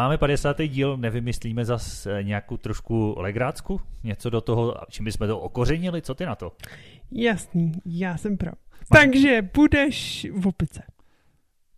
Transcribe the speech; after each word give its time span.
máme 0.00 0.18
50. 0.18 0.62
díl, 0.62 0.96
nevymyslíme 0.96 1.64
zas 1.64 2.06
eh, 2.06 2.22
nějakou 2.22 2.56
trošku 2.56 3.14
legrácku? 3.18 3.80
Něco 4.04 4.30
do 4.30 4.40
toho, 4.40 4.74
čím 4.88 5.04
bychom 5.04 5.26
to 5.26 5.40
okořenili? 5.40 6.02
Co 6.02 6.14
ty 6.14 6.26
na 6.26 6.34
to? 6.34 6.52
Jasný, 7.10 7.72
já 7.86 8.16
jsem 8.16 8.36
pro. 8.36 8.50
Takže 8.92 9.42
budeš 9.54 10.26
v 10.32 10.46
opice. 10.46 10.82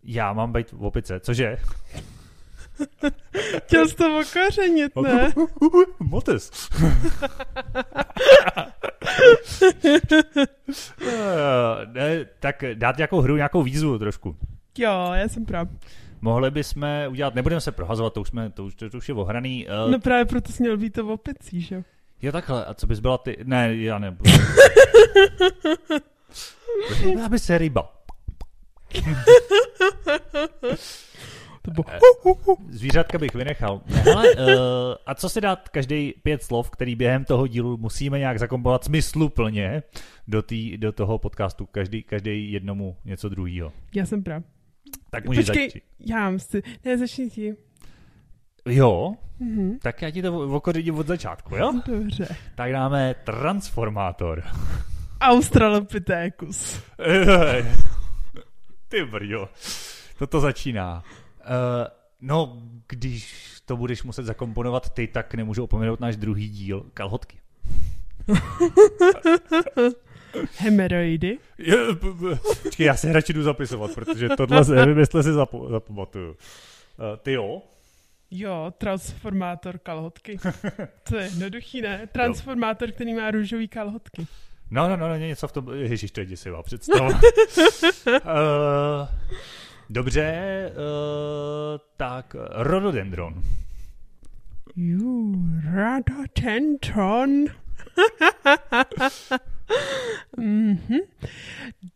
Já 0.03 0.33
mám 0.33 0.53
být 0.53 0.71
v 0.71 0.83
opice, 0.83 1.19
cože? 1.19 1.57
Chtěl 3.65 3.87
jsi 3.87 3.95
to 3.95 4.19
okořenit, 4.19 4.91
ne? 5.03 5.33
Motes. 5.99 6.51
Eh, 11.07 11.85
ne, 11.91 12.25
tak 12.39 12.63
dát 12.73 12.97
nějakou 12.97 13.21
hru, 13.21 13.35
nějakou 13.35 13.63
výzvu 13.63 13.99
trošku. 13.99 14.35
Jo, 14.77 15.11
já 15.13 15.27
jsem 15.27 15.45
pro. 15.45 15.59
Mohli 16.23 16.51
bychom 16.51 16.87
udělat, 17.09 17.35
nebudeme 17.35 17.61
se 17.61 17.71
prohazovat, 17.71 18.13
to 18.13 18.21
už, 18.21 18.27
jsme, 18.27 18.49
to 18.49 18.65
už, 18.65 18.75
to 18.75 18.97
už 18.97 19.09
je 19.09 19.15
ohraný. 19.15 19.67
Uh, 19.85 19.91
No 19.91 19.99
právě 19.99 20.25
proto 20.25 20.51
jsi 20.51 20.63
měl 20.63 20.77
být 20.77 20.93
to 20.93 21.05
v 21.05 21.09
opicí, 21.11 21.61
že? 21.61 21.83
jo? 22.21 22.31
Takhle, 22.31 22.65
a 22.65 22.73
co 22.73 22.87
bys 22.87 22.99
byla 22.99 23.17
ty? 23.17 23.37
Ne, 23.43 23.75
já 23.75 23.99
nebudu. 23.99 24.31
Byla 27.13 27.29
by 27.29 27.39
se 27.39 27.57
ryba. 27.57 27.93
To 31.61 31.71
bylo... 31.71 31.85
Zvířátka 32.69 33.17
bych 33.17 33.33
vynechal. 33.35 33.81
Hele, 33.87 34.35
uh, 34.35 34.43
a 35.05 35.15
co 35.15 35.29
si 35.29 35.41
dát 35.41 35.69
každý 35.69 36.13
pět 36.23 36.43
slov, 36.43 36.69
který 36.69 36.95
během 36.95 37.25
toho 37.25 37.47
dílu 37.47 37.77
musíme 37.77 38.19
nějak 38.19 38.39
zakomponovat 38.39 38.83
smysluplně 38.83 39.83
do, 40.27 40.41
tý, 40.41 40.77
do 40.77 40.91
toho 40.91 41.17
podcastu, 41.17 41.65
každý, 41.65 42.03
každý 42.03 42.51
jednomu 42.51 42.97
něco 43.05 43.29
druhýho. 43.29 43.71
Já 43.95 44.05
jsem 44.05 44.23
pro. 44.23 44.52
Tak 45.09 45.25
můžeš 45.25 45.45
Počkej, 45.45 45.67
začít. 45.69 45.83
já 45.99 46.29
myslím, 46.29 46.61
ne, 46.85 46.97
začni 46.97 47.29
ti. 47.29 47.55
Jo, 48.65 49.13
Mhm. 49.39 49.79
tak 49.81 50.01
já 50.01 50.11
ti 50.11 50.21
to 50.21 50.37
okořidím 50.55 50.95
od 50.95 51.07
začátku, 51.07 51.55
jo? 51.55 51.73
Dobře. 51.87 52.27
Tak 52.55 52.71
dáme 52.71 53.15
transformátor. 53.23 54.43
Australopithecus. 55.21 56.81
Ty 58.87 59.05
brďo, 59.05 59.49
toto 60.19 60.39
začíná. 60.39 61.03
Uh, 61.39 61.87
no, 62.21 62.57
když 62.87 63.43
to 63.65 63.77
budeš 63.77 64.03
muset 64.03 64.23
zakomponovat 64.25 64.89
ty, 64.89 65.07
tak 65.07 65.33
nemůžu 65.33 65.63
opomenout 65.63 65.99
náš 65.99 66.15
druhý 66.15 66.49
díl, 66.49 66.85
kalhotky. 66.93 67.37
Hemeroidy. 70.57 71.37
Je, 71.57 71.75
b- 71.93 72.13
b- 72.13 72.39
Počkej, 72.63 72.85
já 72.85 72.95
se 72.95 73.13
radši 73.13 73.33
jdu 73.33 73.43
zapisovat, 73.43 73.91
protože 73.95 74.29
tohle 74.29 74.61
nevím, 74.75 74.97
jestli 74.99 75.23
si 75.23 75.29
zapo- 75.29 75.69
zapamatuju. 75.69 76.29
Uh, 76.31 76.35
ty 77.23 77.31
jo? 77.33 77.61
Jo, 78.31 78.73
transformátor 78.77 79.77
kalhotky. 79.77 80.37
To 81.09 81.17
je 81.17 81.23
jednoduchý, 81.23 81.81
ne? 81.81 82.07
Transformátor, 82.11 82.91
který 82.91 83.13
má 83.13 83.31
růžový 83.31 83.67
kalhotky. 83.67 84.27
No, 84.71 84.89
no, 84.89 84.97
no, 84.97 85.07
no 85.09 85.15
něco 85.15 85.47
v 85.47 85.51
tom, 85.51 85.73
ježiš, 85.73 86.11
to 86.11 86.19
je 86.19 86.25
děsivá 86.25 86.63
představa. 86.63 87.07
uh, 87.07 87.13
dobře, 89.89 90.71
uh, 90.71 91.79
tak 91.97 92.35
rododendron. 92.51 93.43
Jú, 94.75 95.35
Radotentron. 95.73 97.29
mhm. 100.37 100.97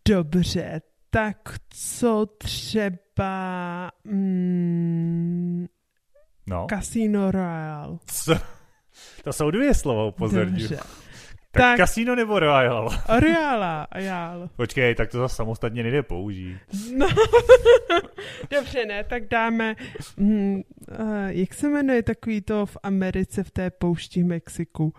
Dobře, 0.10 0.82
tak 1.10 1.38
co 1.70 2.26
třeba 2.38 3.92
mm, 4.04 5.66
No, 6.50 6.68
Casino 6.70 7.32
Royale? 7.32 7.98
co? 8.06 8.36
To 9.24 9.34
jsou 9.34 9.52
dvě 9.52 9.74
slova, 9.74 10.06
upozorňuji. 10.06 10.62
Dobře. 10.62 10.76
Tak, 10.78 11.62
Tak- 11.64 11.78
kasino 11.78 12.16
nebo 12.16 12.40
Royal? 12.40 12.90
Royala, 13.20 13.88
Royal. 13.96 14.50
Počkej, 14.56 14.96
tak 14.96 15.10
to 15.12 15.18
zase 15.20 15.36
samostatně 15.36 15.84
nejde 15.84 16.04
použít. 16.04 16.58
No. 16.96 17.08
Dobře, 18.58 18.86
ne, 18.86 19.04
tak 19.04 19.28
dáme, 19.28 19.76
mm, 20.18 20.56
uh, 20.56 21.26
jak 21.28 21.54
se 21.54 21.70
jmenuje 21.70 22.04
takový 22.04 22.42
to 22.42 22.66
v 22.66 22.78
Americe 22.84 23.44
v 23.44 23.52
té 23.52 23.70
poušti 23.70 24.24
v 24.24 24.26
Mexiku? 24.26 24.94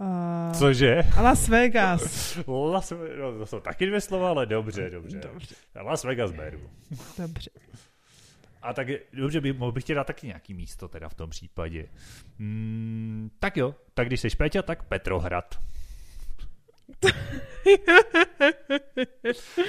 Uh, 0.00 0.52
Cože? 0.58 1.02
Las 1.22 1.48
Vegas. 1.48 2.36
Las, 2.72 2.92
no, 3.20 3.38
to 3.38 3.46
jsou 3.46 3.60
taky 3.60 3.86
dvě 3.86 4.00
slova, 4.00 4.28
ale 4.30 4.46
dobře, 4.46 4.90
dobře. 4.90 5.18
Dobře, 5.18 5.54
Las 5.74 6.04
Vegas 6.04 6.32
beru. 6.32 6.70
dobře. 7.18 7.50
A 8.62 8.72
tak 8.72 8.88
je- 8.88 9.00
dobře, 9.12 9.40
by, 9.40 9.52
mohl 9.52 9.72
bych 9.72 9.84
ti 9.84 9.94
dát 9.94 10.06
taky 10.06 10.26
nějaký 10.26 10.54
místo 10.54 10.88
teda 10.88 11.08
v 11.08 11.14
tom 11.14 11.30
případě. 11.30 11.88
Mm, 12.38 13.30
tak 13.38 13.56
jo, 13.56 13.74
tak 13.94 14.06
když 14.06 14.20
jsi 14.20 14.28
Péťa, 14.36 14.62
tak 14.62 14.82
Petrohrad. 14.82 15.60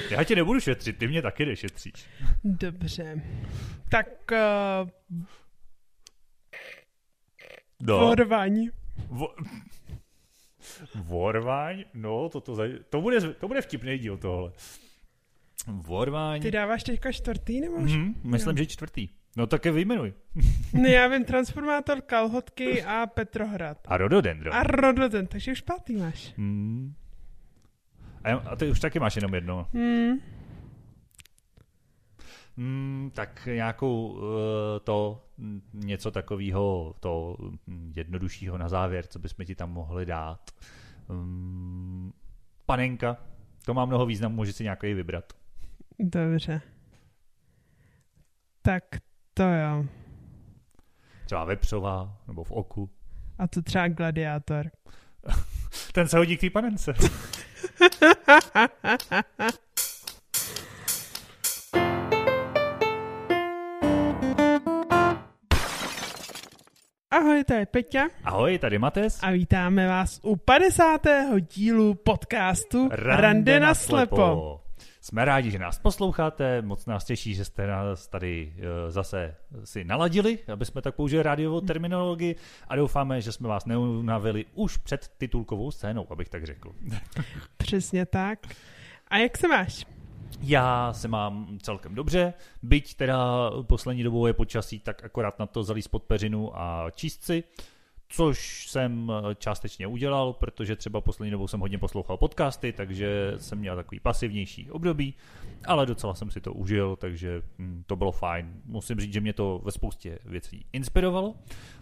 Já 0.10 0.24
tě 0.24 0.36
nebudu 0.36 0.60
šetřit, 0.60 0.98
ty 0.98 1.08
mě 1.08 1.22
taky 1.22 1.46
nešetříš. 1.46 1.94
Dobře. 2.44 3.22
Tak 3.90 4.08
uh, 4.32 4.90
No. 7.82 8.16
Vo... 9.08 9.28
Vorváň? 10.96 11.84
No, 11.94 12.30
to, 12.30 12.41
to, 12.41 12.57
to, 12.90 13.02
bude, 13.02 13.34
to 13.34 13.47
bude 13.47 13.62
vtipný 13.62 13.97
díl 13.97 14.18
tohle. 14.18 14.52
Vorváň? 15.68 16.41
Ty 16.41 16.52
dáváš 16.52 16.84
teďka 16.84 17.12
čtvrtý 17.12 17.62
nebo? 17.62 17.80
Mhm, 17.80 18.16
myslím, 18.24 18.57
že 18.57 18.66
čtvrtý. 18.66 19.09
No 19.38 19.47
tak 19.47 19.66
je 19.66 19.72
vyjmenuj. 19.72 20.13
Ne, 20.74 20.90
já 20.91 21.07
vím 21.07 21.25
Transformátor, 21.25 22.02
Kalhotky 22.02 22.84
a 22.84 23.07
Petrohrad. 23.07 23.78
A 23.85 23.97
Rododendron. 23.97 24.56
A 24.56 24.63
Rododen, 24.63 25.28
takže 25.28 25.52
už 25.52 25.62
pátý 25.62 25.96
máš. 25.96 26.34
Hmm. 26.38 26.94
A, 28.24 28.34
a 28.34 28.56
ty 28.56 28.69
už 28.69 28.80
taky 28.80 29.00
máš 29.00 29.16
jenom 29.16 29.34
jedno. 29.34 29.68
Hmm. 29.74 30.19
Hmm, 32.59 33.12
tak 33.14 33.46
nějakou 33.46 34.08
uh, 34.08 34.20
to, 34.84 35.25
mm, 35.38 35.62
něco 35.74 36.12
takového, 36.12 36.96
to 37.00 37.38
mm, 37.68 37.94
jednoduššího 37.96 38.58
na 38.58 38.70
závěr, 38.70 39.08
co 39.08 39.20
bychom 39.20 39.46
ti 39.46 39.56
tam 39.56 39.72
mohli 39.72 40.06
dát. 40.06 40.52
Um, 41.09 42.14
panenka, 42.66 43.18
to 43.66 43.74
má 43.74 43.86
mnoho 43.86 44.06
významů, 44.06 44.36
může 44.36 44.53
si 44.53 44.64
nějaký 44.64 44.94
vybrat. 44.94 45.34
Dobře. 46.00 46.62
Tak 48.62 48.84
to 49.34 49.44
jo. 49.44 49.86
Třeba 51.25 51.46
vepřová, 51.46 52.18
nebo 52.28 52.44
v 52.44 52.52
oku. 52.52 52.90
A 53.38 53.48
to 53.48 53.62
třeba 53.62 53.88
gladiátor. 53.88 54.72
Ten 55.94 56.08
se 56.08 56.18
hodí 56.18 56.38
k 56.38 56.42
té 56.42 56.50
panence. 56.50 56.94
Ahoj, 67.12 67.44
to 67.44 67.53
je 67.53 67.66
Peťa 67.66 68.09
Ahoj, 68.24 68.58
tady 68.58 68.80
Mates. 68.80 69.20
a 69.24 69.31
vítáme 69.31 69.88
vás 69.88 70.20
u 70.24 70.36
50. 70.36 71.02
dílu 71.40 71.94
podcastu 71.94 72.90
Rande 72.92 73.59
na 73.59 73.74
slepo. 73.74 74.62
Jsme 75.02 75.25
rádi, 75.25 75.52
že 75.52 75.59
nás 75.59 75.80
posloucháte, 75.80 76.62
moc 76.62 76.86
nás 76.86 77.06
těší, 77.06 77.36
že 77.36 77.46
jste 77.46 77.68
nás 77.68 78.08
tady 78.08 78.53
eh, 78.58 78.92
zase 78.92 79.36
si 79.64 79.84
naladili, 79.84 80.40
aby 80.53 80.66
jsme 80.66 80.81
tak 80.81 80.96
použili 80.96 81.24
rádiovou 81.24 81.62
terminologii 81.62 82.36
a 82.68 82.75
doufáme, 82.75 83.22
že 83.22 83.31
jsme 83.31 83.48
vás 83.48 83.66
neunavili 83.66 84.46
už 84.53 84.78
před 84.78 85.08
titulkovou 85.18 85.72
scénou, 85.72 86.08
abych 86.12 86.30
tak 86.30 86.46
řekl. 86.46 86.72
Přesně 87.58 88.06
tak. 88.06 88.40
A 89.08 89.18
jak 89.18 89.38
se 89.38 89.48
máš? 89.48 89.86
Já 90.42 90.94
se 90.94 91.08
mám 91.08 91.60
celkem 91.62 91.96
dobře, 91.96 92.34
byť 92.64 92.96
teda 92.96 93.52
poslední 93.62 94.04
dobou 94.04 94.28
je 94.28 94.34
počasí 94.34 94.80
tak 94.80 95.04
akorát 95.04 95.40
na 95.40 95.46
to 95.46 95.64
zalíz 95.64 95.88
pod 95.88 96.04
peřinu 96.04 96.60
a 96.60 96.92
čístci, 96.96 97.44
což 98.10 98.70
jsem 98.70 99.12
částečně 99.38 99.88
udělal, 99.88 100.34
protože 100.34 100.76
třeba 100.76 101.02
poslední 101.02 101.31
dobou 101.31 101.48
jsem 101.48 101.60
hodně 101.60 101.78
poslouchal 101.78 102.18
podcasty, 102.18 102.74
takže 102.74 103.34
jsem 103.38 103.60
měl 103.60 103.76
takový 103.76 104.00
pasivnější 104.00 104.72
období, 104.72 105.14
ale 105.66 105.86
docela 105.86 106.14
jsem 106.14 106.32
si 106.32 106.42
to 106.42 106.54
užil, 106.54 106.96
takže 106.96 107.42
hm, 107.60 107.84
to 107.88 107.96
bylo 107.96 108.12
fajn. 108.12 108.62
Musím 108.66 109.00
říct, 109.00 109.14
že 109.14 109.22
mě 109.22 109.34
to 109.34 109.62
ve 109.64 109.72
spoustě 109.72 110.20
věcí 110.25 110.66
inspirovalo. 110.74 111.36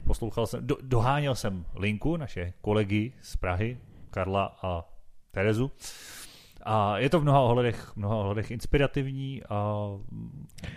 Poslouchal 0.05 0.47
jsem, 0.47 0.67
do, 0.67 0.77
doháněl 0.81 1.35
jsem 1.35 1.65
Linku, 1.75 2.17
naše 2.17 2.53
kolegy 2.61 3.13
z 3.21 3.37
Prahy, 3.37 3.77
Karla 4.09 4.57
a 4.61 4.83
Terezu. 5.31 5.71
A 6.69 6.97
je 6.97 7.09
to 7.09 7.19
v 7.19 7.23
mnoha 7.23 7.39
ohledech, 7.39 7.91
mnoha 7.95 8.15
ohledech 8.15 8.51
inspirativní 8.51 9.41
a 9.49 9.87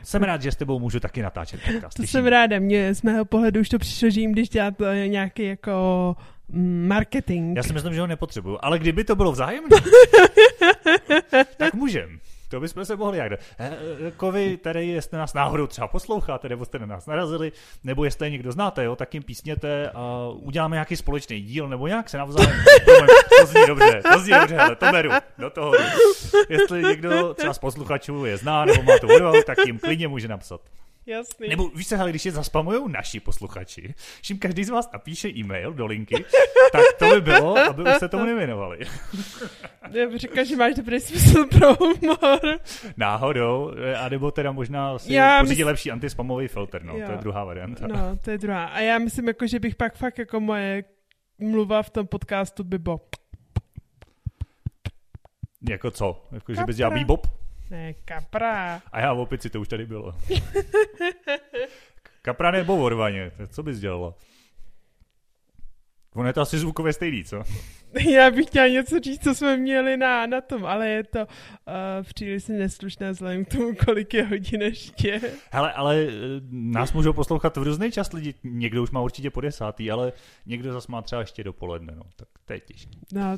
jsem 0.03 0.23
rád, 0.23 0.43
že 0.43 0.53
s 0.53 0.57
tebou 0.57 0.79
můžu 0.79 1.01
taky 1.01 1.23
natáčet 1.23 1.61
podcast. 1.73 1.97
To 1.97 2.03
jsem 2.03 2.21
mě. 2.21 2.31
ráda. 2.31 2.59
Mně 2.59 2.95
z 2.95 3.03
mého 3.03 3.25
pohledu 3.25 3.61
už 3.61 3.69
to 3.69 3.79
přišlo, 3.79 4.11
že 4.11 4.21
jim 4.21 4.33
když 4.33 4.49
dělat 4.49 4.75
eh, 4.81 5.09
nějaký 5.09 5.45
jako 5.45 5.73
mm, 6.49 6.89
marketing. 6.89 7.57
Já 7.57 7.63
si 7.63 7.73
myslím, 7.73 7.95
že 7.95 8.01
ho 8.01 8.07
nepotřebuju, 8.07 8.59
ale 8.61 8.79
kdyby 8.79 9.05
to 9.05 9.17
bylo 9.17 9.33
vzájemné, 9.33 9.77
tak 11.57 11.75
můžem. 11.75 12.21
To 12.51 12.61
bychom 12.61 12.85
se 12.85 12.97
mohli 12.97 13.19
jak. 13.19 13.33
Eh, 13.33 13.77
Kovi, 14.17 14.57
tady 14.57 14.87
jestli 14.87 15.19
nás 15.19 15.35
náhodou 15.35 15.67
třeba 15.67 15.89
posloucháte, 15.89 16.49
nebo 16.49 16.65
jste 16.65 16.79
na 16.79 16.87
nás 16.87 17.07
narazili, 17.07 17.53
nebo 17.85 18.05
jestli 18.05 18.31
někdo 18.31 18.53
znáte, 18.53 18.85
jo, 18.85 18.97
tak 18.97 19.15
jim 19.15 19.23
písněte 19.23 19.91
a 19.91 20.29
uděláme 20.35 20.77
nějaký 20.77 20.97
společný 20.97 21.41
díl, 21.41 21.69
nebo 21.69 21.87
nějak 21.87 22.09
se 22.09 22.19
navzájem. 22.19 22.51
To 23.41 23.47
zní 23.47 23.67
dobře, 23.67 24.03
to 24.13 24.19
zní 24.19 24.33
dobře, 24.41 24.59
ale 24.59 24.77
to 24.77 24.87
beru 24.93 25.11
do 25.39 25.51
toho. 25.51 25.73
Jestli 26.49 26.83
někdo 26.83 27.35
třeba 27.35 27.55
z 27.55 27.59
posluchačů 27.59 28.25
je 28.25 28.37
zná, 28.37 28.65
nebo 28.65 28.83
má 28.83 28.99
tu 28.99 29.15
odvahu, 29.15 29.43
tak 29.47 29.59
jim 29.67 29.79
klidně 29.79 30.09
může 30.09 30.29
napsat. 30.29 30.61
Jasný. 31.07 31.49
Nebo 31.49 31.69
víš 31.69 31.87
se, 31.87 31.97
hele, 31.97 32.11
když 32.11 32.27
je 32.27 32.33
zaspamujou 32.33 32.89
naši 32.89 33.21
posluchači, 33.21 33.81
když 34.19 34.31
jim 34.31 34.39
každý 34.39 34.65
z 34.65 34.69
vás 34.71 34.91
napíše 34.93 35.29
e-mail 35.29 35.73
do 35.73 35.87
linky, 35.87 36.25
tak 36.73 36.83
to 36.99 37.11
by 37.15 37.21
bylo, 37.21 37.59
aby 37.59 37.83
už 37.83 37.99
se 37.99 38.09
tomu 38.09 38.25
nevěnovali. 38.25 38.79
Já 39.91 40.07
bych 40.09 40.19
řekla, 40.21 40.45
že 40.45 40.57
máš 40.57 40.75
dobrý 40.75 41.01
smysl 41.01 41.45
pro 41.45 41.75
humor. 41.75 42.41
Náhodou, 42.97 43.73
a 44.01 44.09
nebo 44.09 44.31
teda 44.31 44.53
možná 44.53 44.99
si 44.99 45.13
Já 45.13 45.41
pořídit 45.41 45.63
mys- 45.63 45.67
lepší 45.67 45.91
antispamový 45.91 46.49
filtr, 46.49 46.83
no, 46.83 46.97
Jo. 46.97 47.07
to 47.07 47.13
je 47.13 47.19
druhá 47.19 47.45
varianta. 47.45 47.87
No, 47.87 48.17
to 48.25 48.31
je 48.31 48.39
druhá. 48.39 48.65
A 48.67 48.81
já 48.81 48.99
myslím, 48.99 49.29
jako, 49.29 49.47
že 49.47 49.61
bych 49.61 49.75
pak 49.75 49.95
fakt 49.97 50.19
jako 50.19 50.41
moje 50.41 50.85
mluva 51.39 51.83
v 51.83 51.91
tom 51.91 52.07
podcastu 52.07 52.65
by 52.65 52.79
bylo 52.79 53.01
Jako 55.69 55.91
co? 55.91 56.29
Jako, 56.33 56.55
že 56.55 56.65
bys 56.65 56.77
dělal 56.77 56.93
bebop? 56.99 57.27
Ne, 57.71 57.95
kapra. 57.95 58.83
A 58.93 59.01
já 59.01 59.13
v 59.13 59.21
opici, 59.21 59.51
to 59.51 59.61
už 59.61 59.69
tady 59.69 59.87
bylo. 59.87 60.15
Kapra 62.23 62.51
nebo 62.51 62.77
vorvaně, 62.77 63.33
co 63.49 63.63
bys 63.63 63.81
dělala? 63.81 64.15
Ono 66.15 66.27
je 66.27 66.33
to 66.33 66.41
asi 66.41 66.59
zvukově 66.59 66.93
stejný, 66.93 67.25
co? 67.25 67.43
Já 68.11 68.31
bych 68.31 68.47
chtěla 68.47 68.67
něco 68.67 69.01
říct, 69.01 69.23
co 69.23 69.35
jsme 69.35 69.57
měli 69.57 69.97
na, 69.97 70.27
na 70.27 70.41
tom, 70.41 70.67
ale 70.67 70.89
je 70.89 71.05
to 71.05 71.19
uh, 71.19 71.27
příliš 72.03 72.47
neslušné 72.49 73.13
vzhledem 73.13 73.45
k 73.45 73.49
tomu, 73.49 73.75
kolik 73.85 74.15
je 74.15 74.27
hodin 74.27 74.63
ještě. 74.63 75.21
Hele, 75.51 75.73
ale 75.73 75.97
eh, 75.97 76.11
nás 76.51 76.93
můžou 76.93 77.13
poslouchat 77.13 77.57
v 77.57 77.63
různý 77.63 77.93
čas 77.93 78.13
lidi. 78.13 78.35
Někdo 78.45 78.83
už 78.83 78.91
má 78.91 79.01
určitě 79.01 79.31
po 79.31 79.41
desátý, 79.41 79.91
ale 79.91 80.13
někdo 80.47 80.73
zas 80.73 80.87
má 80.87 81.03
třeba 81.03 81.21
ještě 81.21 81.45
dopoledne, 81.45 81.95
no. 81.97 82.03
Tak 82.17 82.29
to 82.45 82.53
je 82.53 82.61
těžké. 82.61 82.99
No, 83.13 83.37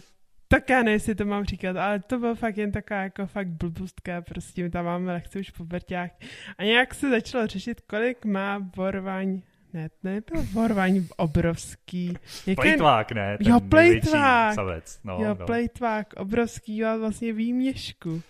tak 0.52 0.70
já 0.70 0.76
nevím, 0.78 0.92
jestli 0.92 1.14
to 1.14 1.24
mám 1.24 1.44
říkat, 1.44 1.76
ale 1.76 2.00
to 2.00 2.18
bylo 2.18 2.34
fakt 2.34 2.56
jen 2.56 2.72
taková 2.72 3.02
jako 3.02 3.26
fakt 3.26 3.48
blbostka, 3.48 4.22
prostě 4.22 4.70
tam 4.70 4.84
máme 4.84 5.12
lehce 5.12 5.38
už 5.38 5.50
povrťák. 5.50 6.12
A 6.58 6.64
nějak 6.64 6.94
se 6.94 7.10
začalo 7.10 7.46
řešit, 7.46 7.80
kolik 7.80 8.24
má 8.24 8.70
vorvaň, 8.76 9.42
ne, 9.72 9.88
to 9.90 10.08
nebylo 10.08 10.42
vorvaň 10.42 11.04
obrovský. 11.16 12.06
Jak 12.06 12.46
je- 12.46 12.54
Plejtvák, 12.54 13.12
ne? 13.12 13.38
Ten 13.38 13.52
Jo, 13.52 13.60
plejtvák. 13.60 14.54
Savec. 14.54 15.00
No, 15.04 15.18
jo, 15.20 15.36
no. 15.40 15.46
plejtvák, 15.46 16.12
obrovský, 16.16 16.82
má 16.82 16.96
vlastně 16.96 17.32
výměšku. 17.32 18.22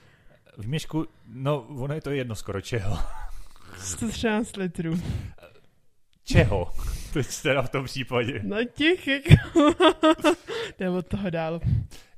V 0.56 0.68
měšku, 0.68 1.06
no, 1.26 1.60
ono 1.60 1.94
je 1.94 2.00
to 2.00 2.10
jedno 2.10 2.34
skoro 2.34 2.60
čeho. 2.60 2.98
113 3.78 4.56
litrů. 4.56 5.00
Čeho? 6.24 6.72
Teď 7.12 7.26
teda 7.42 7.62
v 7.62 7.68
tom 7.68 7.84
případě. 7.84 8.40
No 8.42 8.64
těch, 8.64 9.06
jako... 9.08 9.34
Nebo 10.80 11.02
toho 11.02 11.30
dál. 11.30 11.60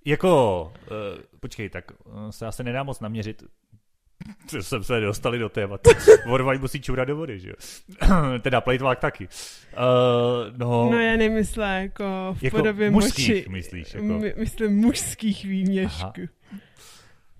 Jako, 0.05 0.63
uh, 0.91 1.21
počkej, 1.41 1.69
tak 1.71 1.85
uh, 2.05 2.31
se 2.31 2.47
asi 2.47 2.65
nedá 2.65 2.83
moc 2.83 3.01
naměřit. 3.01 3.43
To 4.51 4.63
jsme 4.63 4.85
se 4.85 5.01
dostali 5.01 5.39
do 5.39 5.49
tématu. 5.49 5.91
Vorvaň 6.27 6.61
musí 6.61 6.81
čurat 6.81 7.05
do 7.09 7.17
vody, 7.17 7.41
že 7.41 7.49
jo? 7.49 7.55
teda 8.41 8.61
plejtvák 8.61 9.01
taky. 9.01 9.29
Uh, 9.77 10.57
no, 10.59 10.91
No 10.91 11.01
já 11.01 11.17
nemyslím 11.17 11.65
jako 11.65 12.05
v 12.39 12.43
jako 12.43 12.57
podobě 12.57 12.91
mužských, 12.91 13.29
moči. 13.29 13.49
myslíš? 13.49 13.95
Jako. 13.95 14.07
My, 14.07 14.35
myslím 14.37 14.77
mužských 14.77 15.45
výměšků. 15.45 16.21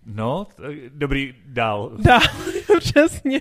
No, 0.07 0.47
tak, 0.57 0.75
dobrý, 0.89 1.35
dál. 1.47 1.93
Dá, 2.05 2.19
přesně. 2.79 3.41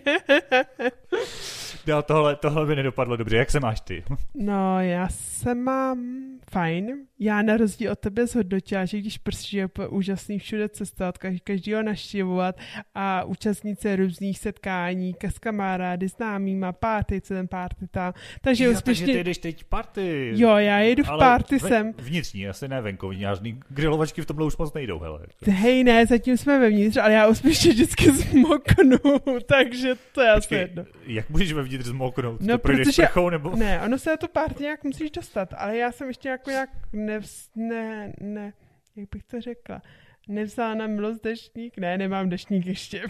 Dál 1.86 2.04
tohle, 2.04 2.36
tohle 2.36 2.66
by 2.66 2.76
nedopadlo 2.76 3.16
dobře. 3.18 3.38
Jak 3.38 3.52
se 3.52 3.60
máš 3.60 3.82
ty? 3.82 4.04
No, 4.36 4.82
já 4.82 5.08
se 5.10 5.56
mám 5.56 6.24
fajn. 6.52 6.92
Já 7.20 7.42
na 7.42 7.58
rozdíl 7.58 7.92
od 7.92 8.00
tebe 8.00 8.28
zhodnotila, 8.28 8.86
že 8.86 8.98
když 9.00 9.18
prší 9.18 9.58
je 9.58 9.68
úžasný 9.90 10.40
všude 10.40 10.70
cestovat, 10.70 11.18
každý, 11.18 11.40
každýho 11.40 11.84
naštěvovat 11.84 12.56
a 12.96 13.24
účastnit 13.24 13.80
se 13.80 13.96
různých 13.96 14.40
setkání 14.40 15.16
s 15.30 15.40
kamarády, 15.40 16.08
známýma, 16.08 16.72
párty, 16.72 17.22
co 17.22 17.34
ten 17.34 17.48
párty 17.48 17.88
tam. 17.92 18.14
Takže 18.42 18.64
Jo, 18.66 18.72
úspěšně... 18.72 19.06
takže 19.06 19.18
ty 19.20 19.24
jdeš 19.24 19.38
teď 19.38 19.64
party. 19.64 20.32
Jo, 20.36 20.50
já 20.58 20.80
jedu 20.80 21.04
v 21.04 21.10
Ale 21.10 21.20
párty 21.20 21.58
ve- 21.58 21.68
sem. 21.70 21.94
Vnitřní, 21.98 22.48
asi 22.48 22.68
ne 22.68 22.82
venkovní. 22.82 23.20
Žádný 23.20 23.60
grilovačky 23.70 24.22
v 24.22 24.26
tomhle 24.26 24.46
už 24.46 24.58
moc 24.58 24.74
nejdou, 24.74 25.00
hele. 25.00 25.20
Hej, 25.48 25.84
ne, 25.84 26.06
zatím 26.06 26.38
jsme 26.38 26.60
vevnitř, 26.60 26.98
ale 26.98 27.14
já 27.14 27.28
úspěšně 27.28 27.72
vždycky 27.72 28.12
zmoknu, 28.12 28.98
takže 29.46 29.94
to 30.12 30.22
je 30.22 30.30
asi 30.32 30.56
jedno. 30.56 30.86
jak 31.08 31.30
můžeš 31.30 31.54
vevnitř 31.54 31.73
zmoknout? 31.82 32.42
No, 32.42 32.58
to 32.58 32.62
protože- 32.62 32.92
sprchou 32.92 33.30
nebo... 33.30 33.56
Ne, 33.56 33.82
ono 33.82 34.00
se 34.00 34.10
na 34.10 34.18
tu 34.18 34.28
párty 34.28 34.64
nějak 34.64 34.84
musíš 34.84 35.12
dostat, 35.12 35.54
ale 35.58 35.78
já 35.78 35.92
jsem 35.92 36.08
ještě 36.08 36.30
jako 36.30 36.50
nějak 36.50 36.70
nevz, 36.94 37.50
ne, 37.56 38.14
ne, 38.22 38.54
jak 38.96 39.10
bych 39.12 39.24
to 39.24 39.42
řekla, 39.42 39.82
nevzala 40.28 40.76
na 40.76 40.88
milost 40.88 41.24
deštník, 41.24 41.78
ne, 41.78 41.98
nemám 41.98 42.30
deštník 42.30 42.66
ještě. 42.66 43.04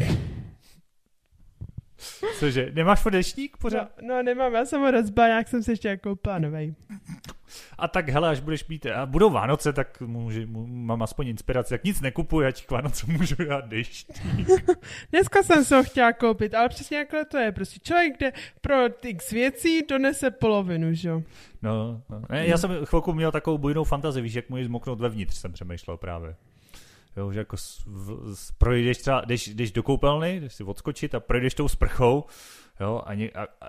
Cože, 2.40 2.72
nemáš 2.74 3.00
furt 3.00 3.12
dešník 3.12 3.52
No, 3.54 3.58
pořád? 3.62 3.90
no 4.02 4.24
nemám, 4.24 4.54
já 4.54 4.66
jsem 4.66 4.82
ho 4.82 4.92
rozbala, 4.92 5.28
nějak 5.28 5.48
jsem 5.48 5.64
se 5.64 5.72
ještě 5.72 5.88
jako 5.88 6.16
plánovej. 6.16 6.76
A 7.78 7.88
tak 7.88 8.10
hele, 8.10 8.30
až 8.30 8.40
budeš 8.40 8.68
mít, 8.68 8.86
a 8.86 9.06
budou 9.06 9.30
Vánoce, 9.30 9.74
tak 9.74 10.02
může, 10.02 10.46
mám 10.66 11.04
aspoň 11.04 11.28
inspiraci, 11.28 11.70
tak 11.70 11.84
nic 11.84 12.02
nekupuji, 12.02 12.48
ať 12.48 12.66
k 12.66 12.72
Vánoce 12.72 13.06
můžu 13.12 13.36
dát 13.36 13.66
deštník. 13.68 14.48
Dneska 15.12 15.44
jsem 15.44 15.66
se 15.66 15.76
ho 15.76 15.84
chtěla 15.84 16.14
koupit, 16.14 16.54
ale 16.56 16.70
přesně 16.70 16.98
jakhle 16.98 17.26
to 17.26 17.38
je, 17.38 17.52
prostě 17.52 17.80
člověk 17.80 18.20
jde 18.20 18.32
pro 18.62 18.76
x 19.04 19.32
věcí, 19.32 19.82
donese 19.90 20.32
polovinu, 20.32 20.94
že 20.94 21.10
jo. 21.10 21.24
No, 21.62 22.02
no. 22.10 22.22
Ne, 22.30 22.48
já 22.48 22.58
jsem 22.58 22.86
chvilku 22.86 23.14
měl 23.14 23.32
takovou 23.32 23.58
bujnou 23.58 23.84
fantazii, 23.84 24.24
víš, 24.24 24.34
jak 24.34 24.50
můžeš 24.50 24.66
zmoknout 24.66 25.00
vevnitř, 25.00 25.36
jsem 25.38 25.54
přemýšlel 25.54 25.98
právě. 25.98 26.36
Jo, 27.18 27.32
že 27.32 27.40
jako 27.40 27.58
s, 27.58 27.84
v, 27.86 28.36
s, 28.36 28.52
projdeš 28.52 28.98
třeba, 28.98 29.22
jdeš, 29.26 29.48
jdeš 29.48 29.72
do 29.72 29.84
koupelny, 29.84 30.40
jdeš 30.40 30.54
si 30.54 30.64
odskočit 30.64 31.16
a 31.16 31.20
projdeš 31.20 31.54
tou 31.54 31.68
sprchou, 31.68 32.26
jo, 32.80 33.02
a, 33.06 33.14
ně, 33.14 33.30
a, 33.30 33.44
a 33.44 33.68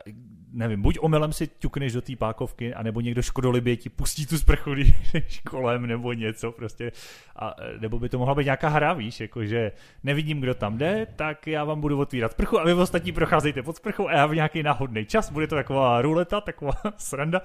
nevím, 0.53 0.83
buď 0.83 0.99
omylem 1.01 1.33
si 1.33 1.49
ťukneš 1.59 1.93
do 1.93 2.03
té 2.03 2.17
pákovky, 2.17 2.75
anebo 2.75 3.01
někdo 3.01 3.23
škodolibě 3.23 3.77
ti 3.77 3.89
pustí 3.89 4.27
tu 4.27 4.39
sprchu, 4.39 4.71
když 4.75 5.41
kolem, 5.51 5.87
nebo 5.87 6.13
něco 6.13 6.53
prostě, 6.53 6.93
a, 7.37 7.55
nebo 7.81 7.99
by 7.99 8.09
to 8.09 8.19
mohla 8.19 8.35
být 8.35 8.45
nějaká 8.45 8.69
hra, 8.69 8.93
víš, 8.93 9.21
jakože 9.21 9.73
nevidím, 10.03 10.41
kdo 10.41 10.55
tam 10.55 10.79
jde, 10.79 11.07
tak 11.17 11.47
já 11.47 11.65
vám 11.65 11.81
budu 11.81 11.99
otvírat 11.99 12.33
sprchu 12.33 12.61
a 12.61 12.65
vy 12.65 12.73
ostatní 12.73 13.13
procházejte 13.13 13.63
pod 13.63 13.77
sprchou 13.77 14.09
a 14.09 14.13
já 14.13 14.27
v 14.27 14.35
nějaký 14.35 14.63
náhodný 14.63 15.07
čas, 15.07 15.31
bude 15.33 15.47
to 15.47 15.55
taková 15.55 16.03
ruleta, 16.03 16.41
taková 16.41 16.73
sranda, 16.97 17.41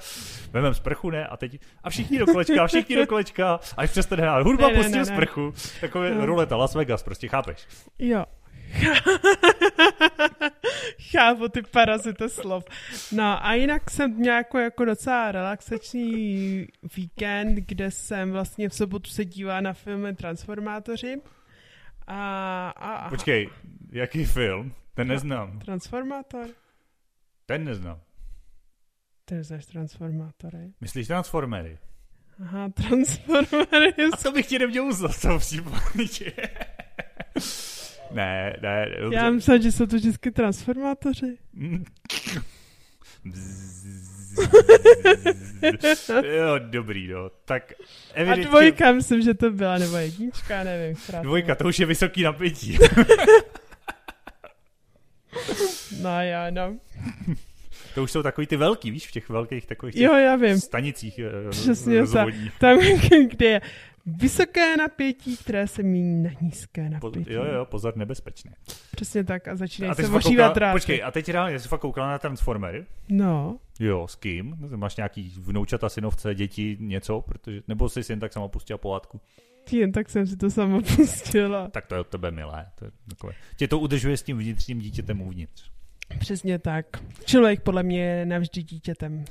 vemem 0.52 0.74
sprchu, 0.74 1.10
ne, 1.10 1.28
a 1.28 1.38
teď, 1.38 1.60
a 1.84 1.89
všichni 1.89 2.20
do 2.20 2.25
kolečka, 2.25 2.63
a 2.63 2.68
všichni 2.68 2.96
do 2.96 3.08
kolečka, 3.08 3.60
až 3.78 3.89
přestane 3.89 4.22
hrát 4.22 4.44
hudba, 4.44 4.68
Ne, 4.68 4.74
ne, 4.74 4.89
ne, 4.89 4.98
ne. 4.98 5.06
sprchu, 5.06 5.54
takové 5.82 6.25
ruleta, 6.25 6.56
Las 6.56 6.75
Vegas, 6.75 7.04
prostě 7.04 7.28
chápeš. 7.28 7.68
Jo. 8.00 8.25
Chápu 11.12 11.48
ty 11.48 11.62
parazity 11.62 12.30
slov. 12.30 12.66
No 13.12 13.46
a 13.46 13.54
jinak 13.54 13.92
jsem 13.92 14.12
měla 14.12 14.38
jako, 14.38 14.60
jako 14.60 14.86
docela 14.86 15.32
relaxační 15.32 16.68
víkend, 16.96 17.56
kde 17.56 17.92
jsem 17.92 18.32
vlastně 18.32 18.70
v 18.70 18.74
sobotu 18.74 19.10
se 19.10 19.26
dívala 19.26 19.62
na 19.62 19.74
filmy 19.74 20.16
Transformátoři. 20.16 21.22
A, 22.08 22.70
a, 22.70 22.96
a 22.96 23.10
Počkej, 23.10 23.50
jaký 23.92 24.26
film? 24.26 24.74
Ten 24.94 25.08
neznám. 25.08 25.60
Transformátor? 25.60 26.48
Ten 27.46 27.64
neznám. 27.64 28.00
Ty 29.26 29.36
neznáš 29.36 29.66
Transformátory? 29.66 30.74
Myslíš 30.82 31.08
Transformery? 31.08 31.78
Aha, 32.42 32.70
Transformery. 32.70 33.94
A 34.14 34.18
co 34.18 34.32
bych 34.32 34.48
ti 34.48 34.60
neměl 34.60 34.86
uznat 34.86 35.12
v 35.12 35.22
tom 35.22 35.40
případě? 35.40 36.32
Ne, 38.12 38.56
ne, 38.62 38.86
dobře. 39.01 39.18
Já 39.18 39.30
myslím, 39.30 39.62
že 39.62 39.72
jsou 39.72 39.86
to 39.86 39.96
vždycky 39.96 40.32
Transformátoři. 40.32 41.38
jo, 46.24 46.60
dobrý, 46.60 47.08
no. 47.08 47.30
Tak 47.46 47.74
A 47.74 48.13
evidentně... 48.13 48.46
dvojka, 48.46 48.92
myslím, 48.92 49.22
že 49.22 49.34
to 49.34 49.51
byla, 49.51 49.78
nebo 49.78 49.98
jednička, 49.98 50.63
nevím. 50.63 50.96
která 50.96 51.22
Dvojka, 51.22 51.56
to 51.56 51.68
už 51.68 51.80
je 51.80 51.86
vysoký 51.86 52.24
napětí. 52.24 52.78
No 56.01 56.10
jo, 56.24 56.39
no. 56.50 56.78
to 57.96 58.04
už 58.04 58.12
jsou 58.12 58.24
takový 58.24 58.48
ty 58.48 58.58
velký, 58.58 58.92
víš, 58.92 59.08
v 59.08 59.12
těch 59.12 59.30
velkých 59.30 59.66
takových 59.66 59.96
těch 59.96 60.04
Jo, 60.04 60.13
já 60.13 60.36
vím. 60.36 60.60
stanicích 60.60 61.20
eh, 61.20 61.50
Přesně. 61.50 62.01
Tam, 62.60 62.80
kde 63.30 63.46
je 63.46 63.62
vysoké 64.18 64.78
napětí, 64.78 65.38
které 65.38 65.68
se 65.68 65.84
mění 65.84 66.24
na 66.24 66.30
nízké 66.42 66.89
napětí. 66.89 67.24
Po, 67.24 67.32
jo, 67.32 67.44
jo, 67.44 67.66
pozor, 67.66 67.98
nebezpečné. 67.98 68.51
Přesně 68.96 69.24
tak 69.24 69.48
a 69.48 69.56
začínají 69.56 69.96
se 69.96 70.04
koukala, 70.04 70.54
dráty. 70.54 70.75
počkej, 70.75 71.04
a 71.04 71.12
teď 71.12 71.30
reálně 71.30 71.60
jsi 71.60 71.68
fakt 71.68 71.82
koukala 71.82 72.10
na 72.12 72.20
Transformery? 72.20 72.86
No, 73.10 73.58
Jo, 73.80 74.08
s 74.08 74.16
kým? 74.16 74.56
No, 74.60 74.78
Máš 74.78 74.96
nějaký 74.96 75.34
vnoučata, 75.38 75.89
synovce, 75.89 76.36
děti, 76.36 76.78
něco? 76.80 77.22
Protože, 77.22 77.62
nebo 77.68 77.89
jsi 77.89 78.04
si 78.04 78.12
jen 78.12 78.20
tak 78.20 78.34
sama 78.34 78.48
pustila 78.48 78.78
pohádku? 78.78 79.22
jen 79.72 79.92
tak 79.92 80.10
jsem 80.10 80.28
si 80.28 80.38
to 80.38 80.50
sama 80.50 80.82
pustila. 80.96 81.68
Tak 81.68 81.86
to 81.86 81.96
je 81.96 82.01
od 82.01 82.08
tebe 82.08 82.32
milé. 82.32 82.66
To 82.75 82.86
je 82.86 82.92
takové. 83.10 83.34
Tě 83.58 83.68
to 83.68 83.80
udržuje 83.80 84.18
s 84.18 84.24
tím 84.24 84.38
vnitřním 84.38 84.80
dítětem 84.80 85.22
uvnitř. 85.22 85.72
Přesně 86.20 86.60
tak. 86.60 86.86
Člověk 87.25 87.62
podle 87.62 87.84
mě 87.84 88.04
je 88.04 88.25
navždy 88.25 88.63
dítětem. 88.63 89.25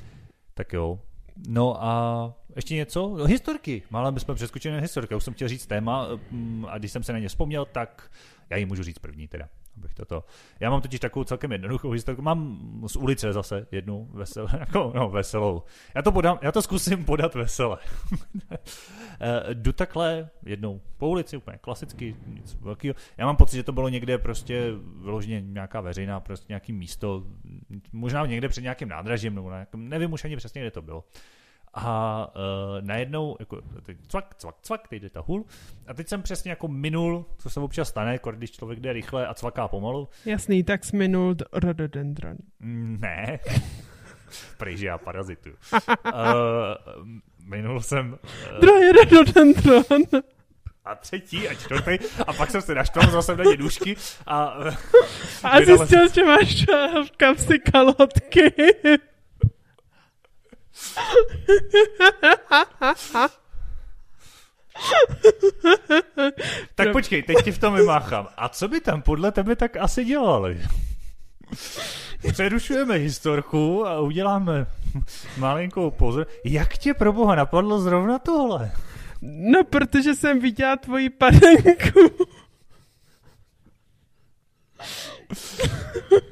Tak 0.53 0.73
jo. 0.73 0.99
No 1.47 1.83
a 1.83 2.33
ještě 2.55 2.75
něco? 2.75 3.15
No, 3.17 3.25
Historky. 3.25 3.83
Málem 3.89 4.13
bychom 4.13 4.35
přeskočili 4.35 4.75
na 4.75 4.81
historky. 4.81 5.15
Už 5.15 5.23
jsem 5.23 5.33
chtěl 5.33 5.47
říct 5.47 5.65
téma 5.65 6.07
mm, 6.31 6.65
a 6.69 6.77
když 6.77 6.91
jsem 6.91 7.03
se 7.03 7.13
na 7.13 7.19
ně 7.19 7.27
vzpomněl, 7.27 7.65
tak 7.65 8.11
já 8.49 8.57
ji 8.57 8.65
můžu 8.65 8.83
říct 8.83 8.99
první 8.99 9.27
teda. 9.27 9.49
Abych 9.77 9.93
toto. 9.93 10.23
Já 10.59 10.69
mám 10.69 10.81
totiž 10.81 10.99
takovou 10.99 11.23
celkem 11.23 11.51
jednoduchou 11.51 11.91
historku. 11.91 12.21
Mám 12.21 12.59
z 12.87 12.95
ulice 12.95 13.33
zase 13.33 13.67
jednu 13.71 14.09
veselou, 14.13 14.47
jako, 14.59 14.91
no, 14.95 15.09
veselou. 15.09 15.63
Já 15.95 16.01
to, 16.01 16.11
podám, 16.11 16.39
já 16.41 16.51
to 16.51 16.61
zkusím 16.61 17.05
podat 17.05 17.35
vesele. 17.35 17.77
Eh, 19.21 19.53
Jdu 19.53 19.71
takhle 19.71 20.29
jednou 20.45 20.81
po 20.97 21.07
ulici, 21.07 21.37
úplně 21.37 21.57
klasicky, 21.57 22.15
nic 22.27 22.57
velkého. 22.61 22.95
Já 23.17 23.25
mám 23.25 23.35
pocit, 23.35 23.55
že 23.57 23.63
to 23.63 23.71
bylo 23.71 23.89
někde 23.89 24.17
prostě 24.17 24.71
vyloženě 25.01 25.41
nějaká 25.41 25.81
veřejná, 25.81 26.19
prostě 26.19 26.45
nějaký 26.49 26.73
místo, 26.73 27.23
možná 27.91 28.25
někde 28.25 28.49
před 28.49 28.61
nějakým 28.61 28.89
nádražím, 28.89 29.35
nebo 29.35 29.49
ne, 29.49 29.67
nevím 29.75 30.13
už 30.13 30.25
ani 30.25 30.37
přesně, 30.37 30.61
kde 30.61 30.71
to 30.71 30.81
bylo. 30.81 31.03
A 31.73 32.27
uh, 32.35 32.85
najednou, 32.85 33.35
jako, 33.39 33.61
teď 33.85 33.97
cvak, 34.07 34.35
cvak, 34.35 34.55
cvak, 34.61 34.87
teď 34.87 35.01
jde 35.01 35.09
ta 35.09 35.23
hůl. 35.27 35.45
A 35.87 35.93
teď 35.93 36.07
jsem 36.07 36.21
přesně 36.21 36.49
jako 36.51 36.67
minul, 36.67 37.25
co 37.37 37.49
se 37.49 37.59
občas 37.59 37.89
stane, 37.89 38.11
jako 38.11 38.31
když 38.31 38.51
člověk 38.51 38.79
jde 38.79 38.93
rychle 38.93 39.27
a 39.27 39.33
cvaká 39.33 39.67
pomalu. 39.67 40.07
Jasný, 40.25 40.63
tak 40.63 40.85
jsi 40.85 40.97
minul 40.97 41.35
rododendron. 41.53 42.35
Mm, 42.59 42.97
Ne. 43.01 43.39
Prej, 44.57 44.77
že 44.77 44.87
já 44.87 44.97
parazituju. 44.97 45.55
uh, 46.05 47.07
minul 47.43 47.81
jsem 47.81 48.17
uh, 48.53 48.59
Druhý 48.59 48.91
rododendron. 48.91 50.01
a 50.85 50.95
třetí 50.95 51.47
a 51.49 51.53
čtvrtý 51.53 51.97
a 52.27 52.33
pak 52.33 52.51
jsem 52.51 52.61
se 52.61 52.75
naštval, 52.75 53.07
vzal 53.07 53.21
jsem 53.23 53.37
na 53.37 53.43
ně 53.43 53.57
nůžky 53.57 53.95
a 54.27 54.53
A 55.43 55.61
zjistil, 55.65 56.09
že 56.13 56.25
máš 56.25 56.65
v 57.07 57.11
kapsi 57.17 57.59
kalotky. 57.59 58.53
Tak 66.75 66.87
No. 66.87 66.93
počkej, 66.93 67.23
teď 67.23 67.37
ti 67.43 67.51
v 67.51 67.57
tom 67.59 67.75
vymáchám. 67.75 68.27
A 68.37 68.49
co 68.49 68.67
by 68.67 68.81
tam 68.81 69.01
podle 69.01 69.31
tebe 69.31 69.55
tak 69.55 69.77
asi 69.77 70.05
dělali? 70.05 70.61
Přerušujeme 72.31 72.95
historku 72.95 73.87
a 73.87 73.99
uděláme 73.99 74.65
malinkou 75.37 75.91
pozor. 75.91 76.27
Jak 76.45 76.77
tě 76.77 76.93
pro 76.93 77.13
boha 77.13 77.35
napadlo 77.35 77.79
zrovna 77.81 78.19
tohle? 78.19 78.71
No, 79.21 79.63
protože 79.63 80.15
jsem 80.15 80.39
viděla 80.39 80.75
tvoji 80.75 81.09
panenku. 81.09 82.25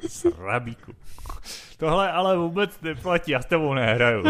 Srabíku. 0.08 0.94
Tohle 1.78 2.12
ale 2.12 2.38
vůbec 2.38 2.82
neplatí, 2.82 3.32
já 3.32 3.42
s 3.42 3.46
tebou 3.46 3.74
nehraju. 3.74 4.24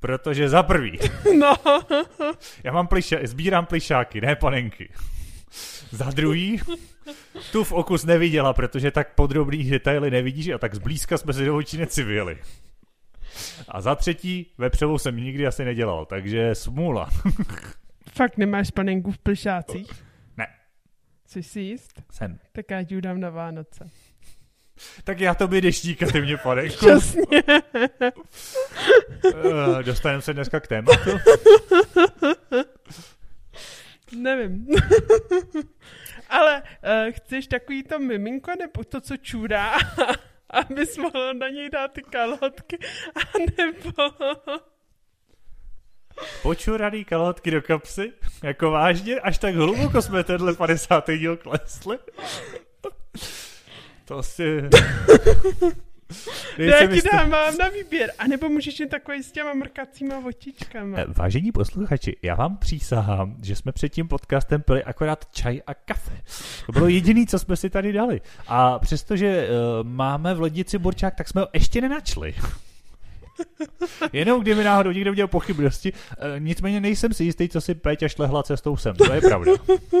Protože 0.00 0.48
za 0.48 0.62
prvý, 0.62 0.98
No, 1.38 1.54
já 2.64 2.72
mám 2.72 2.86
pliša, 2.86 3.16
sbírám 3.24 3.66
plišáky, 3.66 4.20
ne 4.20 4.36
panenky. 4.36 4.92
Za 5.90 6.10
druhý, 6.10 6.60
tu 7.52 7.64
v 7.64 7.72
okus 7.72 8.04
neviděla, 8.04 8.52
protože 8.52 8.90
tak 8.90 9.14
podrobný 9.14 9.70
detaily 9.70 10.10
nevidíš 10.10 10.48
a 10.48 10.58
tak 10.58 10.74
zblízka 10.74 11.18
jsme 11.18 11.32
si 11.32 11.44
do 11.44 11.56
očí 11.56 11.76
necivili. 11.78 12.38
A 13.68 13.80
za 13.80 13.94
třetí, 13.94 14.52
vepřovou 14.58 14.98
jsem 14.98 15.16
nikdy 15.16 15.46
asi 15.46 15.64
nedělal, 15.64 16.06
takže 16.06 16.54
smůla. 16.54 17.10
Fakt 18.20 18.36
nemáš 18.36 18.70
panenku 18.70 19.12
v 19.12 19.18
plšácích? 19.18 20.04
Ne. 20.36 20.46
Jsi 21.26 21.42
si 21.42 21.60
jist? 21.60 22.02
Jsem. 22.12 22.38
Tak 22.52 22.70
já 22.70 22.82
ti 22.84 22.94
ji 22.94 23.00
dám 23.00 23.20
na 23.20 23.30
Vánoce. 23.30 23.90
Tak 25.04 25.20
já 25.20 25.34
tobě 25.34 25.60
deštíka, 25.60 26.06
ty 26.06 26.20
mě 26.20 26.36
panenku. 26.36 26.76
Přesně. 26.76 27.42
Uh, 29.24 29.82
dostaneme 29.82 30.22
se 30.22 30.34
dneska 30.34 30.60
k 30.60 30.66
tématu. 30.66 31.10
Nevím. 34.16 34.66
Ale 36.28 36.62
uh, 36.62 37.12
chceš 37.12 37.46
takový 37.46 37.82
to 37.82 37.98
miminko, 37.98 38.50
nebo 38.58 38.84
to, 38.84 39.00
co 39.00 39.16
čurá, 39.16 39.78
abys 40.50 40.96
mohl 40.96 41.34
na 41.34 41.48
něj 41.48 41.70
dát 41.70 41.92
ty 41.92 42.02
kalhotky, 42.02 42.78
a 43.14 43.20
nebo... 43.58 44.10
Počuraný 46.42 47.04
kalhotky 47.04 47.50
do 47.50 47.62
kapsy? 47.62 48.12
Jako 48.42 48.70
vážně? 48.70 49.20
Až 49.20 49.38
tak 49.38 49.54
hluboko 49.54 50.02
jsme 50.02 50.24
tenhle 50.24 50.54
50. 50.54 51.10
díl 51.18 51.36
klesli? 51.36 51.98
To 54.04 54.22
si... 54.22 54.62
Ne, 56.58 56.64
já 56.64 56.86
ti 56.86 57.02
dám, 57.12 57.30
mám 57.30 57.56
na 57.58 57.68
výběr. 57.68 58.12
A 58.18 58.26
nebo 58.26 58.48
můžeš 58.48 58.80
jen 58.80 58.88
takový 58.88 59.22
s 59.22 59.32
těma 59.32 59.54
mrkacíma 59.54 60.18
očičkama. 60.26 60.98
Eh, 60.98 61.04
Vážení 61.08 61.52
posluchači, 61.52 62.16
já 62.22 62.34
vám 62.34 62.56
přísahám, 62.56 63.36
že 63.42 63.56
jsme 63.56 63.72
před 63.72 63.88
tím 63.88 64.08
podcastem 64.08 64.62
pili 64.62 64.84
akorát 64.84 65.26
čaj 65.32 65.60
a 65.66 65.74
kafe. 65.74 66.20
To 66.66 66.72
bylo 66.72 66.88
jediné, 66.88 67.26
co 67.26 67.38
jsme 67.38 67.56
si 67.56 67.70
tady 67.70 67.92
dali. 67.92 68.20
A 68.46 68.78
přestože 68.78 69.48
uh, 69.48 69.88
máme 69.88 70.34
v 70.34 70.40
lednici 70.40 70.78
borčák, 70.78 71.14
tak 71.14 71.28
jsme 71.28 71.40
ho 71.40 71.48
ještě 71.52 71.80
nenačli. 71.80 72.34
Jenom 74.12 74.40
kdyby 74.40 74.64
náhodou 74.64 74.90
někdo 74.90 75.12
měl 75.12 75.28
pochybnosti. 75.28 75.92
E, 76.18 76.40
nicméně 76.40 76.80
nejsem 76.80 77.12
si 77.12 77.24
jistý, 77.24 77.48
co 77.48 77.60
si 77.60 77.74
Péťa 77.74 78.08
šlehla 78.08 78.42
cestou 78.42 78.76
sem. 78.76 78.96
To 78.96 79.12
je 79.12 79.20
pravda. 79.20 79.52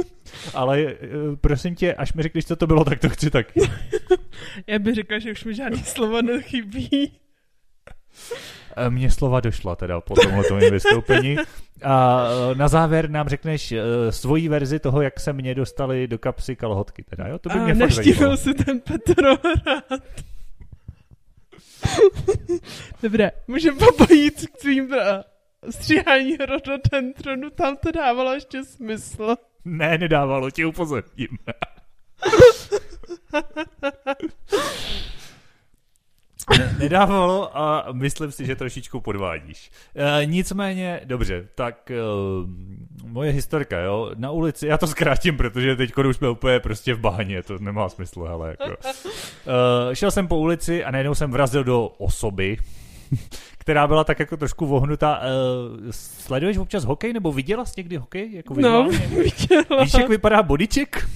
Ale 0.54 0.80
e, 0.80 0.96
prosím 1.40 1.74
tě, 1.74 1.94
až 1.94 2.12
mi 2.12 2.22
řekneš, 2.22 2.44
co 2.46 2.56
to 2.56 2.66
bylo, 2.66 2.84
tak 2.84 2.98
to 3.00 3.08
chci 3.08 3.30
taky. 3.30 3.60
Já 4.66 4.78
bych 4.78 4.94
řekla, 4.94 5.18
že 5.18 5.32
už 5.32 5.44
mi 5.44 5.54
žádný 5.54 5.82
slovo 5.82 6.22
nechybí. 6.22 7.12
E, 8.76 8.90
Mně 8.90 9.10
slova 9.10 9.40
došla 9.40 9.76
teda 9.76 10.00
po 10.00 10.14
tomhle 10.14 10.70
vystoupení. 10.70 11.36
A 11.82 12.26
na 12.54 12.68
závěr 12.68 13.10
nám 13.10 13.28
řekneš 13.28 13.74
svoji 14.10 14.48
verzi 14.48 14.78
toho, 14.78 15.02
jak 15.02 15.20
se 15.20 15.32
mě 15.32 15.54
dostali 15.54 16.06
do 16.06 16.18
kapsy 16.18 16.56
kalhotky. 16.56 17.02
Teda, 17.02 17.26
jo? 17.28 17.38
To 17.38 17.48
by 17.48 17.54
A 17.54 17.64
mě 17.64 17.74
fakt 17.74 17.92
zajímalo. 17.92 18.30
naštívil 18.32 18.36
si 18.36 18.64
ten 18.64 18.80
Petrohrad. 18.80 20.02
Dobré, 23.02 23.30
můžeme 23.48 23.78
popojít 23.78 24.46
k 24.46 24.60
tvým 24.60 24.94
eh, 24.94 25.24
stříhání 25.70 26.36
rododentronu, 26.36 27.50
tam 27.50 27.76
to 27.76 27.92
dávalo 27.92 28.34
ještě 28.34 28.64
smysl. 28.64 29.36
Ne, 29.64 29.98
nedávalo, 29.98 30.50
tě 30.50 30.66
upozorním. 30.66 31.38
Ne, 36.58 36.76
nedávalo 36.78 37.58
a 37.58 37.86
myslím 37.92 38.32
si, 38.32 38.46
že 38.46 38.56
trošičku 38.56 39.00
podvádíš. 39.00 39.70
E, 39.94 40.26
nicméně, 40.26 41.00
dobře, 41.04 41.48
tak 41.54 41.90
e, 41.90 41.94
moje 43.04 43.32
historka, 43.32 43.80
jo, 43.80 44.10
na 44.16 44.30
ulici, 44.30 44.66
já 44.66 44.78
to 44.78 44.86
zkrátím, 44.86 45.36
protože 45.36 45.76
teď 45.76 45.96
už 45.96 46.16
jsme 46.16 46.30
úplně 46.30 46.60
prostě 46.60 46.94
v 46.94 46.98
bahně, 47.00 47.42
to 47.42 47.58
nemá 47.58 47.88
smysl, 47.88 48.22
hele, 48.24 48.48
jako. 48.60 48.76
E, 49.90 49.96
šel 49.96 50.10
jsem 50.10 50.28
po 50.28 50.38
ulici 50.38 50.84
a 50.84 50.90
najednou 50.90 51.14
jsem 51.14 51.30
vrazil 51.30 51.64
do 51.64 51.86
osoby, 51.86 52.56
která 53.58 53.86
byla 53.86 54.04
tak 54.04 54.18
jako 54.20 54.36
trošku 54.36 54.66
vohnutá. 54.66 55.20
E, 55.22 55.26
sleduješ 55.90 56.56
občas 56.58 56.84
hokej, 56.84 57.12
nebo 57.12 57.32
viděla 57.32 57.64
jsi 57.64 57.72
někdy 57.76 57.96
hokej? 57.96 58.32
Jako 58.32 58.54
No, 58.54 58.84
vizuálně? 58.88 58.98
viděla. 59.22 59.82
Víš, 59.82 59.94
jak 59.94 60.08
vypadá 60.08 60.42
bodyček? 60.42 61.08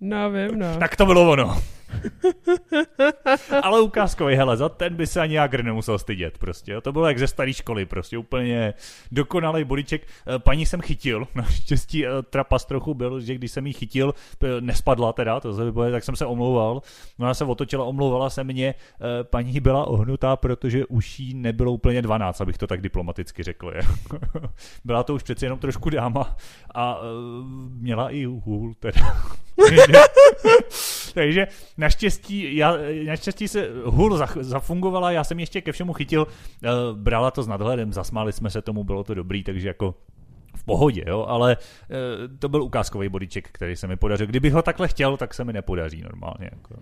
No, 0.00 0.30
vím, 0.30 0.58
no. 0.58 0.76
Tak 0.78 0.96
to 0.96 1.06
bylo 1.06 1.30
ono. 1.30 1.62
Ale 3.62 3.80
ukázkový, 3.80 4.34
hele, 4.34 4.56
za 4.56 4.68
ten 4.68 4.96
by 4.96 5.06
se 5.06 5.20
ani 5.20 5.34
Jagr 5.34 5.64
nemusel 5.64 5.98
stydět 5.98 6.38
prostě. 6.38 6.80
To 6.80 6.92
bylo 6.92 7.06
jak 7.06 7.18
ze 7.18 7.26
staré 7.26 7.52
školy, 7.52 7.86
prostě 7.86 8.18
úplně 8.18 8.74
dokonalý 9.12 9.64
bodyček. 9.64 10.02
Eh, 10.02 10.38
Paní 10.38 10.66
jsem 10.66 10.80
chytil, 10.80 11.28
naštěstí 11.34 12.06
eh, 12.06 12.10
trapas 12.30 12.64
trochu 12.64 12.94
byl, 12.94 13.20
že 13.20 13.34
když 13.34 13.50
jsem 13.52 13.66
ji 13.66 13.72
chytil, 13.72 14.14
nespadla 14.60 15.12
teda, 15.12 15.40
to 15.40 15.54
se 15.54 15.64
vypadá, 15.64 15.90
tak 15.90 16.04
jsem 16.04 16.16
se 16.16 16.26
omlouval. 16.26 16.82
Ona 17.18 17.34
se 17.34 17.44
otočila, 17.44 17.84
omlouvala 17.84 18.30
se 18.30 18.44
mě, 18.44 18.74
eh, 18.74 19.24
paní 19.24 19.60
byla 19.60 19.86
ohnutá, 19.86 20.36
protože 20.36 20.86
už 20.86 21.20
jí 21.20 21.34
nebylo 21.34 21.72
úplně 21.72 22.02
12, 22.02 22.40
abych 22.40 22.58
to 22.58 22.66
tak 22.66 22.80
diplomaticky 22.80 23.42
řekl. 23.42 23.72
Byla 24.84 25.02
to 25.02 25.14
už 25.14 25.22
přeci 25.22 25.44
jenom 25.44 25.58
trošku 25.58 25.90
dáma 25.90 26.36
a 26.74 27.00
měla 27.68 28.10
i 28.10 28.24
hůl 28.24 28.74
teda. 28.80 29.16
Takže 31.12 31.46
naštěstí, 31.78 32.56
já, 32.56 32.76
naštěstí 33.06 33.48
se 33.48 33.68
hůl 33.84 34.26
zafungovala, 34.40 35.10
já 35.10 35.24
jsem 35.24 35.40
ještě 35.40 35.60
ke 35.60 35.72
všemu 35.72 35.92
chytil, 35.92 36.26
uh, 36.26 36.98
brala 36.98 37.30
to 37.30 37.42
s 37.42 37.48
nadhledem, 37.48 37.92
zasmáli 37.92 38.32
jsme 38.32 38.50
se 38.50 38.62
tomu, 38.62 38.84
bylo 38.84 39.04
to 39.04 39.14
dobrý, 39.14 39.44
takže 39.44 39.68
jako 39.68 39.94
v 40.56 40.64
pohodě, 40.64 41.04
jo, 41.06 41.24
ale 41.28 41.56
uh, 41.56 42.38
to 42.38 42.48
byl 42.48 42.62
ukázkový 42.62 43.08
bodyček, 43.08 43.48
který 43.52 43.76
se 43.76 43.86
mi 43.86 43.96
podařil. 43.96 44.26
Kdybych 44.26 44.52
ho 44.52 44.62
takhle 44.62 44.88
chtěl, 44.88 45.16
tak 45.16 45.34
se 45.34 45.44
mi 45.44 45.52
nepodaří 45.52 46.02
normálně. 46.02 46.50
Jako. 46.52 46.74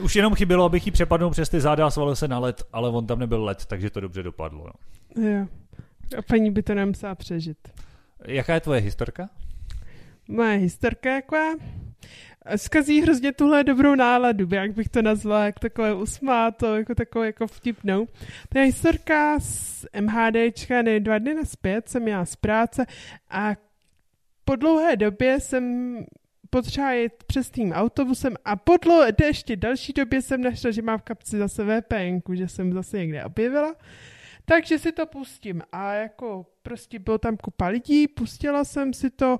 Už 0.02 0.16
jenom 0.16 0.34
chybělo, 0.34 0.64
abych 0.64 0.86
ji 0.86 0.92
přepadnul 0.92 1.30
přes 1.30 1.48
ty 1.48 1.60
záda 1.60 1.86
a 1.86 1.90
svalil 1.90 2.16
se 2.16 2.28
na 2.28 2.38
led, 2.38 2.62
ale 2.72 2.88
on 2.88 3.06
tam 3.06 3.18
nebyl 3.18 3.44
led, 3.44 3.66
takže 3.66 3.90
to 3.90 4.00
dobře 4.00 4.22
dopadlo. 4.22 4.64
No. 4.66 5.28
Jo. 5.28 5.46
A 6.18 6.22
paní 6.22 6.50
by 6.50 6.62
to 6.62 6.74
nemusela 6.74 7.14
přežit. 7.14 7.58
Jaká 8.26 8.54
je 8.54 8.60
tvoje 8.60 8.80
historka? 8.80 9.28
Moje 10.28 10.56
historka 10.56 11.10
jako 11.10 11.36
zkazí 12.56 13.00
hrozně 13.00 13.32
tuhle 13.32 13.64
dobrou 13.64 13.94
náladu, 13.94 14.48
jak 14.50 14.72
bych 14.72 14.88
to 14.88 15.02
nazvala, 15.02 15.44
jak 15.44 15.58
takové 15.58 15.94
usmáto, 15.94 16.76
jako 16.76 16.94
takové 16.94 17.26
jako 17.26 17.46
vtipnou. 17.46 18.06
To 18.48 18.58
je 18.58 18.64
historka 18.64 19.40
z 19.40 19.86
MHDčka, 20.00 20.82
ne 20.82 21.00
dva 21.00 21.18
dny 21.18 21.34
naspět, 21.34 21.88
jsem 21.88 22.02
měla 22.02 22.24
z 22.24 22.36
práce 22.36 22.86
a 23.30 23.56
po 24.44 24.56
dlouhé 24.56 24.96
době 24.96 25.40
jsem 25.40 25.96
potřeba 26.50 26.90
jet 26.92 27.24
přes 27.26 27.50
tým 27.50 27.72
autobusem 27.72 28.34
a 28.44 28.56
po 28.56 28.76
dlouhé, 28.76 29.12
ještě 29.22 29.56
další 29.56 29.92
době 29.92 30.22
jsem 30.22 30.42
našla, 30.42 30.70
že 30.70 30.82
mám 30.82 30.98
v 30.98 31.02
kapci 31.02 31.38
zase 31.38 31.64
VPN, 31.64 32.34
že 32.34 32.48
jsem 32.48 32.72
zase 32.72 32.98
někde 32.98 33.24
objevila. 33.24 33.74
Takže 34.44 34.78
si 34.78 34.92
to 34.92 35.06
pustím 35.06 35.62
a 35.72 35.92
jako 35.92 36.46
prostě 36.62 36.98
bylo 36.98 37.18
tam 37.18 37.36
kupa 37.36 37.66
lidí, 37.66 38.08
pustila 38.08 38.64
jsem 38.64 38.92
si 38.92 39.10
to, 39.10 39.38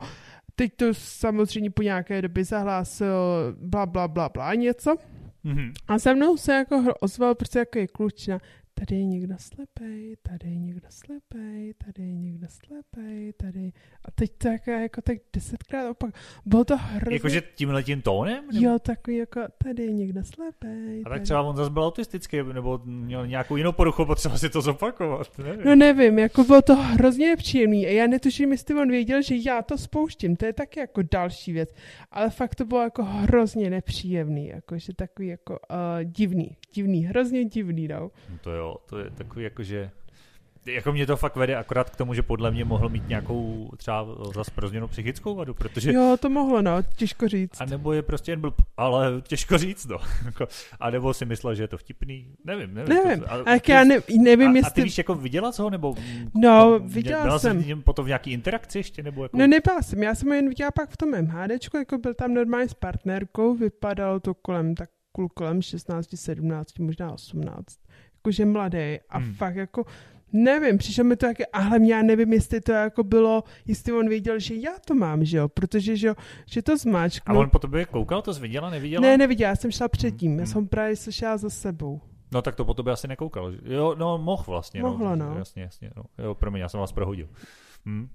teď 0.59 0.73
to 0.77 0.95
samozřejmě 0.95 1.71
po 1.71 1.83
nějaké 1.83 2.23
době 2.23 2.45
zahlásil 2.45 3.15
bla 3.61 3.87
bla 3.87 4.09
bla 4.09 4.29
bla 4.29 4.55
něco. 4.55 4.97
Mm-hmm. 5.45 5.73
A 5.89 5.99
se 5.99 6.15
mnou 6.15 6.37
se 6.37 6.53
jako 6.53 6.85
ozval 7.01 7.35
prostě 7.35 7.59
jako 7.59 7.79
je 7.79 7.87
klučina, 7.87 8.39
tady 8.79 8.97
je 8.97 9.05
někdo 9.05 9.35
slepej, 9.39 10.17
tady 10.23 10.49
je 10.49 10.59
někdo 10.59 10.87
slepej, 10.91 11.75
tady 11.85 12.03
je 12.03 12.15
někdo 12.15 12.47
slepej, 12.49 13.33
tady... 13.33 13.73
A 14.05 14.11
teď 14.11 14.33
to 14.39 14.49
jako, 14.49 14.71
jako 14.71 15.03
tak 15.03 15.17
desetkrát 15.33 15.91
opak. 15.91 16.15
Bylo 16.47 16.65
to 16.65 16.77
hrozně... 16.77 17.17
Jakože 17.17 17.43
tímhle 17.55 17.83
tím 17.83 18.03
tónem? 18.03 18.47
Nebo? 18.53 18.67
Jo, 18.67 18.79
takový 18.79 19.17
jako, 19.17 19.41
tady 19.65 19.83
je 19.83 19.93
někdo 19.93 20.25
slepej. 20.25 21.03
A 21.07 21.09
tak 21.09 21.23
třeba 21.23 21.43
on 21.43 21.57
zase 21.57 21.71
byl 21.71 21.85
autistický, 21.85 22.37
nebo 22.53 22.81
měl 22.85 23.27
nějakou 23.27 23.57
jinou 23.57 23.73
poruchu, 23.73 24.05
potřeba 24.05 24.39
si 24.39 24.51
to 24.51 24.61
zopakovat. 24.61 25.39
Nevím. 25.39 25.67
No 25.67 25.75
nevím, 25.75 26.19
jako 26.19 26.45
bylo 26.45 26.63
to 26.63 26.77
hrozně 26.77 27.27
nepříjemný. 27.27 27.87
A 27.87 27.91
já 27.91 28.07
netuším, 28.07 28.53
jestli 28.53 28.75
on 28.75 28.91
věděl, 28.91 29.23
že 29.23 29.35
já 29.47 29.63
to 29.63 29.79
spouštím. 29.79 30.37
To 30.37 30.47
je 30.47 30.53
taky 30.53 30.81
jako 30.81 31.03
další 31.11 31.53
věc. 31.53 31.75
Ale 32.11 32.31
fakt 32.31 32.55
to 32.55 32.65
bylo 32.65 32.83
jako 32.83 33.05
hrozně 33.05 33.71
nepříjemný. 33.71 34.49
Jakože 34.49 34.95
takový 34.95 35.29
jako 35.29 35.53
uh, 35.53 36.05
divný. 36.05 36.57
Divný, 36.73 37.05
hrozně 37.05 37.45
divný, 37.45 37.89
no. 37.89 38.01
no 38.31 38.39
to 38.41 38.51
jo 38.51 38.68
to 38.87 38.99
je 38.99 39.11
takový 39.11 39.45
jakože 39.45 39.91
jako 40.73 40.93
mě 40.93 41.07
to 41.07 41.17
fakt 41.17 41.37
vede 41.37 41.57
akorát 41.57 41.91
k 41.91 41.97
tomu, 41.97 42.15
že 42.15 42.23
podle 42.23 42.51
mě 42.51 42.65
mohl 42.65 42.89
mít 42.89 43.09
nějakou 43.09 43.71
třeba 43.77 44.07
zase 44.35 44.51
prozněnou 44.51 44.89
psychickou 44.89 45.35
vadu, 45.35 45.55
protože... 45.55 45.93
Jo, 45.93 46.17
to 46.21 46.31
mohlo, 46.31 46.63
no, 46.63 46.83
těžko 46.97 47.29
říct. 47.29 47.61
A 47.61 47.65
nebo 47.65 47.93
je 47.93 48.03
prostě 48.03 48.33
jen 48.33 48.41
blb, 48.41 48.55
ale 48.77 49.21
těžko 49.21 49.59
říct, 49.59 49.87
no. 49.87 49.99
Jako, 50.25 50.47
a 50.81 50.91
nebo 50.91 51.15
si 51.15 51.25
myslel, 51.25 51.55
že 51.55 51.63
je 51.63 51.69
to 51.69 51.79
vtipný, 51.79 52.35
nevím, 52.45 52.75
nevím. 52.75 52.95
Nevím, 52.95 53.21
to, 53.21 53.33
a, 53.33 53.43
a 53.47 53.51
jak 53.51 53.69
já 53.69 53.85
ne, 53.85 53.99
nevím, 54.19 54.51
a, 54.51 54.57
jestli... 54.57 54.71
A 54.71 54.75
ty 54.75 54.83
víš, 54.83 54.99
jako 54.99 55.15
viděla 55.15 55.53
jsi 55.53 55.63
ho, 55.63 55.71
nebo... 55.71 55.95
No, 56.35 56.79
viděla 56.79 57.23
byla 57.23 57.39
jsem. 57.39 57.63
Byla 57.63 57.81
potom 57.85 58.05
v 58.05 58.09
nějaký 58.09 58.33
interakci 58.33 58.79
ještě, 58.79 59.03
nebo 59.03 59.23
jako... 59.23 59.37
No 59.37 59.47
nebyla 59.47 59.83
jsem, 59.83 60.03
já 60.03 60.15
jsem 60.15 60.29
ho 60.29 60.35
jen 60.35 60.49
viděla 60.49 60.71
pak 60.71 60.91
v 60.91 60.97
tom 60.97 61.11
MHDčku, 61.11 61.77
jako 61.77 61.99
byl 61.99 62.15
tam 62.15 62.35
normálně 62.35 62.69
s 62.69 62.75
partnerkou, 62.75 63.55
vypadalo 63.55 64.21
to 64.21 64.35
kolem 64.35 64.75
tak 64.75 64.91
kolem 65.35 65.63
16, 65.63 66.17
17, 66.17 66.79
možná 66.79 67.13
18 67.13 67.79
jakože 68.29 68.47
mladý 68.47 68.99
a 69.09 69.19
hmm. 69.19 69.35
fakt 69.35 69.57
jako 69.57 69.85
Nevím, 70.33 70.79
přišlo 70.79 71.05
mi 71.05 71.17
to 71.17 71.27
jako, 71.27 71.43
a 71.53 71.59
hlavně 71.59 71.95
já 71.95 72.03
nevím, 72.03 72.33
jestli 72.33 72.61
to 72.61 72.73
jako 72.73 73.05
bylo, 73.05 73.45
jestli 73.67 73.93
on 73.93 74.09
věděl, 74.09 74.39
že 74.39 74.55
já 74.55 74.73
to 74.85 74.95
mám, 74.95 75.25
že 75.25 75.37
jo, 75.37 75.49
protože, 75.49 75.97
že, 75.97 76.07
jo, 76.07 76.15
že 76.47 76.63
to 76.63 76.77
zmáčknu. 76.77 77.35
A 77.35 77.39
on 77.39 77.51
po 77.51 77.59
tobě 77.59 77.85
koukal, 77.85 78.23
to 78.23 78.35
jsi 78.35 78.41
viděla, 78.41 78.71
neviděla? 78.71 79.03
Ne, 79.03 79.19
neviděla, 79.19 79.51
já 79.51 79.57
jsem 79.57 79.71
šla 79.71 79.89
předtím, 79.89 80.31
hmm. 80.31 80.41
já 80.41 80.47
jsem 80.47 80.69
právě 80.69 80.97
se 80.97 81.13
šla 81.13 81.37
za 81.37 81.51
sebou. 81.51 82.01
No 82.33 82.43
tak 82.43 82.55
to 82.55 82.65
po 82.65 82.75
tobě 82.75 82.93
asi 82.93 83.09
nekoukal. 83.09 83.53
Jo, 83.65 83.95
no 83.99 84.19
mohl 84.19 84.45
vlastně. 84.47 84.83
No. 84.83 84.89
Mohlo, 84.89 85.17
no. 85.17 85.31
no. 85.31 85.39
Jasně, 85.39 85.63
jasně. 85.63 85.91
No. 85.97 86.03
Jo, 86.19 86.35
promiň, 86.35 86.61
já 86.61 86.69
jsem 86.69 86.81
vás 86.81 86.93
prohodil. 86.93 87.29
Hm. 87.87 88.09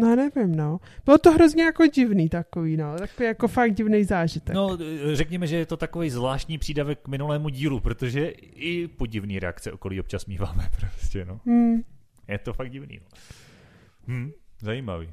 No 0.00 0.16
nevím, 0.16 0.56
no. 0.56 0.80
Bylo 1.04 1.18
to 1.18 1.32
hrozně 1.32 1.62
jako 1.62 1.86
divný 1.86 2.28
takový, 2.28 2.76
no. 2.76 2.96
Takový 2.98 3.26
jako 3.26 3.48
fakt 3.48 3.74
divný 3.74 4.04
zážitek. 4.04 4.54
No, 4.54 4.78
řekněme, 5.12 5.46
že 5.46 5.56
je 5.56 5.66
to 5.66 5.76
takový 5.76 6.10
zvláštní 6.10 6.58
přídavek 6.58 6.98
k 7.02 7.08
minulému 7.08 7.48
dílu, 7.48 7.80
protože 7.80 8.28
i 8.28 8.88
podivný 8.88 9.38
reakce 9.38 9.72
okolí 9.72 10.00
občas 10.00 10.26
míváme 10.26 10.68
prostě, 10.80 11.24
no. 11.24 11.40
Hmm. 11.46 11.82
Je 12.28 12.38
to 12.38 12.52
fakt 12.52 12.70
divný, 12.70 13.00
no. 13.00 13.18
Hm, 14.06 14.30
zajímavý. 14.60 15.08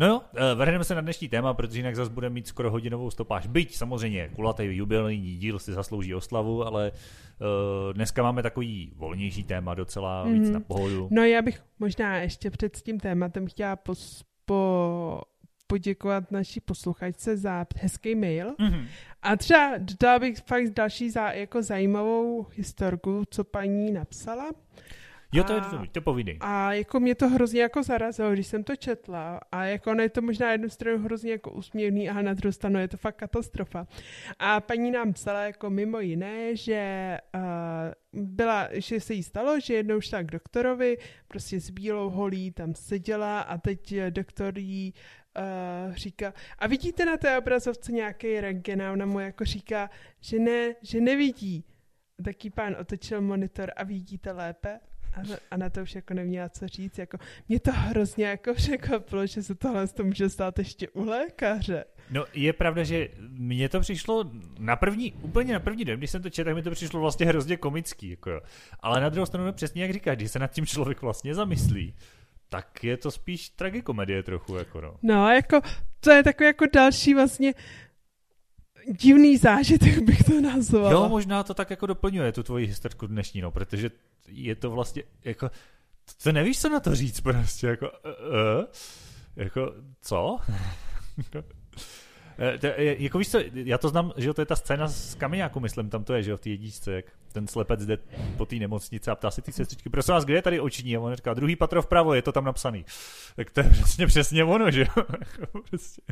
No 0.00 0.06
jo, 0.06 0.22
eh, 0.34 0.54
vrhneme 0.54 0.84
se 0.84 0.94
na 0.94 1.00
dnešní 1.00 1.28
téma, 1.28 1.54
protože 1.54 1.78
jinak 1.78 1.96
zase 1.96 2.10
budeme 2.10 2.34
mít 2.34 2.46
skoro 2.46 2.70
hodinovou 2.70 3.10
stopáž. 3.10 3.46
Byť 3.46 3.76
samozřejmě 3.76 4.28
kulatý 4.34 4.62
jubilejní 4.64 5.36
díl 5.36 5.58
si 5.58 5.72
zaslouží 5.72 6.14
oslavu, 6.14 6.66
ale 6.66 6.92
uh, 6.92 7.92
dneska 7.92 8.22
máme 8.22 8.42
takový 8.42 8.92
volnější 8.96 9.44
téma 9.44 9.74
docela, 9.74 10.24
mm. 10.24 10.32
víc 10.32 10.42
mhm. 10.42 10.52
na 10.52 10.60
pohodu. 10.60 11.08
No 11.10 11.24
já 11.24 11.42
bych 11.42 11.62
možná 11.78 12.16
ještě 12.16 12.50
před 12.50 12.76
tím 12.76 13.00
tématem 13.00 13.46
chtěla 13.46 13.76
pos, 13.76 14.24
po, 14.44 15.22
poděkovat 15.66 16.30
naší 16.30 16.60
posluchačce 16.60 17.36
za 17.36 17.66
hezký 17.76 18.14
mail. 18.14 18.50
Mm-hmm. 18.50 18.86
A 19.22 19.36
třeba 19.36 19.78
dodala 19.78 20.18
bych 20.18 20.38
fakt 20.38 20.70
další 20.70 21.10
za, 21.10 21.30
jako 21.30 21.62
zajímavou 21.62 22.46
historku, 22.56 23.24
co 23.30 23.44
paní 23.44 23.92
napsala. 23.92 24.50
Jo, 25.32 25.44
to 25.44 25.52
je 25.52 25.60
to, 25.60 25.82
to 25.92 26.00
povídej. 26.00 26.38
A 26.40 26.72
jako 26.72 27.00
mě 27.00 27.14
to 27.14 27.28
hrozně 27.28 27.62
jako 27.62 27.82
zarazilo, 27.82 28.32
když 28.32 28.46
jsem 28.46 28.64
to 28.64 28.76
četla. 28.76 29.40
A 29.52 29.64
jako 29.64 29.90
ono 29.90 30.02
je 30.02 30.08
to 30.08 30.22
možná 30.22 30.52
jednu 30.52 30.68
stranu 30.68 30.98
hrozně 30.98 31.32
jako 31.32 31.50
usměvný, 31.50 32.10
a 32.10 32.22
na 32.22 32.34
druhou 32.34 32.52
stranu 32.52 32.78
je 32.78 32.88
to 32.88 32.96
fakt 32.96 33.16
katastrofa. 33.16 33.86
A 34.38 34.60
paní 34.60 34.90
nám 34.90 35.12
psala 35.12 35.42
jako 35.42 35.70
mimo 35.70 36.00
jiné, 36.00 36.56
že 36.56 37.18
uh, 37.34 38.22
byla, 38.24 38.68
že 38.72 39.00
se 39.00 39.14
jí 39.14 39.22
stalo, 39.22 39.60
že 39.60 39.74
jednou 39.74 40.00
šla 40.00 40.22
k 40.22 40.30
doktorovi, 40.30 40.98
prostě 41.28 41.60
s 41.60 41.70
bílou 41.70 42.10
holí 42.10 42.50
tam 42.50 42.74
seděla 42.74 43.40
a 43.40 43.58
teď 43.58 43.94
doktor 44.10 44.58
jí 44.58 44.94
uh, 45.88 45.94
říká, 45.94 46.34
a 46.58 46.66
vidíte 46.66 47.04
na 47.04 47.16
té 47.16 47.38
obrazovce 47.38 47.92
nějaký 47.92 48.40
rentgen 48.40 48.82
a 48.82 48.92
ona 48.92 49.06
mu 49.06 49.20
jako 49.20 49.44
říká, 49.44 49.90
že 50.20 50.38
ne, 50.38 50.74
že 50.82 51.00
nevidí. 51.00 51.64
Taký 52.24 52.50
pán 52.50 52.76
otočil 52.80 53.20
monitor 53.20 53.72
a 53.76 53.84
vidíte 53.84 54.32
lépe 54.32 54.80
a, 55.16 55.20
a 55.50 55.56
na 55.56 55.70
to 55.70 55.82
už 55.82 55.94
jako 55.94 56.14
neměla 56.14 56.48
co 56.48 56.68
říct. 56.68 56.98
Jako, 56.98 57.18
mě 57.48 57.60
to 57.60 57.72
hrozně 57.72 58.26
jako 58.26 58.54
překvapilo, 58.54 59.26
že 59.26 59.42
se 59.42 59.54
tohle 59.54 59.88
to 59.88 60.04
může 60.04 60.28
stát 60.28 60.58
ještě 60.58 60.88
u 60.88 61.04
lékaře. 61.04 61.84
No 62.10 62.24
je 62.34 62.52
pravda, 62.52 62.82
že 62.82 63.08
mně 63.28 63.68
to 63.68 63.80
přišlo 63.80 64.30
na 64.58 64.76
první, 64.76 65.12
úplně 65.12 65.52
na 65.52 65.60
první 65.60 65.84
den, 65.84 65.98
když 65.98 66.10
jsem 66.10 66.22
to 66.22 66.30
četl, 66.30 66.48
tak 66.48 66.54
mi 66.56 66.62
to 66.62 66.70
přišlo 66.70 67.00
vlastně 67.00 67.26
hrozně 67.26 67.56
komický. 67.56 68.10
Jako 68.10 68.30
jo. 68.30 68.40
Ale 68.80 69.00
na 69.00 69.08
druhou 69.08 69.26
stranu 69.26 69.52
přesně 69.52 69.82
jak 69.82 69.92
říkáš, 69.92 70.16
když 70.16 70.30
se 70.30 70.38
nad 70.38 70.50
tím 70.50 70.66
člověk 70.66 71.02
vlastně 71.02 71.34
zamyslí, 71.34 71.94
tak 72.48 72.84
je 72.84 72.96
to 72.96 73.10
spíš 73.10 73.48
tragikomedie 73.48 74.22
trochu. 74.22 74.56
Jako 74.56 74.80
no. 74.80 74.94
no, 75.02 75.28
jako 75.28 75.60
to 76.00 76.10
je 76.10 76.22
takový 76.22 76.46
jako 76.46 76.66
další 76.72 77.14
vlastně 77.14 77.54
divný 78.88 79.36
zážitek 79.36 79.98
bych 79.98 80.22
to 80.22 80.40
nazval. 80.40 80.92
Jo, 80.92 81.08
možná 81.08 81.42
to 81.42 81.54
tak 81.54 81.70
jako 81.70 81.86
doplňuje 81.86 82.32
tu 82.32 82.42
tvoji 82.42 82.66
historku 82.66 83.06
dnešní, 83.06 83.40
no, 83.40 83.50
protože 83.50 83.90
je 84.28 84.54
to 84.54 84.70
vlastně 84.70 85.02
jako, 85.24 85.50
to 86.22 86.32
nevíš, 86.32 86.60
co 86.60 86.68
na 86.68 86.80
to 86.80 86.94
říct 86.94 87.20
prostě, 87.20 87.66
jako, 87.66 87.86
uh, 87.86 88.60
uh, 88.60 88.64
jako, 89.36 89.74
co? 90.02 90.38
E, 92.40 93.02
jako 93.02 93.18
víš 93.18 93.28
co, 93.28 93.38
já 93.54 93.78
to 93.78 93.88
znám, 93.88 94.12
že 94.16 94.34
to 94.34 94.42
je 94.42 94.46
ta 94.46 94.56
scéna 94.56 94.88
z 94.88 95.14
Kamiňáku, 95.14 95.60
myslím, 95.60 95.90
tam 95.90 96.04
to 96.04 96.14
je, 96.14 96.22
že 96.22 96.30
jo, 96.30 96.36
v 96.36 96.40
té 96.40 96.50
jedničce, 96.50 96.92
jak 96.92 97.04
ten 97.32 97.46
slepec 97.48 97.86
jde 97.86 97.98
po 98.36 98.46
té 98.46 98.56
nemocnici 98.56 99.10
a 99.10 99.14
ptá 99.14 99.30
si 99.30 99.42
ty 99.42 99.52
sestřičky, 99.52 99.90
prosím 99.90 100.14
vás, 100.14 100.24
kde 100.24 100.34
je 100.34 100.42
tady 100.42 100.60
oční? 100.60 100.96
A 100.96 101.00
on 101.00 101.14
říká, 101.14 101.34
druhý 101.34 101.56
patro 101.56 101.82
vpravo, 101.82 102.14
je 102.14 102.22
to 102.22 102.32
tam 102.32 102.44
napsaný. 102.44 102.84
Tak 103.36 103.50
to 103.50 103.60
je 103.60 103.70
přesně 103.70 104.06
přesně 104.06 104.44
ono, 104.44 104.70
že 104.70 104.80
jo? 104.80 104.86
Jako 105.20 105.62
prostě. 105.70 106.02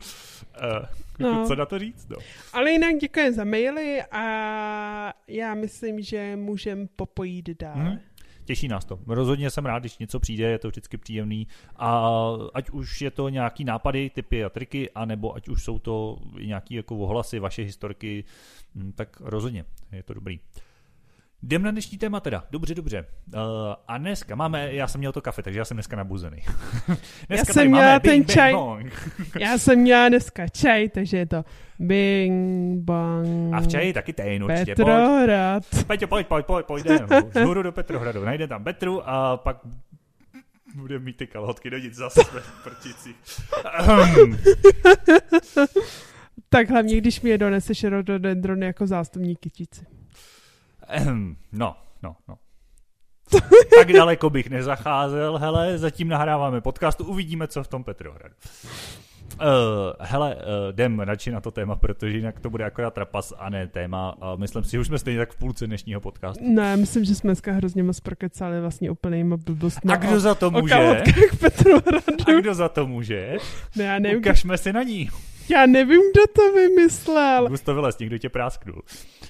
Uh, 0.00 0.86
no. 1.18 1.46
Co 1.46 1.54
na 1.54 1.66
to 1.66 1.78
říct? 1.78 2.08
No. 2.08 2.16
Ale 2.52 2.70
jinak 2.70 2.96
děkuji 2.96 3.32
za 3.32 3.44
maily 3.44 4.02
a 4.10 5.12
já 5.28 5.54
myslím, 5.54 6.00
že 6.00 6.36
můžeme 6.36 6.86
popojít 6.96 7.50
dál. 7.60 7.76
Hmm. 7.76 7.98
Těší 8.44 8.68
nás 8.68 8.84
to. 8.84 8.98
Rozhodně 9.06 9.50
jsem 9.50 9.66
rád, 9.66 9.78
když 9.78 9.98
něco 9.98 10.20
přijde, 10.20 10.50
je 10.50 10.58
to 10.58 10.68
vždycky 10.68 10.96
příjemný. 10.96 11.46
A 11.76 12.10
ať 12.54 12.70
už 12.70 13.02
je 13.02 13.10
to 13.10 13.28
nějaký 13.28 13.64
nápady, 13.64 14.10
typy 14.10 14.44
a 14.44 14.50
triky, 14.50 14.90
anebo 14.90 15.34
ať 15.34 15.48
už 15.48 15.64
jsou 15.64 15.78
to 15.78 16.18
nějaký 16.40 16.74
jako 16.74 16.96
ohlasy, 16.96 17.38
vaše 17.38 17.62
historky, 17.62 18.24
hm, 18.74 18.92
tak 18.92 19.20
rozhodně 19.20 19.64
je 19.92 20.02
to 20.02 20.14
dobrý. 20.14 20.40
Jdem 21.44 21.62
na 21.62 21.70
dnešní 21.70 21.98
téma 21.98 22.20
teda. 22.20 22.44
Dobře, 22.50 22.74
dobře. 22.74 23.06
Uh, 23.34 23.40
a 23.88 23.98
dneska 23.98 24.34
máme, 24.34 24.74
já 24.74 24.88
jsem 24.88 24.98
měl 24.98 25.12
to 25.12 25.20
kafe, 25.20 25.42
takže 25.42 25.58
já 25.58 25.64
jsem 25.64 25.74
dneska 25.74 25.96
nabuzený. 25.96 26.38
dneska 27.28 27.34
já 27.34 27.44
jsem 27.44 27.68
měla 27.68 28.00
ten 28.00 28.24
čaj. 28.24 28.54
Já 29.40 29.58
jsem 29.58 29.78
měla 29.78 30.08
dneska 30.08 30.48
čaj, 30.48 30.88
takže 30.88 31.16
je 31.16 31.26
to 31.26 31.44
bing, 31.78 32.78
bang. 32.84 33.54
A 33.54 33.60
v 33.60 33.68
čaji 33.68 33.92
taky 33.92 34.12
tejn 34.12 34.44
určitě. 34.44 34.74
Petrohrad. 34.74 35.62
Peťo, 35.86 36.06
pojď, 36.06 36.26
pojď, 36.26 36.46
pojď, 36.46 36.66
pojď. 36.66 36.86
Vzhůru 37.34 37.62
do 37.62 37.72
Petrohradu, 37.72 38.24
najde 38.24 38.46
tam 38.48 38.64
Petru 38.64 39.08
a 39.08 39.36
pak 39.36 39.56
bude 40.74 40.98
mít 40.98 41.16
ty 41.16 41.26
kalhotky 41.26 41.70
do 41.70 41.78
nic 41.78 41.94
zase 41.94 42.24
v 42.24 42.64
prticích. 42.64 43.16
tak 46.48 46.70
hlavně, 46.70 46.96
když 46.96 47.20
mi 47.20 47.30
je 47.30 47.38
doneseš 47.38 47.84
rododendrony 47.84 48.66
jako 48.66 48.86
zástupní 48.86 49.36
kytici. 49.36 49.86
no, 51.52 51.76
no, 52.02 52.16
no. 52.28 52.38
tak 53.78 53.92
daleko 53.92 54.30
bych 54.30 54.50
nezacházel, 54.50 55.38
hele, 55.38 55.78
zatím 55.78 56.08
nahráváme 56.08 56.60
podcast, 56.60 57.00
uvidíme, 57.00 57.48
co 57.48 57.62
v 57.62 57.68
tom 57.68 57.84
Petrohradu. 57.84 58.34
Uh, 59.34 59.46
hele, 60.00 60.34
uh, 60.34 60.42
jdem 60.72 61.00
radši 61.00 61.30
na 61.30 61.40
to 61.40 61.50
téma, 61.50 61.76
protože 61.76 62.16
jinak 62.16 62.40
to 62.40 62.50
bude 62.50 62.64
akorát 62.64 62.94
trapas 62.94 63.32
a 63.38 63.50
ne 63.50 63.66
téma. 63.66 64.14
A 64.20 64.36
myslím 64.36 64.64
si, 64.64 64.70
že 64.70 64.80
už 64.80 64.86
jsme 64.86 64.98
stejně 64.98 65.18
tak 65.18 65.32
v 65.32 65.36
půlce 65.36 65.66
dnešního 65.66 66.00
podcastu. 66.00 66.44
Ne, 66.54 66.76
myslím, 66.76 67.04
že 67.04 67.14
jsme 67.14 67.28
dneska 67.28 67.52
hrozně 67.52 67.82
moc 67.82 68.00
prokecali 68.00 68.60
vlastně 68.60 68.90
úplnýma 68.90 69.36
blbostmi. 69.36 69.92
A 69.92 69.96
kdo 69.96 70.20
za 70.20 70.34
to 70.34 70.50
může? 70.50 70.74
A 72.26 72.32
kdo 72.40 72.54
za 72.54 72.68
to 72.68 72.86
může? 72.86 73.36
Ne, 73.76 73.84
já 73.84 73.98
nevím. 73.98 74.18
Ukažme 74.18 74.58
si 74.58 74.72
na 74.72 74.82
ní. 74.82 75.10
Já 75.48 75.66
nevím, 75.66 76.00
kdo 76.12 76.22
to 76.34 76.52
vymyslel. 76.52 77.48
Gusto 77.48 77.74
Vylez, 77.74 77.98
někdo 77.98 78.18
tě 78.18 78.28
prásknul. 78.28 78.82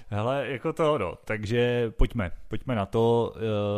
Hele, 0.08 0.46
jako 0.48 0.72
to, 0.72 0.98
no. 0.98 1.14
Takže 1.24 1.92
pojďme, 1.96 2.30
pojďme 2.48 2.74
na 2.74 2.86
to. 2.86 3.34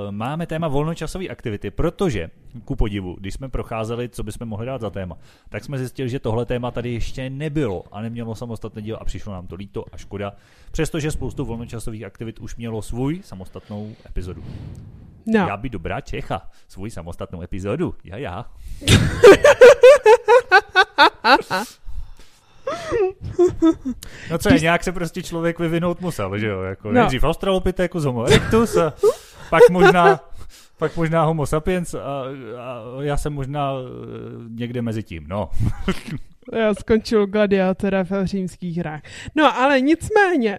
E, 0.09 0.13
máme 0.13 0.47
téma 0.47 0.69
volnočasové 0.69 1.29
aktivity, 1.29 1.71
protože, 1.71 2.31
ku 2.65 2.77
podivu, 2.77 3.17
když 3.21 3.35
jsme 3.35 3.49
procházeli, 3.49 4.09
co 4.09 4.23
bychom 4.23 4.49
mohli 4.49 4.67
dát 4.67 4.81
za 4.81 4.91
téma, 4.91 5.19
tak 5.49 5.65
jsme 5.65 5.79
zjistili, 5.79 6.09
že 6.09 6.19
tohle 6.19 6.47
téma 6.47 6.71
tady 6.71 6.93
ještě 6.93 7.31
nebylo 7.31 7.85
a 7.93 8.03
nemělo 8.03 8.35
samostatné 8.35 8.83
díl 8.83 8.99
a 9.01 9.05
přišlo 9.05 9.33
nám 9.33 9.47
to 9.47 9.55
líto 9.55 9.85
a 9.93 9.97
škoda, 9.97 10.33
přestože 10.71 11.11
spoustu 11.11 11.45
volnočasových 11.45 12.05
aktivit 12.05 12.39
už 12.39 12.57
mělo 12.57 12.83
svůj 12.83 13.21
samostatnou 13.23 13.97
epizodu. 14.07 14.45
No. 15.27 15.39
Já 15.39 15.57
by 15.57 15.69
dobrá 15.69 16.01
Čecha, 16.01 16.51
svůj 16.69 16.91
samostatnou 16.91 17.43
epizodu. 17.43 17.95
Ja, 18.05 18.17
já. 18.17 18.47
No 24.31 24.39
co 24.39 24.55
je, 24.55 24.61
nějak 24.61 24.85
se 24.85 24.93
prostě 24.93 25.23
člověk 25.23 25.59
vyvinout 25.59 26.01
musel, 26.01 26.39
že 26.39 26.47
jo? 26.47 26.63
Jako 26.63 26.89
no. 26.89 26.95
Nejdřív 26.95 27.25
Australopithecus, 27.25 28.05
Homo 28.05 28.25
erectus 28.25 28.77
a 28.77 28.93
pak 29.51 29.71
možná, 29.71 30.21
pak 30.79 30.97
možná 30.97 31.25
Homo 31.25 31.47
sapiens 31.47 31.95
a, 31.95 31.99
a 32.59 32.83
já 33.03 33.17
jsem 33.17 33.33
možná 33.33 33.73
e, 33.73 33.83
někde 34.49 34.83
mezi 34.83 35.03
tím, 35.03 35.25
no. 35.29 35.51
Já 36.53 36.75
skončil 36.75 37.27
gladiátora 37.27 38.03
v 38.03 38.25
římských 38.25 38.79
hrách. 38.79 39.03
No, 39.35 39.59
ale 39.59 39.81
nicméně. 39.81 40.59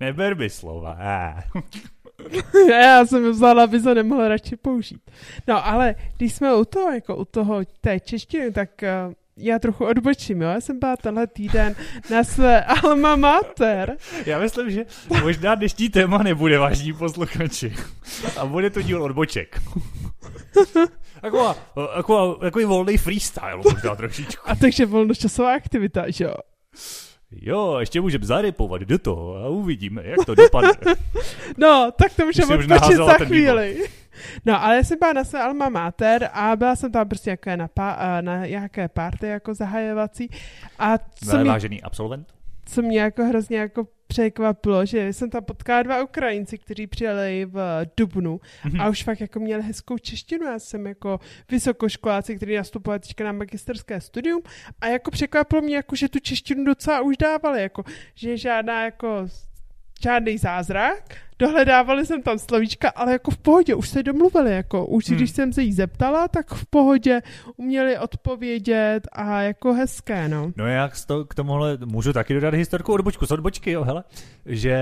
Neber 0.00 0.36
mi 0.36 0.50
slova. 0.50 0.98
Já 2.70 3.06
jsem 3.06 3.30
vzala, 3.30 3.64
aby 3.64 3.80
se 3.80 3.94
nemohla 3.94 4.28
radši 4.28 4.56
použít. 4.56 5.10
No, 5.48 5.66
ale 5.66 5.94
když 6.16 6.34
jsme 6.34 6.54
u 6.54 6.64
toho, 6.64 6.92
jako 6.92 7.16
u 7.16 7.24
toho 7.24 7.60
té 7.80 8.00
češtiny, 8.00 8.52
tak 8.52 8.70
uh, 8.82 9.14
já 9.36 9.58
trochu 9.58 9.84
odbočím, 9.84 10.42
jo? 10.42 10.48
Já 10.48 10.60
jsem 10.60 10.78
byla 10.78 10.96
tenhle 10.96 11.26
týden 11.26 11.74
na 12.10 12.24
své 12.24 12.64
alma 12.84 13.16
mater. 13.16 13.96
Já 14.26 14.38
myslím, 14.38 14.70
že 14.70 14.84
možná 15.22 15.54
dnešní 15.54 15.88
téma 15.88 16.18
nebude 16.18 16.58
vážní 16.58 16.92
posluchači. 16.92 17.74
A 18.36 18.46
bude 18.46 18.70
to 18.70 18.82
díl 18.82 19.02
odboček. 19.02 19.62
Taková, 21.20 21.56
taková, 21.96 22.34
takový 22.34 22.64
volný 22.64 22.96
freestyle 22.98 23.56
možná 23.56 23.94
trošičku. 23.96 24.50
A 24.50 24.54
takže 24.54 24.86
volnočasová 24.86 25.54
aktivita, 25.54 26.10
že 26.10 26.24
jo? 26.24 26.34
Jo, 27.30 27.76
ještě 27.80 28.00
můžeme 28.00 28.26
zarypovat 28.26 28.82
do 28.82 28.98
toho 28.98 29.36
a 29.36 29.48
uvidíme, 29.48 30.02
jak 30.04 30.24
to 30.26 30.34
dopadne. 30.34 30.94
no, 31.56 31.90
tak 31.98 32.14
to 32.14 32.26
můžeme 32.26 32.54
odpočít 32.56 32.96
za 32.96 33.12
chvíli. 33.12 33.88
No, 34.46 34.64
ale 34.64 34.76
já 34.76 34.84
jsem 34.84 34.98
byla 34.98 35.12
na 35.12 35.24
své 35.24 35.42
alma 35.42 35.68
mater 35.68 36.30
a 36.32 36.56
byla 36.56 36.76
jsem 36.76 36.92
tam 36.92 37.08
prostě 37.08 37.30
jako 37.30 37.56
na, 37.56 37.68
pa, 37.68 38.20
na 38.20 38.46
nějaké 38.46 38.88
party 38.88 39.26
jako 39.26 39.54
zahajovací. 39.54 40.30
A 40.78 40.98
co 40.98 41.36
mě, 41.36 41.50
vážený 41.50 41.82
absolvent? 41.82 42.34
Co 42.64 42.82
mě 42.82 43.00
jako 43.00 43.24
hrozně 43.24 43.58
jako 43.58 43.86
překvapilo, 44.06 44.86
že 44.86 45.12
jsem 45.12 45.30
tam 45.30 45.44
potkala 45.44 45.82
dva 45.82 46.02
Ukrajinci, 46.02 46.58
kteří 46.58 46.86
přijeli 46.86 47.46
v 47.50 47.86
Dubnu 47.96 48.40
mm-hmm. 48.64 48.82
a 48.82 48.88
už 48.88 49.02
fakt 49.02 49.20
jako 49.20 49.40
měli 49.40 49.62
hezkou 49.62 49.98
češtinu. 49.98 50.46
Já 50.46 50.58
jsem 50.58 50.86
jako 50.86 51.20
vysokoškoláci, 51.50 52.36
kteří 52.36 52.56
nastupovali 52.56 53.00
teďka 53.00 53.24
na 53.24 53.32
magisterské 53.32 54.00
studium 54.00 54.42
a 54.80 54.86
jako 54.86 55.10
překvapilo 55.10 55.62
mě, 55.62 55.76
jako, 55.76 55.96
že 55.96 56.08
tu 56.08 56.18
češtinu 56.18 56.64
docela 56.64 57.00
už 57.00 57.16
dávali, 57.16 57.62
jako, 57.62 57.84
že 58.14 58.36
žádná 58.36 58.84
jako 58.84 59.26
žádný 60.02 60.38
zázrak, 60.38 61.16
dohledávali 61.38 62.06
jsem 62.06 62.22
tam 62.22 62.38
slovíčka, 62.38 62.88
ale 62.88 63.12
jako 63.12 63.30
v 63.30 63.36
pohodě, 63.36 63.74
už 63.74 63.88
se 63.88 64.02
domluvili, 64.02 64.52
jako 64.52 64.86
už 64.86 65.08
hmm. 65.08 65.16
když 65.16 65.30
jsem 65.30 65.52
se 65.52 65.62
jí 65.62 65.72
zeptala, 65.72 66.28
tak 66.28 66.54
v 66.54 66.66
pohodě 66.66 67.22
uměli 67.56 67.98
odpovědět 67.98 69.08
a 69.12 69.42
jako 69.42 69.72
hezké, 69.72 70.28
no. 70.28 70.52
No 70.56 70.66
jak 70.66 70.92
to, 71.06 71.24
k 71.24 71.34
tomuhle 71.34 71.78
můžu 71.84 72.12
taky 72.12 72.34
dodat 72.34 72.54
historku 72.54 72.92
odbočku 72.92 73.26
z 73.26 73.30
odbočky, 73.30 73.70
jo, 73.70 73.84
hele, 73.84 74.04
že 74.46 74.76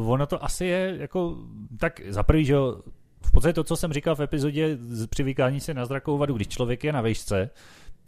uh, 0.00 0.10
ono 0.10 0.26
to 0.26 0.44
asi 0.44 0.66
je 0.66 0.96
jako, 0.98 1.36
tak 1.78 2.00
za 2.08 2.22
prvý, 2.22 2.44
že 2.44 2.52
jo, 2.52 2.80
v 3.26 3.32
podstatě 3.32 3.52
to, 3.52 3.64
co 3.64 3.76
jsem 3.76 3.92
říkal 3.92 4.16
v 4.16 4.20
epizodě 4.20 4.78
z 4.80 5.06
přivykání 5.06 5.60
se 5.60 5.74
na 5.74 5.86
zrakovou 5.86 6.18
vadu, 6.18 6.34
když 6.34 6.48
člověk 6.48 6.84
je 6.84 6.92
na 6.92 7.00
výšce, 7.00 7.50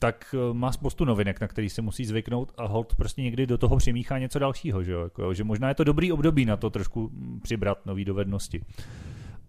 tak 0.05 0.35
eh, 0.35 0.55
má 0.55 0.73
spoustu 0.73 1.05
novinek, 1.05 1.41
na 1.41 1.49
který 1.49 1.71
se 1.71 1.83
musí 1.83 2.05
zvyknout 2.05 2.53
a 2.57 2.67
hold 2.67 2.95
prostě 2.97 3.23
někdy 3.23 3.47
do 3.47 3.59
toho 3.59 3.77
přimíchá 3.77 4.19
něco 4.19 4.39
dalšího, 4.39 4.83
že, 4.83 4.93
jo? 4.93 5.01
Jako, 5.01 5.35
že 5.35 5.45
možná 5.45 5.69
je 5.69 5.75
to 5.75 5.85
dobrý 5.85 6.13
období 6.13 6.45
na 6.45 6.57
to 6.57 6.71
trošku 6.71 7.11
mm, 7.13 7.41
přibrat 7.43 7.87
nové 7.87 8.05
dovednosti. 8.05 8.61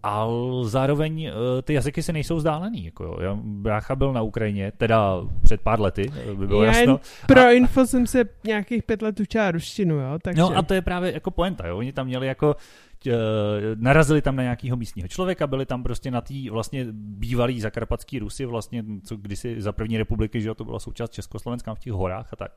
Ale 0.02 0.68
zároveň 0.68 1.24
eh, 1.24 1.62
ty 1.62 1.74
jazyky 1.74 2.02
se 2.02 2.12
nejsou 2.12 2.36
vzdálený. 2.36 2.84
Jako 2.84 3.04
jo. 3.04 3.16
Já, 3.20 3.38
brácha 3.42 3.96
byl 3.96 4.12
na 4.12 4.22
Ukrajině, 4.22 4.72
teda 4.76 5.20
před 5.42 5.60
pár 5.60 5.80
lety, 5.80 6.12
eh, 6.30 6.34
by 6.34 6.46
bylo 6.46 6.62
Já 6.62 6.72
jasno. 6.72 7.00
Pro 7.26 7.40
a, 7.40 7.50
info 7.50 7.86
jsem 7.86 8.06
se 8.06 8.24
nějakých 8.44 8.82
pět 8.82 9.02
let 9.02 9.20
učila 9.20 9.50
ruštinu, 9.50 9.94
jo. 9.94 10.18
Takže... 10.22 10.42
No 10.42 10.56
a 10.56 10.62
to 10.62 10.74
je 10.74 10.82
právě 10.82 11.12
jako 11.12 11.30
poenta, 11.30 11.66
jo. 11.66 11.78
Oni 11.78 11.92
tam 11.92 12.06
měli 12.06 12.26
jako 12.26 12.56
Eh, 12.56 12.85
narazili 13.74 14.22
tam 14.22 14.36
na 14.36 14.42
nějakého 14.42 14.76
místního 14.76 15.08
člověka, 15.08 15.46
byli 15.46 15.66
tam 15.66 15.82
prostě 15.82 16.10
na 16.10 16.20
té 16.20 16.34
vlastně 16.50 16.86
bývalý 16.92 17.60
zakarpatský 17.60 18.18
Rusy, 18.18 18.46
vlastně, 18.46 18.84
co 19.04 19.16
kdysi 19.16 19.60
za 19.60 19.72
první 19.72 19.98
republiky, 19.98 20.40
že 20.40 20.54
to 20.54 20.64
byla 20.64 20.78
součást 20.78 21.10
Československa 21.10 21.74
v 21.74 21.78
těch 21.78 21.92
horách 21.92 22.28
a 22.32 22.36
tak. 22.36 22.52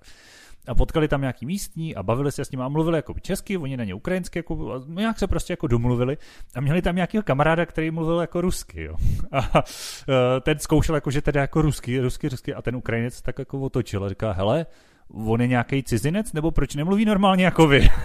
A 0.68 0.76
potkali 0.76 1.08
tam 1.08 1.22
nějaký 1.22 1.46
místní 1.46 1.96
a 1.96 2.04
bavili 2.04 2.32
se 2.32 2.46
s 2.46 2.52
nimi 2.52 2.64
a 2.64 2.68
mluvili 2.68 2.98
jako 2.98 3.14
česky, 3.22 3.58
oni 3.58 3.78
na 3.78 3.84
ně 3.84 3.94
ukrajinsky, 3.94 4.40
jako, 4.40 4.74
a 4.74 4.82
nějak 4.88 5.20
se 5.20 5.28
prostě 5.28 5.54
jako 5.54 5.68
domluvili 5.68 6.18
a 6.56 6.62
měli 6.62 6.82
tam 6.82 6.96
nějakého 6.96 7.24
kamaráda, 7.24 7.66
který 7.66 7.92
mluvil 7.92 8.22
jako 8.22 8.42
rusky, 8.42 8.84
jo. 8.84 8.96
A 9.32 9.64
eh, 9.64 10.42
ten 10.42 10.60
zkoušel 10.60 10.96
jako, 10.96 11.12
že 11.12 11.22
teda 11.22 11.42
jako 11.42 11.62
rusky, 11.62 12.00
rusky, 12.00 12.30
rusky 12.30 12.54
a 12.54 12.62
ten 12.62 12.76
Ukrajinec 12.76 13.22
tak 13.22 13.40
jako 13.40 13.60
otočil 13.60 14.04
a 14.04 14.10
říká, 14.10 14.32
hele, 14.32 14.66
on 15.14 15.42
je 15.42 15.48
nějaký 15.48 15.84
cizinec, 15.84 16.34
nebo 16.34 16.52
proč 16.52 16.76
nemluví 16.76 17.06
normálně 17.06 17.46
jako 17.46 17.68
vy? 17.68 17.90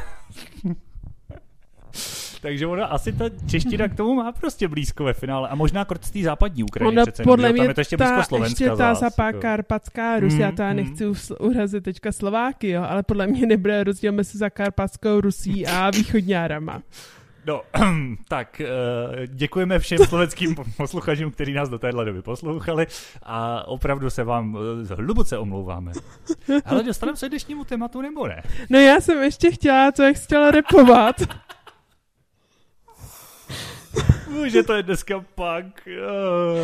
Takže 2.44 2.66
ona 2.66 2.87
asi 2.87 3.12
ta 3.12 3.24
čeština 3.46 3.88
k 3.88 3.94
tomu 3.94 4.14
má 4.14 4.33
prostě 4.33 4.68
blízko 4.68 5.04
ve 5.04 5.12
finále. 5.12 5.48
A 5.48 5.54
možná 5.54 5.87
z 6.00 6.11
té 6.11 6.22
západní 6.22 6.62
Ukrajiny 6.62 6.88
ona 6.88 7.02
přece. 7.02 7.22
Podle 7.22 7.52
mě 7.52 7.62
tam 7.62 7.68
je 7.68 7.74
to 7.74 7.80
ještě 7.80 7.96
ta, 7.96 8.04
blízko 8.04 8.22
Slovenska. 8.28 8.64
Ještě 8.64 8.76
ta 8.76 8.94
zapá 8.94 9.26
jako. 9.26 9.40
karpatská 9.40 10.20
Rus, 10.20 10.35
mm, 10.35 10.40
já 10.40 10.52
to 10.52 10.62
já 10.62 10.70
mm. 10.70 10.76
nechci 10.76 11.07
mm. 11.07 11.14
urazit 11.40 11.85
teďka 11.85 12.12
Slováky, 12.12 12.68
jo, 12.68 12.83
ale 12.88 13.02
podle 13.02 13.26
mě 13.26 13.46
nebude 13.46 13.85
rozdíl 13.85 14.12
mezi 14.12 14.38
zakarpatskou 14.38 15.20
Rusí 15.20 15.66
a 15.66 15.90
východňárama. 15.90 16.83
No, 17.46 17.62
tak 18.28 18.61
eh, 18.61 18.66
děkujeme 19.26 19.78
všem 19.78 19.98
slovenským 19.98 20.54
posluchačům, 20.76 21.30
kteří 21.30 21.52
nás 21.52 21.68
do 21.68 21.78
téhle 21.78 22.04
doby 22.04 22.22
poslouchali 22.22 22.87
a 23.22 23.68
opravdu 23.68 24.11
se 24.11 24.24
vám 24.24 24.59
eh, 24.90 24.94
hluboce 24.94 25.38
omlouváme. 25.38 25.92
Ale 26.64 26.83
dostaneme 26.83 27.16
se 27.16 27.28
dnešnímu 27.28 27.64
tématu 27.64 28.00
nebo 28.00 28.26
ne? 28.26 28.42
No 28.70 28.78
já 28.78 29.00
jsem 29.00 29.22
ještě 29.22 29.50
chtěla, 29.50 29.92
co 29.92 30.02
jak 30.02 30.16
chtěla 30.16 30.50
repovat. 30.50 31.16
že 34.46 34.62
to 34.62 34.74
je 34.74 34.83
dneska 34.83 35.24
punk. 35.35 35.83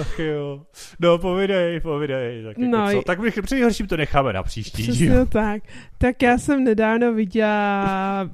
Ach, 0.01 0.19
jo. 0.19 0.63
No, 1.01 1.19
povidej, 1.19 1.81
povidej. 1.81 2.45
Tak, 2.45 2.59
jako 2.59 2.77
no, 2.77 2.91
co? 2.93 3.03
tak 3.03 3.21
bych 3.21 3.39
při 3.43 3.87
to 3.87 3.97
necháme 3.97 4.33
na 4.33 4.43
příští. 4.43 4.83
Přesně 4.83 5.27
tak. 5.27 5.63
Tak 5.99 6.23
já 6.23 6.39
jsem 6.39 6.65
nedávno 6.65 7.15
viděla 7.15 8.31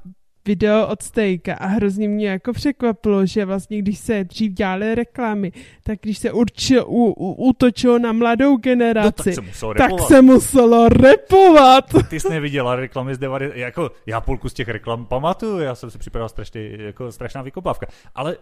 video 0.47 0.87
od 0.87 1.03
Stejka 1.03 1.55
a 1.55 1.67
hrozně 1.67 2.09
mě 2.09 2.29
jako 2.29 2.53
překvapilo, 2.53 3.27
že 3.27 3.45
vlastně 3.45 3.79
když 3.79 3.99
se 3.99 4.25
dřív 4.25 4.53
dělaly 4.53 4.95
reklamy, 4.95 5.53
tak 5.83 5.99
když 6.03 6.19
se 6.19 6.33
určil, 6.33 6.85
u, 6.87 7.13
u, 7.13 7.33
útočilo 7.33 7.99
na 7.99 8.13
mladou 8.13 8.57
generaci, 8.57 9.35
no, 9.37 9.43
tak, 9.43 9.55
se 9.55 9.67
tak 9.77 9.91
se 10.09 10.23
muselo 10.23 10.89
repovat. 10.89 11.85
Ty 12.11 12.21
jsi 12.21 12.31
neviděla 12.31 12.77
reklamy 12.77 13.15
z 13.15 13.19
90, 13.19 13.57
jako 13.57 13.91
já 14.07 14.21
půlku 14.21 14.49
z 14.49 14.55
těch 14.55 14.69
reklam 14.69 15.07
pamatuju, 15.07 15.59
já 15.59 15.75
jsem 15.75 15.91
si 15.91 15.99
připadal 15.99 16.29
strašný, 16.29 16.71
jako 16.79 17.13
strašná 17.13 17.43
vykopávka. 17.43 17.87
Ale 18.15 18.37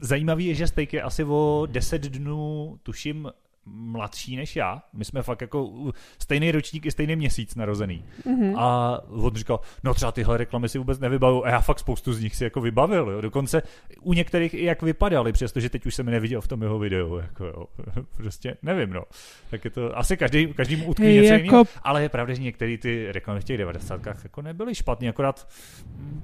zajímavý 0.00 0.46
je, 0.46 0.54
že 0.54 0.66
Steak 0.66 0.92
je 0.92 1.02
asi 1.02 1.24
o 1.24 1.66
10 1.70 2.02
dnů, 2.02 2.76
tuším, 2.82 3.30
mladší 3.66 4.36
než 4.36 4.56
já. 4.56 4.82
My 4.92 5.04
jsme 5.04 5.22
fakt 5.22 5.40
jako 5.40 5.72
stejný 6.18 6.52
ročník 6.52 6.86
i 6.86 6.90
stejný 6.90 7.16
měsíc 7.16 7.54
narozený. 7.54 8.04
Mm-hmm. 8.26 8.58
A 8.58 8.98
on 9.08 9.34
říkal, 9.34 9.60
no 9.84 9.94
třeba 9.94 10.12
tyhle 10.12 10.36
reklamy 10.36 10.68
si 10.68 10.78
vůbec 10.78 10.98
nevybavu. 10.98 11.46
A 11.46 11.48
já 11.48 11.60
fakt 11.60 11.78
spoustu 11.78 12.12
z 12.12 12.20
nich 12.20 12.36
si 12.36 12.44
jako 12.44 12.60
vybavil. 12.60 13.10
Jo. 13.10 13.20
Dokonce 13.20 13.62
u 14.00 14.12
některých 14.12 14.54
i 14.54 14.64
jak 14.64 14.82
vypadali, 14.82 15.32
přestože 15.32 15.70
teď 15.70 15.86
už 15.86 15.94
jsem 15.94 16.06
neviděl 16.06 16.40
v 16.40 16.48
tom 16.48 16.62
jeho 16.62 16.78
videu. 16.78 17.16
Jako, 17.16 17.44
jo. 17.44 17.66
Prostě 18.16 18.56
nevím, 18.62 18.90
no. 18.92 19.02
Tak 19.50 19.64
je 19.64 19.70
to, 19.70 19.98
asi 19.98 20.16
každý, 20.16 20.54
každý 20.54 20.76
mu 20.76 20.86
utkví 20.86 21.14
něco 21.14 21.32
jako... 21.32 21.44
jiného, 21.44 21.64
ale 21.82 22.02
je 22.02 22.08
pravda, 22.08 22.34
že 22.34 22.42
některé 22.42 22.78
ty 22.78 23.12
reklamy 23.12 23.40
v 23.40 23.44
těch 23.44 23.58
90. 23.58 24.06
jako 24.24 24.42
nebyly 24.42 24.74
špatné, 24.74 25.08
akorát 25.08 25.48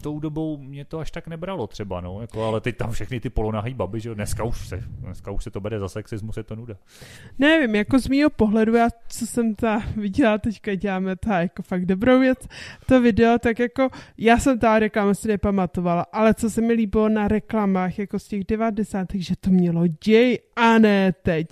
tou 0.02 0.20
dobou 0.20 0.56
mě 0.56 0.84
to 0.84 0.98
až 0.98 1.10
tak 1.10 1.28
nebralo 1.28 1.66
třeba, 1.66 2.00
no. 2.00 2.20
Jako, 2.20 2.44
ale 2.44 2.60
teď 2.60 2.76
tam 2.76 2.90
všechny 2.90 3.20
ty 3.20 3.30
polonahý 3.30 3.74
baby, 3.74 4.00
že 4.00 4.08
jo. 4.08 4.14
Dneska 4.14 4.44
už 4.44 4.68
se, 4.68 4.84
dneska 4.88 5.30
už 5.30 5.44
se 5.44 5.50
to 5.50 5.60
bere 5.60 5.78
za 5.78 5.88
sexismus, 5.88 6.36
je 6.36 6.42
to 6.42 6.56
nuda. 6.56 6.74
Nevím, 7.38 7.74
jako 7.74 7.98
z 7.98 8.08
mýho 8.08 8.30
pohledu, 8.30 8.74
já 8.74 8.88
co 9.08 9.26
jsem 9.26 9.54
ta 9.54 9.82
viděla, 9.96 10.38
teďka 10.38 10.74
děláme 10.74 11.16
ta 11.16 11.40
jako 11.40 11.62
fakt 11.62 11.86
dobrou 11.86 12.20
věc, 12.20 12.38
to 12.86 13.00
video, 13.00 13.38
tak 13.38 13.58
jako 13.58 13.88
já 14.18 14.38
jsem 14.38 14.58
ta 14.58 14.78
reklama 14.78 15.14
si 15.14 15.28
nepamatovala, 15.28 16.06
ale 16.12 16.34
co 16.34 16.50
se 16.50 16.60
mi 16.60 16.72
líbilo 16.72 17.08
na 17.08 17.28
reklamách 17.28 17.98
jako 17.98 18.18
z 18.18 18.28
těch 18.28 18.44
90. 18.44 19.06
že 19.14 19.34
to 19.40 19.50
mělo 19.50 19.86
děj 19.86 20.38
a 20.56 20.78
ne 20.78 21.12
teď. 21.12 21.48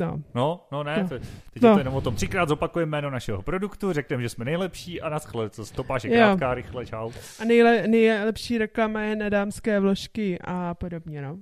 No. 0.00 0.22
no, 0.34 0.66
no 0.72 0.82
ne, 0.82 1.02
no. 1.02 1.08
teď 1.08 1.22
no. 1.62 1.68
je 1.68 1.74
to 1.74 1.78
jenom 1.78 1.94
o 1.94 2.00
tom. 2.00 2.14
Třikrát 2.14 2.48
zopakujeme 2.48 2.90
jméno 2.90 3.10
našeho 3.10 3.42
produktu, 3.42 3.92
řekneme, 3.92 4.22
že 4.22 4.28
jsme 4.28 4.44
nejlepší 4.44 5.00
a 5.00 5.08
naschle, 5.08 5.50
co 5.50 5.66
stopáš 5.66 6.04
je 6.04 6.10
krátká, 6.10 6.54
rychle, 6.54 6.86
čau. 6.86 7.10
A 7.40 7.44
nejle, 7.44 7.86
nejlepší 7.86 8.58
reklama 8.58 9.00
je 9.00 9.16
na 9.16 9.28
dámské 9.28 9.80
vložky 9.80 10.38
a 10.44 10.74
podobně, 10.74 11.22
no. 11.22 11.38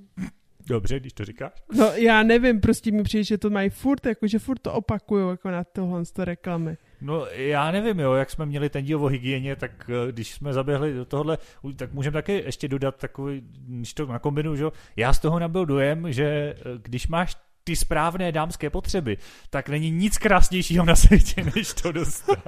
Dobře, 0.68 1.00
když 1.00 1.12
to 1.12 1.24
říkáš. 1.24 1.52
No 1.76 1.92
já 1.92 2.22
nevím, 2.22 2.60
prostě 2.60 2.92
mi 2.92 3.02
přijde, 3.02 3.24
že 3.24 3.38
to 3.38 3.50
mají 3.50 3.70
furt, 3.70 4.06
jako 4.06 4.26
že 4.26 4.38
furt 4.38 4.58
to 4.58 4.72
opakují 4.72 5.28
jako 5.30 5.50
na 5.50 5.64
tohle 5.64 6.04
z 6.04 6.12
reklamy. 6.18 6.76
No 7.00 7.26
já 7.26 7.70
nevím, 7.70 8.00
jo, 8.00 8.12
jak 8.12 8.30
jsme 8.30 8.46
měli 8.46 8.68
ten 8.68 8.84
díl 8.84 9.04
o 9.04 9.06
hygieně, 9.06 9.56
tak 9.56 9.90
eh, 9.90 10.12
když 10.12 10.32
jsme 10.32 10.52
zaběhli 10.52 10.94
do 10.94 11.04
tohle, 11.04 11.38
tak 11.76 11.92
můžeme 11.92 12.12
také 12.12 12.32
ještě 12.32 12.68
dodat 12.68 12.96
takový, 12.96 13.42
když 13.68 13.94
to 13.94 14.06
nakombinu, 14.06 14.56
že 14.56 14.64
já 14.96 15.12
z 15.12 15.18
toho 15.18 15.38
nabil 15.38 15.66
dojem, 15.66 16.12
že 16.12 16.24
eh, 16.24 16.62
když 16.82 17.08
máš 17.08 17.36
ty 17.66 17.76
správné 17.76 18.32
dámské 18.32 18.70
potřeby, 18.70 19.16
tak 19.50 19.68
není 19.68 19.90
nic 19.90 20.18
krásnějšího 20.18 20.84
na 20.84 20.96
světě, 20.96 21.44
než 21.56 21.72
to 21.72 21.92
dostat. 21.92 22.38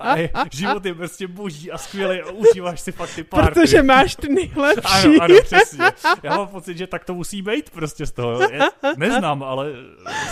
A 0.00 0.16
je, 0.16 0.30
život 0.52 0.84
je 0.84 0.94
prostě 0.94 1.28
boží 1.28 1.70
a 1.70 1.78
skvělý 1.78 2.20
a 2.20 2.30
užíváš 2.30 2.80
si 2.80 2.92
fakt 2.92 3.14
ty 3.14 3.24
pár. 3.24 3.54
Protože 3.54 3.82
máš 3.82 4.16
ty 4.16 4.28
nejlepší. 4.28 5.06
Ano, 5.06 5.14
ano, 5.20 5.34
přesně. 5.42 5.84
Já 6.22 6.36
mám 6.36 6.48
pocit, 6.48 6.78
že 6.78 6.86
tak 6.86 7.04
to 7.04 7.14
musí 7.14 7.42
být 7.42 7.70
prostě 7.70 8.06
z 8.06 8.12
toho. 8.12 8.42
Je, 8.42 8.60
neznám, 8.96 9.42
ale 9.42 9.72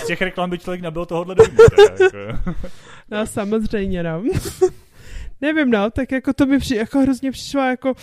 z 0.02 0.06
těch 0.06 0.22
reklam 0.22 0.50
by 0.50 0.58
člověk 0.58 0.80
nebyl 0.82 1.06
tohohle 1.06 1.34
dojmu. 1.34 1.58
Jako. 1.90 2.16
No 3.10 3.26
samozřejmě, 3.26 4.02
no. 4.02 4.22
Nevím, 5.40 5.70
no, 5.70 5.90
tak 5.90 6.12
jako 6.12 6.32
to 6.32 6.46
mi 6.46 6.58
při, 6.58 6.76
jako 6.76 6.98
hrozně 6.98 7.30
přišlo 7.30 7.60
jako 7.60 7.94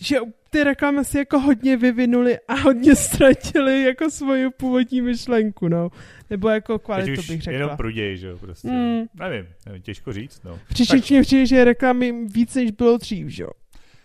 že 0.00 0.18
ty 0.50 0.64
reklamy 0.64 1.04
si 1.04 1.18
jako 1.18 1.40
hodně 1.40 1.76
vyvinuli 1.76 2.38
a 2.48 2.54
hodně 2.54 2.96
ztratili 2.96 3.82
jako 3.82 4.10
svoji 4.10 4.50
původní 4.50 5.00
myšlenku, 5.00 5.68
no. 5.68 5.90
Nebo 6.30 6.48
jako 6.48 6.78
kvalitu 6.78 7.22
bych 7.28 7.42
řekla. 7.42 7.52
jenom 7.52 7.76
pruděj, 7.76 8.16
že 8.16 8.26
jo, 8.26 8.38
prostě. 8.38 8.68
Mm. 8.68 9.02
Nevím, 9.14 9.46
nevím, 9.66 9.82
těžko 9.82 10.12
říct, 10.12 10.42
no. 10.44 10.58
Příčetně 10.68 11.22
přijde, 11.22 11.46
že 11.46 11.64
reklamy 11.64 12.26
víc, 12.26 12.54
než 12.54 12.70
bylo 12.70 12.96
dřív, 12.96 13.28
že 13.28 13.42
jo. 13.42 13.50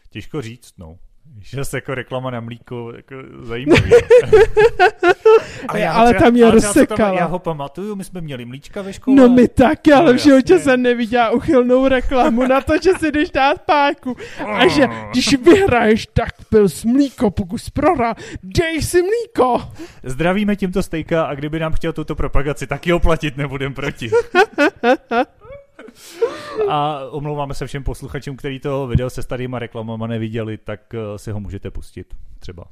Těžko 0.09 0.41
říct, 0.41 0.73
no. 0.77 0.97
Že 1.41 1.65
se 1.65 1.77
jako 1.77 1.95
reklama 1.95 2.31
na 2.31 2.39
mlíko 2.39 2.93
jako 2.95 3.15
zajímavý. 3.41 3.91
ale, 5.67 5.79
já 5.79 5.93
ale 5.93 6.13
tam 6.13 6.35
je 6.35 6.51
rozsekala. 6.51 7.19
Já 7.19 7.25
ho 7.25 7.39
pamatuju, 7.39 7.95
my 7.95 8.03
jsme 8.03 8.21
měli 8.21 8.45
mlíčka 8.45 8.81
ve 8.81 8.93
škole. 8.93 9.17
No 9.17 9.29
my 9.29 9.47
taky, 9.47 9.93
ale 9.93 10.13
no, 10.13 10.19
v 10.19 10.21
životě 10.21 10.59
jsem 10.59 10.81
neviděla 10.81 11.29
uchylnou 11.29 11.87
reklamu 11.87 12.47
na 12.47 12.61
to, 12.61 12.73
že 12.83 12.93
si 12.99 13.11
jdeš 13.11 13.31
dát 13.31 13.61
páku. 13.61 14.17
A 14.45 14.67
že 14.67 14.87
když 15.11 15.37
vyhraješ, 15.37 16.07
tak 16.13 16.29
byl 16.51 16.67
mlíko, 16.85 17.31
pokud 17.31 17.61
prohrál, 17.73 18.13
dej 18.43 18.81
si 18.81 19.01
mlíko. 19.01 19.61
Zdravíme 20.03 20.55
tímto 20.55 20.83
stejka 20.83 21.25
a 21.25 21.35
kdyby 21.35 21.59
nám 21.59 21.73
chtěl 21.73 21.93
tuto 21.93 22.15
propagaci, 22.15 22.67
tak 22.67 22.87
ji 22.87 22.99
platit 22.99 23.37
nebudem 23.37 23.73
proti. 23.73 24.11
A 26.69 26.99
omlouváme 27.09 27.53
se 27.53 27.67
všem 27.67 27.83
posluchačům, 27.83 28.35
kteří 28.35 28.59
to 28.59 28.87
video 28.87 29.09
se 29.09 29.23
starýma 29.23 29.59
reklamama 29.59 30.07
neviděli, 30.07 30.57
tak 30.57 30.93
eh, 30.93 31.17
si 31.17 31.31
ho 31.31 31.39
můžete 31.39 31.71
pustit 31.71 32.13
třeba. 32.39 32.63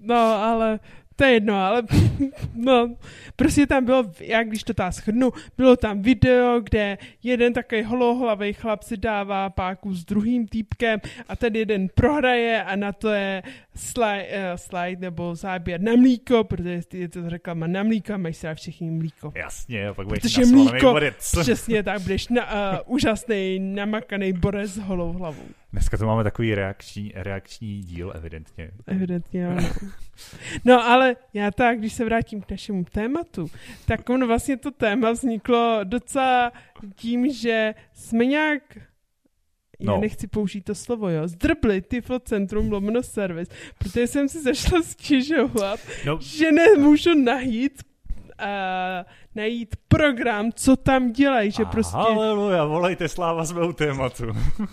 No, 0.00 0.16
ale 0.44 0.80
to 1.16 1.24
je 1.24 1.32
jedno, 1.32 1.54
ale 1.54 1.82
no, 2.54 2.96
prostě 3.36 3.66
tam 3.66 3.84
bylo, 3.84 4.04
jak 4.20 4.48
když 4.48 4.62
to 4.62 4.74
tá 4.74 4.90
shrnu, 4.90 5.32
bylo 5.56 5.76
tam 5.76 6.02
video, 6.02 6.60
kde 6.60 6.98
jeden 7.22 7.52
takový 7.52 7.82
holohlavý 7.82 8.52
chlap 8.52 8.82
si 8.82 8.96
dává 8.96 9.50
páku 9.50 9.94
s 9.94 10.04
druhým 10.04 10.48
týpkem 10.48 11.00
a 11.28 11.36
ten 11.36 11.56
jeden 11.56 11.88
prohraje 11.94 12.64
a 12.64 12.76
na 12.76 12.92
to 12.92 13.08
je 13.08 13.42
slide, 13.76 14.26
uh, 14.28 14.56
slide 14.56 15.00
nebo 15.00 15.34
záběr 15.34 15.80
na 15.80 15.96
mlíko, 15.96 16.44
protože 16.44 16.80
je 16.92 17.08
to 17.08 17.28
reklama 17.28 17.66
na 17.66 17.82
mlíko 17.82 18.12
a 18.12 18.16
mají 18.16 18.34
se 18.34 18.54
všichni 18.54 18.90
mlíko. 18.90 19.32
Jasně, 19.34 19.92
pak 19.92 20.06
budeš 20.06 20.22
Protože 20.22 20.46
mlíko, 20.46 20.92
borec. 20.92 21.32
přesně 21.40 21.82
tak, 21.82 22.00
budeš 22.02 22.28
na, 22.28 22.72
uh, 22.72 22.78
úžasný, 22.86 23.58
namakaný 23.58 24.32
borec 24.32 24.70
s 24.70 24.78
holou 24.78 25.12
hlavou. 25.12 25.44
Dneska 25.72 25.96
to 25.96 26.06
máme 26.06 26.24
takový 26.24 26.54
reakční, 26.54 27.12
reakční 27.14 27.80
díl, 27.82 28.12
evidentně. 28.14 28.70
Evidentně, 28.86 29.46
ano. 29.48 29.68
No 30.64 30.84
ale 30.84 31.16
já 31.32 31.50
tak, 31.50 31.78
když 31.78 31.92
se 31.92 32.04
vrátím 32.04 32.42
k 32.42 32.50
našemu 32.50 32.84
tématu, 32.84 33.50
tak 33.86 34.10
on 34.10 34.26
vlastně 34.26 34.56
to 34.56 34.70
téma 34.70 35.10
vzniklo 35.10 35.80
docela 35.84 36.52
tím, 36.94 37.32
že 37.32 37.74
jsme 37.92 38.26
nějak 38.26 38.62
já 39.80 39.90
no. 39.92 40.00
nechci 40.00 40.26
použít 40.26 40.60
to 40.60 40.74
slovo, 40.74 41.08
jo, 41.08 41.28
zdrbli 41.28 41.82
Tiflo 41.82 42.18
Centrum 42.18 42.72
lomeno 42.72 43.02
servis, 43.02 43.48
protože 43.78 44.06
jsem 44.06 44.28
si 44.28 44.42
zašla 44.42 44.82
stěžovat, 44.82 45.80
no. 46.06 46.18
že 46.20 46.52
nemůžu 46.52 47.14
najít 47.14 47.82
uh, 48.40 48.46
najít 49.36 49.76
program, 49.88 50.52
co 50.52 50.76
tam 50.76 51.12
dělají, 51.12 51.50
že 51.50 51.64
prostě... 51.64 51.96
Haleluja, 51.96 52.64
volejte 52.64 53.08
sláva 53.08 53.44
svou 53.44 53.72
tématu. 53.72 54.24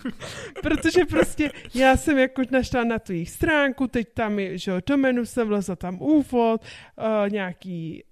protože 0.62 1.06
prostě 1.06 1.52
já 1.74 1.98
jsem 1.98 2.18
jako 2.18 2.42
našla 2.52 2.84
na 2.84 3.00
tu 3.00 3.12
jejich 3.12 3.30
stránku, 3.30 3.88
teď 3.88 4.08
tam 4.14 4.40
je, 4.40 4.58
že 4.58 4.72
do 4.88 4.98
menu 4.98 5.26
jsem 5.26 5.48
vlezla 5.48 5.76
tam 5.76 6.02
úvod, 6.02 6.62
uh, 6.98 7.30
nějaký 7.30 8.04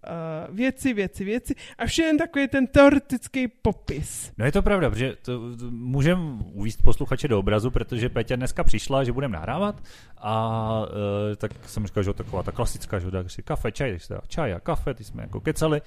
uh, 0.49 0.55
věci, 0.55 0.93
věci, 0.93 1.23
věci 1.23 1.55
a 1.77 1.85
všechno 1.85 2.17
takový 2.17 2.47
ten 2.47 2.67
teoretický 2.67 3.47
popis. 3.47 4.31
No 4.37 4.45
je 4.45 4.51
to 4.51 4.61
pravda, 4.61 4.89
protože 4.89 5.15
to, 5.21 5.55
to 5.57 5.71
můžeme 5.71 6.21
uvíct 6.53 6.81
posluchače 6.81 7.27
do 7.27 7.39
obrazu, 7.39 7.71
protože 7.71 8.09
Peťa 8.09 8.35
dneska 8.35 8.63
přišla, 8.63 9.03
že 9.03 9.11
budeme 9.11 9.33
nahrávat 9.33 9.83
a 10.17 10.67
uh, 10.79 11.35
tak 11.35 11.51
jsem 11.65 11.87
říkal, 11.87 12.03
že 12.03 12.13
taková 12.13 12.43
ta 12.43 12.51
klasická, 12.51 12.99
že 12.99 13.11
tak 13.11 13.31
si 13.31 13.43
kafe, 13.43 13.71
čaj, 13.71 13.97
čaj 14.27 14.53
a 14.53 14.59
kafe, 14.59 14.93
ty 14.93 15.03
jsme 15.03 15.23
jako 15.23 15.39
kecali. 15.39 15.81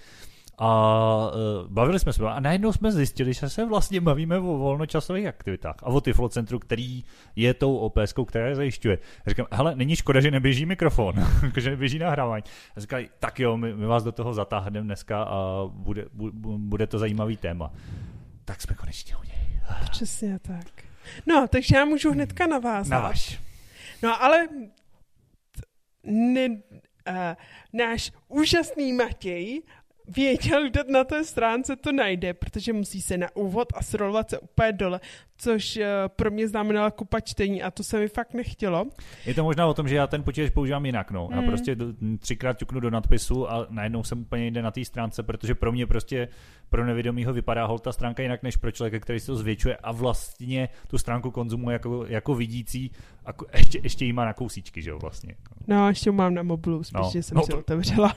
A 0.59 1.31
uh, 1.35 1.71
bavili 1.71 1.99
jsme 1.99 2.12
se 2.12 2.23
a 2.25 2.40
najednou 2.40 2.73
jsme 2.73 2.93
zjistili, 2.93 3.33
že 3.33 3.49
se 3.49 3.64
vlastně 3.64 4.01
bavíme 4.01 4.38
o 4.38 4.43
volnočasových 4.43 5.27
aktivitách 5.27 5.77
a 5.83 5.87
o 5.87 6.01
Tiflo 6.01 6.29
centru, 6.29 6.59
který 6.59 7.05
je 7.37 7.55
tou 7.55 7.77
OPS, 7.77 8.14
která 8.27 8.47
je 8.47 8.57
zajišťuje. 8.57 8.99
A 9.27 9.31
říkám, 9.31 9.47
hele, 9.53 9.77
není 9.77 9.97
škoda, 9.97 10.21
že 10.21 10.31
neběží 10.31 10.67
mikrofon, 10.67 11.14
že 11.57 11.71
neběží 11.71 11.99
nahrávání. 11.99 12.45
A 12.77 12.81
říkají, 12.81 13.11
tak 13.19 13.40
jo, 13.40 13.57
my, 13.57 13.75
my 13.75 13.87
vás 13.87 14.05
do 14.05 14.12
toho 14.12 14.35
zatáhneme 14.35 14.81
dneska 14.87 15.23
a 15.23 15.64
bude, 15.69 16.05
bu, 16.12 16.59
bude 16.59 16.87
to 16.87 16.99
zajímavý 16.99 17.37
téma. 17.37 17.73
Tak 18.45 18.62
jsme 18.62 18.75
konečně 18.75 19.17
u 19.17 19.23
něj. 19.23 19.61
Přesně 19.90 20.38
tak. 20.38 20.85
No, 21.27 21.49
takže 21.49 21.77
já 21.77 21.85
můžu 21.85 22.12
hnedka 22.12 22.47
navázat. 22.47 22.90
Navaž. 22.90 23.40
No, 24.03 24.23
ale 24.23 24.49
ne, 26.05 26.49
uh, 26.49 26.57
náš 27.73 28.12
úžasný 28.29 28.93
Matěj 28.93 29.62
věděl, 30.09 30.71
kde 30.71 30.85
na 30.88 31.05
té 31.05 31.25
stránce 31.25 31.77
to 31.77 31.93
najde, 31.93 32.35
protože 32.35 32.73
musí 32.73 33.01
se 33.01 33.17
na 33.17 33.27
úvod 33.35 33.69
a 33.75 33.83
srolovat 33.83 34.31
se 34.31 34.38
úplně 34.38 34.73
dole, 34.73 35.01
což 35.37 35.77
uh, 35.77 35.83
pro 36.09 36.31
mě 36.31 36.49
znamenalo 36.49 36.90
kupa 36.90 37.21
čtení 37.21 37.62
a 37.62 37.71
to 37.71 37.85
se 37.85 37.99
mi 37.99 38.09
fakt 38.09 38.35
nechtělo. 38.35 38.87
Je 39.27 39.35
to 39.35 39.45
možná 39.45 39.67
o 39.67 39.75
tom, 39.75 39.88
že 39.88 39.97
já 39.97 40.07
ten 40.07 40.23
počítač 40.23 40.51
používám 40.51 40.87
jinak, 40.87 41.11
no. 41.11 41.29
Mm. 41.31 41.37
Já 41.37 41.43
prostě 41.43 41.77
třikrát 42.19 42.59
ťuknu 42.59 42.81
do 42.81 42.90
nadpisu 42.90 43.51
a 43.51 43.67
najednou 43.71 44.05
jsem 44.05 44.21
úplně 44.21 44.47
jde 44.47 44.62
na 44.62 44.71
té 44.71 44.85
stránce, 44.85 45.23
protože 45.23 45.55
pro 45.55 45.73
mě 45.73 45.87
prostě 45.87 46.29
pro 46.69 46.87
nevědomího 46.87 47.33
vypadá 47.33 47.67
hol 47.67 47.79
ta 47.79 47.93
stránka 47.93 48.23
jinak 48.23 48.43
než 48.43 48.57
pro 48.57 48.71
člověka, 48.71 49.01
který 49.01 49.21
se 49.21 49.27
to 49.27 49.37
zvětšuje 49.37 49.77
a 49.77 49.93
vlastně 49.93 50.69
tu 50.88 50.99
stránku 50.99 51.31
konzumuje 51.31 51.73
jako, 51.73 52.05
jako 52.09 52.35
vidící 52.35 52.90
a 53.27 53.57
ještě, 53.57 53.81
ještě 53.83 54.05
jí 54.05 54.12
má 54.12 54.25
na 54.25 54.33
kousíčky, 54.33 54.83
že 54.83 54.90
jo, 54.90 54.99
vlastně. 54.99 55.35
No, 55.67 55.88
ještě 55.88 56.11
mám 56.11 56.35
na 56.35 56.43
mobilu, 56.43 56.85
spíš, 56.85 57.01
no, 57.01 57.11
že 57.12 57.23
jsem 57.23 57.37
no, 57.37 57.43
si 57.43 57.51
to... 57.51 57.59
otevřela. 57.59 58.17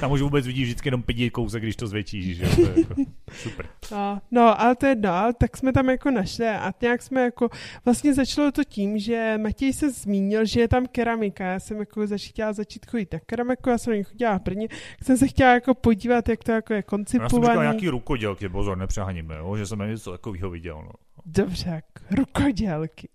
Tam 0.00 0.12
už 0.12 0.20
vůbec 0.20 0.46
vidíš 0.46 0.64
vždycky 0.64 0.88
jenom 0.88 1.02
pět 1.20 1.30
kousek, 1.30 1.62
když 1.62 1.76
to 1.76 1.86
zvětšíš, 1.86 2.36
že 2.36 2.56
to 2.56 2.60
je 2.62 2.80
jako 2.80 2.94
super. 3.32 3.66
No, 3.92 4.20
no, 4.30 4.60
ale 4.60 4.76
to 4.76 4.86
je 4.86 4.94
no, 4.94 5.32
tak 5.38 5.56
jsme 5.56 5.72
tam 5.72 5.88
jako 5.90 6.10
našli 6.10 6.46
a 6.48 6.72
nějak 6.82 7.02
jsme 7.02 7.22
jako, 7.22 7.48
vlastně 7.84 8.14
začalo 8.14 8.52
to 8.52 8.64
tím, 8.64 8.98
že 8.98 9.34
Matěj 9.42 9.72
se 9.72 9.90
zmínil, 9.90 10.44
že 10.44 10.60
je 10.60 10.68
tam 10.68 10.86
keramika, 10.86 11.44
já 11.44 11.60
jsem 11.60 11.78
jako 11.78 12.06
chtěla 12.16 12.52
začít 12.52 12.86
chodit 12.86 13.12
na 13.12 13.18
keramiku, 13.26 13.70
já 13.70 13.78
jsem 13.78 13.96
na 13.98 14.02
chodila 14.02 14.38
prvně, 14.38 14.68
jsem 15.02 15.16
se 15.16 15.28
chtěla 15.28 15.52
jako 15.52 15.74
podívat, 15.74 16.28
jak 16.28 16.44
to 16.44 16.52
jako 16.52 16.74
je 16.74 16.82
koncipovaný. 16.82 17.46
Já 17.46 17.52
jsem 17.52 17.62
nějaký 17.62 17.88
rukodělky, 17.88 18.48
pozor, 18.48 18.78
nepřehaníme, 18.78 19.36
jo, 19.36 19.56
že 19.56 19.66
jsem 19.66 19.78
něco 19.78 20.12
takového 20.12 20.50
viděl. 20.50 20.76
No. 20.76 20.92
Dobře, 21.26 21.82
rukodělky. 22.10 23.08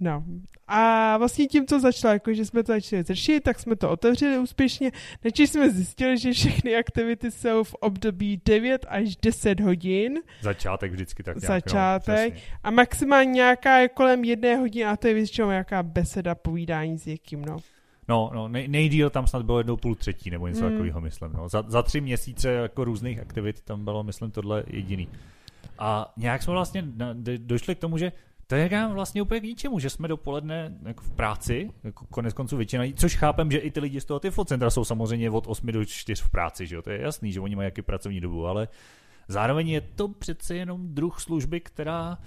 No. 0.00 0.24
A 0.68 1.16
vlastně 1.16 1.46
tím, 1.46 1.66
co 1.66 1.80
začalo, 1.80 2.12
jako 2.12 2.34
že 2.34 2.44
jsme 2.44 2.62
to 2.62 2.72
začali 2.72 3.02
řešit, 3.02 3.42
tak 3.42 3.58
jsme 3.58 3.76
to 3.76 3.90
otevřeli 3.90 4.38
úspěšně. 4.38 4.92
Než 5.24 5.50
jsme 5.50 5.70
zjistili, 5.70 6.18
že 6.18 6.32
všechny 6.32 6.76
aktivity 6.76 7.30
jsou 7.30 7.64
v 7.64 7.74
období 7.74 8.40
9 8.44 8.86
až 8.88 9.16
10 9.16 9.60
hodin. 9.60 10.18
Začátek 10.40 10.92
vždycky 10.92 11.22
tak 11.22 11.36
nějak, 11.36 11.48
Začátek. 11.48 12.34
No, 12.34 12.40
a 12.62 12.70
maximálně 12.70 13.30
nějaká 13.30 13.78
je 13.78 13.88
kolem 13.88 14.24
jedné 14.24 14.56
hodiny 14.56 14.84
a 14.84 14.96
to 14.96 15.08
je 15.08 15.14
většinou 15.14 15.48
nějaká 15.48 15.82
beseda, 15.82 16.34
povídání 16.34 16.98
s 16.98 17.06
někým, 17.06 17.44
no. 17.44 17.56
No, 18.08 18.30
no 18.34 18.48
nej, 18.48 18.68
nejdíl 18.68 19.10
tam 19.10 19.26
snad 19.26 19.42
bylo 19.42 19.58
jednou 19.58 19.76
půl 19.76 19.94
třetí, 19.94 20.30
nebo 20.30 20.46
něco 20.46 20.64
mm. 20.64 20.70
takového, 20.70 21.00
myslím. 21.00 21.32
No. 21.32 21.48
Za, 21.48 21.64
za 21.66 21.82
tři 21.82 22.00
měsíce 22.00 22.50
jako 22.50 22.84
různých 22.84 23.18
aktivit 23.18 23.60
tam 23.60 23.84
bylo, 23.84 24.02
myslím, 24.02 24.30
tohle 24.30 24.64
jediný. 24.66 25.08
A 25.78 26.12
nějak 26.16 26.42
jsme 26.42 26.52
vlastně 26.52 26.84
došli 27.36 27.74
k 27.74 27.78
tomu, 27.78 27.98
že 27.98 28.12
to 28.46 28.54
je 28.54 28.88
vlastně 28.92 29.22
úplně 29.22 29.40
k 29.40 29.44
ničemu, 29.44 29.78
že 29.78 29.90
jsme 29.90 30.08
dopoledne 30.08 30.78
jako 30.82 31.04
v 31.04 31.10
práci, 31.10 31.70
jako 31.84 32.06
konec 32.06 32.34
konců 32.34 32.56
většina, 32.56 32.84
což 32.96 33.16
chápem, 33.16 33.50
že 33.50 33.58
i 33.58 33.70
ty 33.70 33.80
lidi 33.80 34.00
z 34.00 34.04
toho 34.04 34.20
tyfocentra 34.20 34.70
jsou 34.70 34.84
samozřejmě 34.84 35.30
od 35.30 35.46
8 35.46 35.72
do 35.72 35.84
4 35.84 36.22
v 36.22 36.30
práci, 36.30 36.66
že 36.66 36.76
jo? 36.76 36.82
to 36.82 36.90
je 36.90 37.00
jasný, 37.00 37.32
že 37.32 37.40
oni 37.40 37.56
mají 37.56 37.66
jaký 37.66 37.82
pracovní 37.82 38.20
dobu, 38.20 38.46
ale 38.46 38.68
zároveň 39.28 39.68
je 39.68 39.80
to 39.80 40.08
přece 40.08 40.56
jenom 40.56 40.94
druh 40.94 41.20
služby, 41.20 41.60
která 41.60 42.18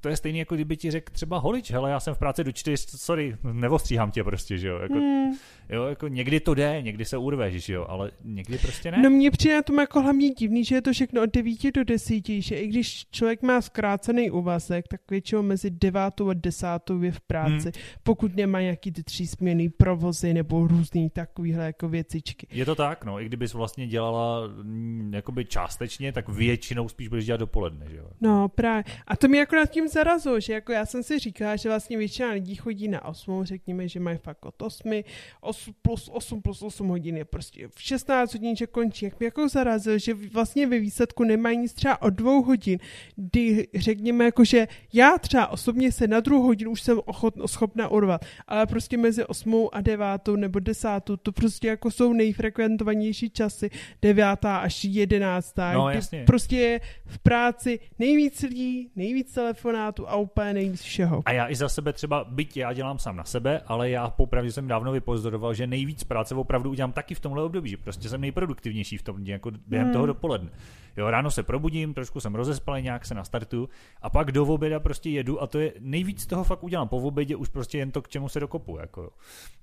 to 0.00 0.08
je 0.08 0.16
stejný, 0.16 0.38
jako 0.38 0.54
kdyby 0.54 0.76
ti 0.76 0.90
řekl 0.90 1.12
třeba 1.12 1.38
holič, 1.38 1.70
hele, 1.70 1.90
já 1.90 2.00
jsem 2.00 2.14
v 2.14 2.18
práci 2.18 2.44
do 2.44 2.52
čtyř, 2.52 2.80
sorry, 2.80 3.36
nevostříhám 3.52 4.10
tě 4.10 4.24
prostě, 4.24 4.58
že 4.58 4.68
jo. 4.68 4.78
Jako, 4.78 4.94
hmm. 4.94 5.32
jo, 5.68 5.84
jako 5.84 6.08
někdy 6.08 6.40
to 6.40 6.54
jde, 6.54 6.82
někdy 6.82 7.04
se 7.04 7.16
urveš, 7.16 7.64
že 7.64 7.74
jo, 7.74 7.86
ale 7.88 8.10
někdy 8.24 8.58
prostě 8.58 8.90
ne. 8.90 9.02
No 9.02 9.10
mně 9.10 9.30
přijde 9.30 9.54
na 9.54 9.62
tom 9.62 9.78
jako 9.78 10.02
hlavně 10.02 10.30
divný, 10.30 10.64
že 10.64 10.74
je 10.74 10.82
to 10.82 10.92
všechno 10.92 11.22
od 11.22 11.34
9 11.34 11.74
do 11.74 11.84
10, 11.84 12.28
že 12.28 12.56
i 12.56 12.66
když 12.66 13.06
člověk 13.10 13.42
má 13.42 13.60
zkrácený 13.60 14.30
úvazek, 14.30 14.88
tak 14.88 15.00
většinou 15.10 15.42
mezi 15.42 15.70
9 15.70 16.00
a 16.00 16.34
10 16.34 16.66
je 17.02 17.12
v 17.12 17.20
práci, 17.20 17.72
hmm. 17.74 17.82
pokud 18.02 18.36
nemá 18.36 18.60
nějaký 18.60 18.92
ty 18.92 19.02
třísměný 19.02 19.68
provozy 19.68 20.34
nebo 20.34 20.66
různý 20.66 21.10
takovýhle 21.10 21.64
jako 21.64 21.88
věcičky. 21.88 22.46
Je 22.50 22.64
to 22.64 22.74
tak, 22.74 23.04
no, 23.04 23.20
i 23.20 23.26
kdybys 23.26 23.54
vlastně 23.54 23.86
dělala 23.86 24.46
mm, 24.62 25.10
jakoby 25.14 25.44
částečně, 25.44 26.12
tak 26.12 26.28
většinou 26.28 26.88
spíš 26.88 27.08
budeš 27.08 27.26
dělat 27.26 27.40
dopoledne, 27.40 27.86
že 27.90 27.96
jo. 27.96 28.10
No 28.20 28.48
právě. 28.48 28.84
A 29.06 29.16
to 29.16 29.28
mě 29.28 29.38
jako 29.38 29.56
tím 29.70 29.88
zarazilo, 29.88 30.40
že 30.40 30.52
jako 30.52 30.72
já 30.72 30.86
jsem 30.86 31.02
si 31.02 31.18
říkala, 31.18 31.56
že 31.56 31.68
vlastně 31.68 31.98
většina 31.98 32.30
lidí 32.30 32.54
chodí 32.54 32.88
na 32.88 33.04
8, 33.04 33.44
řekněme, 33.44 33.88
že 33.88 34.00
mají 34.00 34.18
fakt 34.18 34.46
od 34.46 34.62
8, 34.62 35.02
8 35.40 35.74
plus 35.82 36.10
8 36.12 36.42
plus 36.42 36.62
8 36.62 36.88
hodin 36.88 37.16
je 37.16 37.24
prostě 37.24 37.68
v 37.68 37.82
16 37.82 38.32
hodin, 38.32 38.56
že 38.56 38.66
končí. 38.66 39.04
Jak 39.04 39.18
mě 39.18 39.26
jako 39.26 39.48
zarazil, 39.48 39.98
že 39.98 40.14
vlastně 40.14 40.66
ve 40.66 40.78
výsledku 40.78 41.24
nemají 41.24 41.58
nic 41.58 41.72
třeba 41.72 42.02
od 42.02 42.10
dvou 42.10 42.42
hodin, 42.42 42.78
kdy 43.16 43.68
řekněme 43.74 44.24
jako, 44.24 44.44
že 44.44 44.68
já 44.92 45.18
třeba 45.18 45.46
osobně 45.46 45.92
se 45.92 46.08
na 46.08 46.20
druhou 46.20 46.42
hodinu 46.42 46.70
už 46.70 46.82
jsem 46.82 47.00
ochot, 47.04 47.34
schopna 47.46 47.88
urvat, 47.88 48.24
ale 48.46 48.66
prostě 48.66 48.96
mezi 48.96 49.24
8 49.24 49.68
a 49.72 49.80
9 49.80 50.06
nebo 50.36 50.58
10 50.58 50.88
to 51.22 51.32
prostě 51.32 51.68
jako 51.68 51.90
jsou 51.90 52.12
nejfrekventovanější 52.12 53.30
časy, 53.30 53.70
9 54.02 54.44
až 54.44 54.84
11. 54.84 55.54
No, 55.74 55.90
jasně. 55.90 56.24
Prostě 56.26 56.56
je 56.56 56.80
v 57.06 57.18
práci 57.18 57.80
nejvíc 57.98 58.42
lidí, 58.42 58.90
nejvíc 58.96 59.38
telefonátů 59.62 60.08
a 60.08 60.16
úplně 60.16 60.52
nejvíc 60.52 60.82
všeho. 60.82 61.22
A 61.26 61.32
já 61.32 61.48
i 61.48 61.54
za 61.54 61.68
sebe 61.68 61.92
třeba, 61.92 62.24
byť 62.24 62.56
já 62.56 62.72
dělám 62.72 62.98
sám 62.98 63.16
na 63.16 63.24
sebe, 63.24 63.60
ale 63.66 63.90
já 63.90 64.10
popravdě 64.10 64.52
jsem 64.52 64.68
dávno 64.68 64.92
vypozoroval, 64.92 65.54
že 65.54 65.66
nejvíc 65.66 66.04
práce 66.04 66.34
opravdu 66.34 66.70
udělám 66.70 66.92
taky 66.92 67.14
v 67.14 67.20
tomhle 67.20 67.42
období, 67.42 67.70
že 67.70 67.76
prostě 67.76 68.08
jsem 68.08 68.20
nejproduktivnější 68.20 68.96
v 68.96 69.02
tom 69.02 69.26
jako 69.26 69.50
během 69.66 69.86
hmm. 69.86 69.92
toho 69.92 70.06
dopoledne. 70.06 70.50
Jo, 70.96 71.10
ráno 71.10 71.30
se 71.30 71.42
probudím, 71.42 71.94
trošku 71.94 72.20
jsem 72.20 72.34
rozespalý, 72.34 72.82
nějak 72.82 73.06
se 73.06 73.14
nastartu 73.14 73.68
a 74.02 74.10
pak 74.10 74.32
do 74.32 74.46
oběda 74.46 74.80
prostě 74.80 75.10
jedu 75.10 75.42
a 75.42 75.46
to 75.46 75.58
je 75.58 75.72
nejvíc 75.80 76.26
toho 76.26 76.44
fakt 76.44 76.64
udělám. 76.64 76.88
Po 76.88 76.96
obědě 76.96 77.36
už 77.36 77.48
prostě 77.48 77.78
jen 77.78 77.90
to, 77.90 78.02
k 78.02 78.08
čemu 78.08 78.28
se 78.28 78.40
dokopu. 78.40 78.78
Jako. 78.80 79.12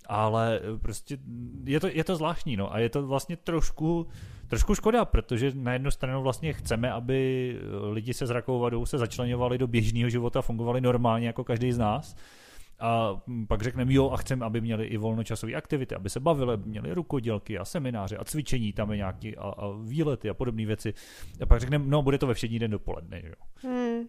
Ale 0.05 0.61
prostě 0.81 1.17
je 1.63 1.79
to, 1.79 1.87
je 1.87 2.03
to 2.03 2.15
zvláštní, 2.15 2.57
no 2.57 2.73
a 2.73 2.79
je 2.79 2.89
to 2.89 3.07
vlastně 3.07 3.37
trošku, 3.37 4.07
trošku 4.47 4.75
škoda, 4.75 5.05
protože 5.05 5.51
na 5.55 5.73
jednu 5.73 5.91
stranu 5.91 6.21
vlastně 6.21 6.53
chceme, 6.53 6.91
aby 6.91 7.59
lidi 7.91 8.13
se 8.13 8.27
zrakovou 8.27 8.59
vadou 8.59 8.85
se 8.85 8.97
začlenovali 8.97 9.57
do 9.57 9.67
běžného 9.67 10.09
života, 10.09 10.41
fungovali 10.41 10.81
normálně 10.81 11.27
jako 11.27 11.43
každý 11.43 11.71
z 11.71 11.77
nás, 11.77 12.15
a 12.79 13.21
pak 13.47 13.61
řekneme, 13.61 13.93
jo, 13.93 14.09
a 14.09 14.17
chceme, 14.17 14.45
aby 14.45 14.61
měli 14.61 14.85
i 14.85 14.97
volnočasové 14.97 15.53
aktivity, 15.53 15.95
aby 15.95 16.09
se 16.09 16.19
bavili, 16.19 16.53
aby 16.53 16.69
měli 16.69 16.93
rukodělky 16.93 17.57
a 17.57 17.65
semináře 17.65 18.17
a 18.17 18.23
cvičení, 18.23 18.73
tam 18.73 18.91
je 18.91 18.97
nějaký 18.97 19.37
a, 19.37 19.41
a 19.41 19.71
výlety 19.81 20.29
a 20.29 20.33
podobné 20.33 20.65
věci. 20.65 20.93
A 21.41 21.45
pak 21.45 21.59
řekneme, 21.59 21.85
no, 21.87 22.01
bude 22.01 22.17
to 22.17 22.27
ve 22.27 22.33
všední 22.33 22.59
den 22.59 22.71
dopoledne, 22.71 23.21
jo. 23.25 23.33
Hmm. 23.55 24.07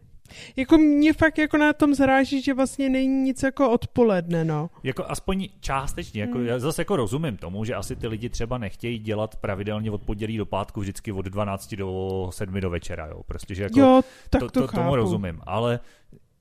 Jako 0.57 0.79
mě 0.79 1.13
fakt 1.13 1.39
jako 1.39 1.59
na 1.59 1.73
tom 1.73 1.95
zaráží, 1.95 2.43
že 2.43 2.55
vlastně 2.55 2.89
není 2.89 3.23
nic 3.23 3.43
jako 3.43 3.71
odpoledne, 3.71 4.45
no. 4.45 4.71
Jako 4.83 5.05
aspoň 5.09 5.49
částečně, 5.61 6.21
jako 6.21 6.39
hmm. 6.39 6.47
já 6.47 6.59
zase 6.59 6.81
jako 6.81 6.97
rozumím 6.97 7.37
tomu, 7.37 7.65
že 7.65 7.75
asi 7.75 7.97
ty 7.97 8.09
lidi 8.09 8.29
třeba 8.29 8.59
nechtějí 8.59 8.99
dělat 8.99 9.37
pravidelně 9.37 9.91
od 9.91 10.03
pondělí 10.03 10.37
do 10.37 10.47
pátku 10.47 10.81
vždycky 10.81 11.13
od 11.13 11.27
12 11.27 11.75
do 11.75 12.31
7 12.33 12.61
do 12.61 12.71
večera, 12.71 13.07
jo. 13.07 13.23
Prostě, 13.27 13.55
že 13.55 13.63
jako 13.63 13.81
jo, 13.81 14.03
tak 14.31 14.41
to, 14.41 14.51
to, 14.51 14.67
to 14.67 14.69
tomu 14.69 14.97
rozumím, 14.97 15.41
ale 15.47 15.81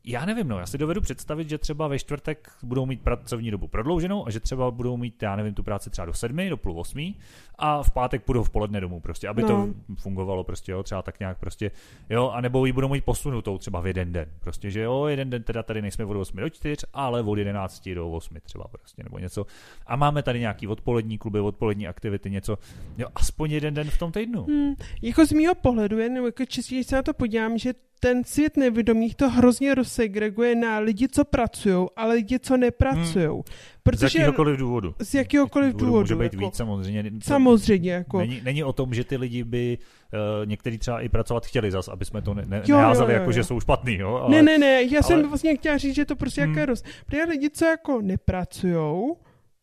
já 0.08 0.26
nevím, 0.26 0.48
no, 0.48 0.60
já 0.60 0.66
si 0.66 0.78
dovedu 0.78 1.02
představit, 1.02 1.50
že 1.50 1.58
třeba 1.58 1.88
ve 1.88 2.00
čtvrtek 2.00 2.52
budou 2.64 2.86
mít 2.86 3.02
pracovní 3.02 3.52
dobu 3.52 3.68
prodlouženou 3.68 4.28
a 4.28 4.32
že 4.32 4.40
třeba 4.40 4.72
budou 4.72 4.98
mít, 4.98 5.24
já 5.24 5.36
nevím, 5.36 5.54
tu 5.54 5.64
práci 5.64 5.90
třeba 5.90 6.06
do 6.06 6.14
sedmi, 6.14 6.50
do 6.50 6.58
půl 6.58 6.80
osmí 6.80 7.16
a 7.56 7.84
v 7.84 7.92
pátek 7.92 8.24
půjdou 8.24 8.44
v 8.44 8.50
poledne 8.50 8.82
domů 8.82 9.00
prostě, 9.00 9.28
aby 9.28 9.42
no. 9.42 9.48
to 9.48 9.74
fungovalo 9.96 10.44
prostě, 10.44 10.72
jo, 10.72 10.84
třeba 10.84 11.02
tak 11.02 11.20
nějak 11.20 11.40
prostě, 11.40 11.72
jo, 12.10 12.30
a 12.30 12.42
nebo 12.42 12.66
ji 12.66 12.72
budou 12.72 12.88
mít 12.88 13.06
posunutou 13.06 13.58
třeba 13.58 13.82
v 13.82 13.88
jeden 13.88 14.14
den, 14.14 14.30
prostě, 14.40 14.72
že 14.72 14.82
jo, 14.82 15.06
jeden 15.06 15.30
den 15.30 15.44
teda 15.44 15.64
tady 15.64 15.82
nejsme 15.82 16.06
od 16.06 16.18
8 16.18 16.38
do 16.38 16.50
4, 16.50 16.76
ale 16.94 17.22
od 17.22 17.36
11 17.36 17.90
do 17.90 18.12
8 18.12 18.38
třeba 18.44 18.68
prostě, 18.68 19.04
nebo 19.04 19.20
něco. 19.20 19.46
A 19.88 19.96
máme 19.96 20.24
tady 20.24 20.40
nějaký 20.40 20.68
odpolední 20.68 21.18
kluby, 21.18 21.40
odpolední 21.40 21.88
aktivity, 21.88 22.30
něco, 22.30 22.58
jo, 22.98 23.08
aspoň 23.16 23.52
jeden 23.52 23.74
den 23.74 23.90
v 23.90 23.98
tom 23.98 24.12
týdnu. 24.12 24.44
Hmm, 24.44 24.76
jako 25.02 25.26
z 25.26 25.32
mýho 25.32 25.56
pohledu, 25.56 25.98
jen 25.98 26.18
jako 26.18 26.46
čistě, 26.46 26.84
se 26.84 26.96
na 26.96 27.02
to 27.02 27.14
podívám, 27.14 27.58
že 27.58 27.74
ten 28.00 28.24
svět 28.24 28.58
nevědomých 28.58 29.16
to 29.16 29.30
hrozně 29.30 29.76
rozsegreguje 29.76 30.56
na 30.56 30.80
lidi, 30.80 31.08
co 31.08 31.26
pracují, 31.26 31.88
ale 31.96 32.16
lidi, 32.16 32.40
co 32.40 32.58
nepracují. 32.58 33.26
Hmm. 33.26 33.44
Protože, 33.84 34.10
z 34.10 34.16
jakéhokoliv 34.16 34.60
důvodu. 34.60 34.96
Z 35.00 35.14
jakéhokoliv 35.14 35.74
důvodu. 35.74 35.86
důvodu 35.86 36.04
může 36.04 36.16
být 36.16 36.34
jako, 36.34 36.46
víc 36.46 36.56
samozřejmě. 36.56 37.12
Samozřejmě. 37.24 37.92
Jako. 37.92 38.20
Není, 38.20 38.42
není 38.44 38.64
o 38.64 38.74
tom, 38.74 38.94
že 38.94 39.04
ty 39.04 39.18
lidi 39.18 39.44
by 39.44 39.78
uh, 40.14 40.50
někteří 40.50 40.78
třeba 40.78 41.02
i 41.02 41.10
pracovat 41.10 41.46
chtěli 41.46 41.72
zas, 41.72 41.88
aby 41.88 42.06
jsme 42.06 42.22
to 42.22 42.34
ne, 42.34 42.44
ne, 42.48 42.62
jo, 42.68 42.78
neházeli 42.78 43.14
jo, 43.14 43.16
jo, 43.16 43.20
jako, 43.20 43.30
jo. 43.30 43.36
že 43.36 43.44
jsou 43.44 43.60
špatný. 43.60 43.96
Jo? 43.96 44.16
Ale, 44.16 44.36
ne, 44.36 44.42
ne, 44.42 44.58
ne, 44.58 44.84
já 44.84 44.90
ale... 44.94 45.04
jsem 45.04 45.30
vlastně 45.30 45.56
chtěla 45.56 45.78
říct, 45.78 45.96
že 45.96 46.06
to 46.06 46.16
prostě 46.16 46.42
hmm. 46.42 46.52
jaké 46.52 46.66
roz... 46.66 46.84
Protože 47.06 47.24
lidi, 47.24 47.50
co 47.50 47.66
jako 47.66 48.02
nepracují, 48.02 49.14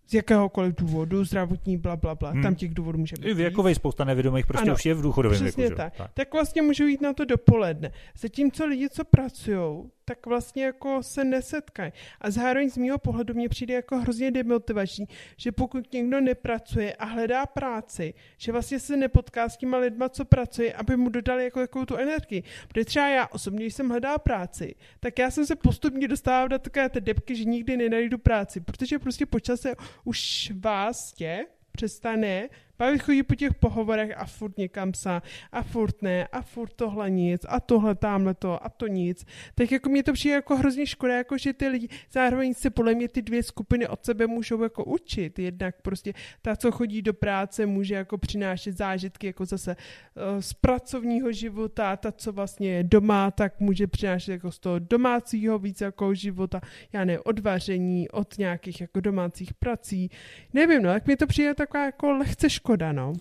z 0.07 0.15
jakéhokoliv 0.15 0.75
důvodu, 0.75 1.25
zdravotní, 1.25 1.77
bla, 1.77 1.97
bla, 1.97 2.15
bla. 2.15 2.31
Hmm. 2.31 2.43
Tam 2.43 2.55
těch 2.55 2.75
důvodů 2.75 2.99
může 2.99 3.17
být. 3.21 3.29
I 3.29 3.35
věkovej 3.35 3.75
spousta 3.75 4.05
nevědomých 4.05 4.47
prostě 4.47 4.67
ano, 4.67 4.75
už 4.75 4.87
je 4.87 4.95
v 4.95 5.03
důchodovém 5.03 5.45
věku. 5.45 5.75
Tak. 5.77 5.97
tak. 5.97 6.11
tak 6.15 6.33
vlastně 6.33 6.63
můžou 6.63 6.85
jít 6.85 7.01
na 7.01 7.13
to 7.13 7.25
dopoledne. 7.25 7.93
Zatímco 8.19 8.67
lidi, 8.67 8.89
co 8.89 9.05
pracují, 9.05 9.85
tak 10.05 10.27
vlastně 10.27 10.65
jako 10.65 11.03
se 11.03 11.25
nesetkají. 11.25 11.93
A 12.21 12.31
zároveň 12.31 12.71
z 12.71 12.77
mého 12.77 12.99
pohledu 12.99 13.35
mě 13.35 13.49
přijde 13.49 13.75
jako 13.75 13.99
hrozně 13.99 14.31
demotivační, 14.31 15.09
že 15.37 15.53
pokud 15.53 15.93
někdo 15.93 16.21
nepracuje 16.21 16.95
a 16.95 17.05
hledá 17.05 17.47
práci, 17.47 18.15
že 18.39 18.53
vlastně 18.53 18.81
se 18.81 18.97
nepotká 18.97 19.49
s 19.49 19.57
těma 19.57 19.79
lidma, 19.79 20.09
co 20.09 20.25
pracuje, 20.25 20.73
aby 20.73 20.97
mu 20.97 21.09
dodali 21.09 21.45
jako 21.45 21.61
jakou 21.61 21.85
tu 21.85 21.97
energii. 21.97 22.43
Protože 22.69 22.85
třeba 22.85 23.09
já 23.09 23.27
osobně, 23.27 23.61
když 23.61 23.75
jsem 23.75 23.89
hledala 23.89 24.19
práci, 24.19 24.75
tak 25.01 25.19
já 25.19 25.31
jsem 25.31 25.47
se 25.47 25.57
postupně 25.57 26.09
dostávala 26.09 26.49
do 26.49 26.59
takové 26.59 26.89
té 26.89 27.01
depky, 27.01 27.37
že 27.37 27.45
nikdy 27.45 27.77
nenajdu 27.77 28.19
práci, 28.19 28.61
protože 28.61 28.99
prostě 28.99 29.27
počase 29.27 29.75
už 30.05 30.53
vás 30.61 31.13
tě 31.13 31.47
přestane 31.73 32.49
Pak 32.77 33.03
chodí 33.03 33.23
po 33.23 33.35
těch 33.35 33.55
pohovorech 33.55 34.13
a 34.17 34.27
furt 34.27 34.59
někam 34.59 34.95
sa 34.95 35.23
a 35.53 35.63
furt 35.63 36.03
ne 36.03 36.27
a 36.27 36.43
furt 36.43 36.73
tohle 36.75 37.11
nic 37.11 37.47
a 37.49 37.61
tohle 37.61 37.95
tamhle 37.95 38.35
to 38.35 38.65
a 38.65 38.69
to 38.69 38.87
nic. 38.87 39.27
Tak 39.55 39.73
jako 39.73 39.89
mě 39.89 40.03
to 40.03 40.13
přijde 40.13 40.35
jako 40.35 40.57
hrozně 40.57 40.87
škoda, 40.87 41.17
jako 41.17 41.39
že 41.39 41.53
ty 41.53 41.69
lidi 41.69 41.89
zároveň 42.13 42.55
se 42.55 42.71
podle 42.71 42.95
mě 42.95 43.09
ty 43.09 43.23
dvě 43.23 43.43
skupiny 43.43 43.89
od 43.89 44.05
sebe 44.05 44.27
můžou 44.27 44.63
jako 44.63 44.85
učit. 44.85 45.39
Jednak 45.39 45.83
prostě 45.83 46.13
ta, 46.43 46.57
co 46.57 46.73
chodí 46.73 47.03
do 47.03 47.15
práce, 47.15 47.67
může 47.67 47.95
jako 47.95 48.19
přinášet 48.19 48.77
zážitky 48.77 49.27
jako 49.27 49.45
zase 49.45 49.77
uh, 49.77 50.41
z 50.41 50.53
pracovního 50.53 51.33
života, 51.33 51.97
ta, 51.97 52.13
co 52.13 52.33
vlastně 52.33 52.71
je 52.71 52.85
doma, 52.85 53.31
tak 53.31 53.61
může 53.61 53.87
přinášet 53.87 54.33
jako 54.33 54.53
z 54.53 54.59
toho 54.59 54.79
domácího 54.79 55.59
víc 55.59 55.81
jako 55.81 56.15
života, 56.15 56.61
já 56.93 57.05
ne, 57.05 57.19
od 57.19 57.39
vaření, 57.39 58.11
od 58.11 58.39
nějakých 58.39 58.81
jako 58.81 59.01
domácích 59.01 59.55
prací. 59.55 60.11
Nevím, 60.53 60.83
no, 60.83 60.91
jak 60.91 61.07
mi 61.07 61.17
to 61.17 61.27
přijde 61.27 61.55
taková 61.55 61.85
jako 61.85 62.11
lehce 62.11 62.51
škoda, 62.51 62.64
no. 62.93 63.13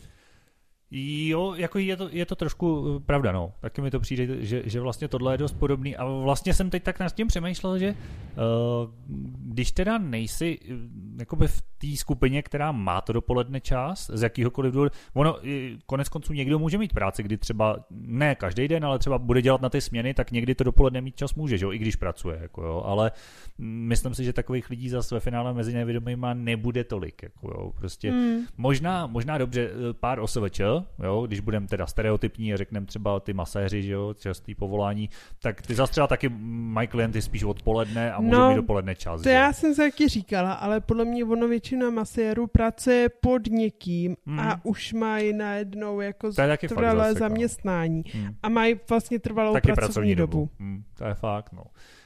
Jo, 0.96 1.54
jako 1.58 1.80
je 1.80 1.98
to, 1.98 2.10
je 2.12 2.26
to 2.26 2.36
trošku 2.36 2.96
eh, 2.98 3.00
pravda, 3.06 3.32
no. 3.32 3.54
Taky 3.60 3.82
mi 3.82 3.92
to 3.92 4.00
přijde, 4.00 4.46
že, 4.46 4.62
že 4.66 4.80
vlastně 4.80 5.08
tohle 5.08 5.34
je 5.34 5.38
dost 5.38 5.54
podobný. 5.54 5.96
A 5.96 6.06
vlastně 6.06 6.54
jsem 6.54 6.70
teď 6.70 6.84
tak 6.84 7.00
nad 7.00 7.16
tím 7.16 7.28
přemýšlel, 7.28 7.78
že 7.78 7.90
uh, 7.90 8.90
když 9.38 9.72
teda 9.72 9.98
nejsi 9.98 10.60
uh, 10.60 10.78
jakoby 11.20 11.48
v 11.48 11.62
té 11.62 11.88
skupině, 11.96 12.42
která 12.42 12.72
má 12.72 13.02
to 13.02 13.14
dopoledne 13.14 13.62
čas, 13.62 14.12
z 14.14 14.22
jakýhokoliv 14.22 14.74
důvodu, 14.74 14.92
ono 15.14 15.38
konec 15.86 16.10
konců 16.10 16.34
někdo 16.34 16.60
může 16.60 16.78
mít 16.78 16.94
práci, 16.94 17.24
kdy 17.24 17.38
třeba 17.38 17.78
ne 17.92 18.36
každý 18.36 18.68
den, 18.68 18.86
ale 18.86 19.00
třeba 19.00 19.18
bude 19.18 19.42
dělat 19.42 19.62
na 19.62 19.70
ty 19.70 19.82
směny, 19.82 20.14
tak 20.14 20.32
někdy 20.32 20.56
to 20.56 20.64
dopoledne 20.64 21.02
mít 21.02 21.16
čas 21.16 21.36
může, 21.36 21.58
že 21.58 21.66
jo, 21.66 21.72
i 21.72 21.78
když 21.78 21.96
pracuje, 21.96 22.38
jako 22.42 22.64
jo. 22.64 22.84
Ale 22.86 23.12
myslím 23.60 24.16
si, 24.16 24.24
že 24.24 24.34
takových 24.34 24.70
lidí 24.70 24.90
zase 24.90 25.16
ve 25.16 25.20
finále 25.20 25.54
mezi 25.54 25.74
nevědomýma 25.74 26.34
nebude 26.34 26.84
tolik, 26.84 27.24
jako 27.24 27.48
jo. 27.48 27.72
Prostě 27.78 28.12
hmm. 28.12 28.40
možná, 28.58 29.08
možná 29.08 29.38
dobře 29.38 29.70
pár 30.00 30.20
OSVČ, 30.20 30.62
jo, 31.04 31.24
když 31.28 31.40
budeme 31.40 31.68
teda 31.68 31.88
stereotypní 31.88 32.54
a 32.54 32.58
řekneme 32.58 32.86
třeba 32.86 33.20
ty 33.20 33.34
maséři, 33.34 33.84
že 33.84 33.92
jo, 33.92 34.14
častý 34.14 34.56
povolání, 34.56 35.10
tak 35.42 35.62
ty 35.62 35.76
zase 35.76 35.92
třeba 35.92 36.08
taky 36.08 36.30
mají 36.30 36.88
klienty 36.88 37.22
spíš 37.22 37.44
odpoledne 37.44 38.14
a 38.14 38.22
můžou 38.22 38.40
no, 38.40 38.50
mít 38.50 38.56
dopoledne 38.56 38.96
čas. 38.96 39.22
To 39.22 39.30
že? 39.30 39.36
já 39.36 39.54
jsem 39.54 39.76
se 39.76 39.82
taky 39.82 40.08
říkala, 40.08 40.54
ale 40.54 40.82
podle 40.82 41.06
mě 41.06 41.26
ono 41.26 41.48
většina 41.48 41.90
masérů 41.90 42.48
pracuje 42.48 43.10
pod 43.10 43.48
někým 43.48 44.16
hmm. 44.26 44.40
a 44.40 44.60
už 44.64 44.94
mají 44.94 45.34
najednou 45.34 46.02
jako 46.02 46.30
trvalé 46.68 47.14
zaměstnání 47.14 48.04
hmm. 48.14 48.36
a 48.44 48.50
mají 48.50 48.80
vlastně 48.90 49.20
trvalou 49.20 49.54
taky 49.54 49.68
pracovní, 49.68 49.86
pracovní 49.86 50.16
dobu. 50.16 50.38
dobu. 50.38 50.50
Hmm, 50.60 50.84
to 50.98 51.06
je 51.06 51.14
fakt, 51.14 51.54
no. 51.54 51.64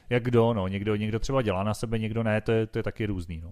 Jak 0.09 0.23
kdo, 0.23 0.53
no, 0.53 0.67
někdo, 0.67 0.95
někdo 0.95 1.19
třeba 1.19 1.41
dělá 1.41 1.63
na 1.63 1.73
sebe, 1.73 1.99
někdo 1.99 2.23
ne, 2.23 2.41
to 2.41 2.51
je, 2.51 2.67
to 2.67 2.79
je 2.79 2.83
taky 2.83 3.05
různý, 3.05 3.41
no. 3.43 3.51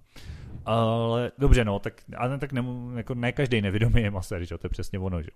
Ale 0.65 1.31
dobře, 1.37 1.65
no, 1.65 1.79
tak, 1.79 2.01
ale 2.17 2.37
tak 2.37 2.53
ne, 2.53 2.63
jako 2.95 3.15
ne 3.15 3.31
každý 3.31 3.61
nevědomý 3.61 4.01
je 4.01 4.11
masér, 4.11 4.45
že? 4.45 4.57
to 4.57 4.65
je 4.65 4.69
přesně 4.69 4.99
ono, 4.99 5.21
že? 5.21 5.29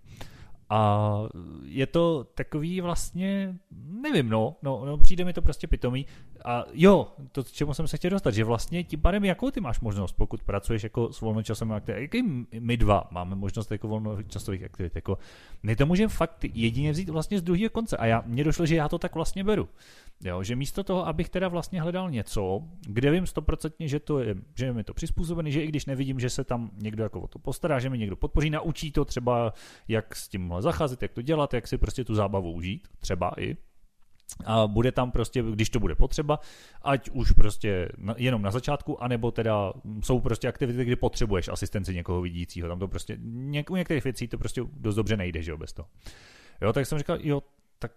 A 0.72 1.12
je 1.64 1.88
to 1.88 2.24
takový 2.24 2.82
vlastně, 2.82 3.56
nevím, 4.02 4.30
no, 4.30 4.56
no, 4.62 4.86
no, 4.86 4.98
přijde 4.98 5.26
mi 5.26 5.34
to 5.34 5.42
prostě 5.42 5.68
pitomý. 5.68 6.06
A 6.46 6.66
jo, 6.74 7.08
to, 7.32 7.44
čemu 7.44 7.74
jsem 7.74 7.88
se 7.88 7.98
chtěl 7.98 8.12
dostat, 8.12 8.32
že 8.32 8.44
vlastně 8.44 8.84
tím 8.84 9.02
pádem, 9.02 9.26
jakou 9.26 9.52
ty 9.52 9.62
máš 9.62 9.80
možnost, 9.80 10.12
pokud 10.12 10.44
pracuješ 10.44 10.84
jako 10.84 11.14
s 11.14 11.22
volnočasovými 11.22 11.76
aktivitami, 11.76 12.02
jaký 12.02 12.48
my 12.60 12.78
dva 12.78 13.08
máme 13.12 13.36
možnost 13.36 13.72
jako 13.72 13.88
volnočasových 13.88 14.64
aktivit, 14.64 14.96
jako 14.96 15.18
my 15.64 15.76
to 15.76 15.86
můžeme 15.86 16.10
fakt 16.10 16.46
jedině 16.54 16.92
vzít 16.92 17.10
vlastně 17.10 17.40
z 17.40 17.42
druhého 17.42 17.70
konce. 17.70 17.98
A 17.98 18.06
já, 18.06 18.24
mně 18.26 18.44
došlo, 18.44 18.66
že 18.66 18.76
já 18.76 18.90
to 18.90 18.98
tak 18.98 19.16
vlastně 19.16 19.44
beru. 19.44 19.70
Jo, 20.24 20.44
že 20.44 20.56
místo 20.56 20.84
toho, 20.84 21.08
abych 21.08 21.30
teda 21.30 21.48
vlastně 21.48 21.82
hledal 21.82 22.12
něco, 22.12 22.62
kde 22.88 23.12
vím 23.12 23.28
stoprocentně, 23.28 23.88
že, 23.88 24.00
to 24.00 24.20
je, 24.20 24.36
že 24.56 24.66
je 24.66 24.74
mi 24.74 24.84
to 24.84 24.94
přizpůsobený, 24.94 25.52
že 25.52 25.64
i 25.64 25.68
když 25.68 25.86
nevidím, 25.86 26.20
že 26.20 26.30
se 26.30 26.44
tam 26.44 26.72
někdo 26.82 27.04
jako 27.04 27.22
o 27.22 27.28
to 27.28 27.40
postará, 27.40 27.80
že 27.80 27.90
mi 27.90 27.98
někdo 27.98 28.16
podpoří, 28.16 28.50
naučí 28.50 28.92
to 28.92 29.06
třeba, 29.06 29.54
jak 29.88 30.16
s 30.16 30.28
tím 30.28 30.54
zacházet, 30.60 31.02
jak 31.02 31.14
to 31.14 31.22
dělat, 31.22 31.54
jak 31.54 31.68
si 31.68 31.78
prostě 31.78 32.04
tu 32.04 32.16
zábavu 32.16 32.52
užít, 32.52 32.88
třeba 33.00 33.32
i, 33.38 33.58
a 34.46 34.68
bude 34.68 34.92
tam 34.92 35.12
prostě, 35.12 35.44
když 35.52 35.70
to 35.70 35.80
bude 35.80 35.96
potřeba, 35.96 36.40
ať 36.82 37.10
už 37.10 37.32
prostě 37.32 37.90
jenom 38.18 38.42
na 38.42 38.52
začátku, 38.52 39.04
anebo 39.04 39.32
teda 39.32 39.74
jsou 40.04 40.20
prostě 40.20 40.48
aktivity, 40.48 40.86
kdy 40.86 40.96
potřebuješ 40.96 41.48
asistenci 41.48 41.96
někoho 41.96 42.22
vidícího, 42.22 42.70
tam 42.70 42.80
to 42.80 42.88
prostě, 42.88 43.18
něk, 43.22 43.70
u 43.70 43.76
některých 43.76 44.04
věcí 44.04 44.28
to 44.28 44.38
prostě 44.38 44.62
dost 44.74 44.96
dobře 44.96 45.18
nejde, 45.18 45.42
že 45.42 45.52
jo, 45.52 45.58
bez 45.58 45.74
toho. 45.74 45.88
Jo, 46.62 46.74
tak 46.74 46.86
jsem 46.86 46.98
říkal, 46.98 47.18
jo, 47.22 47.44
tak 47.80 47.92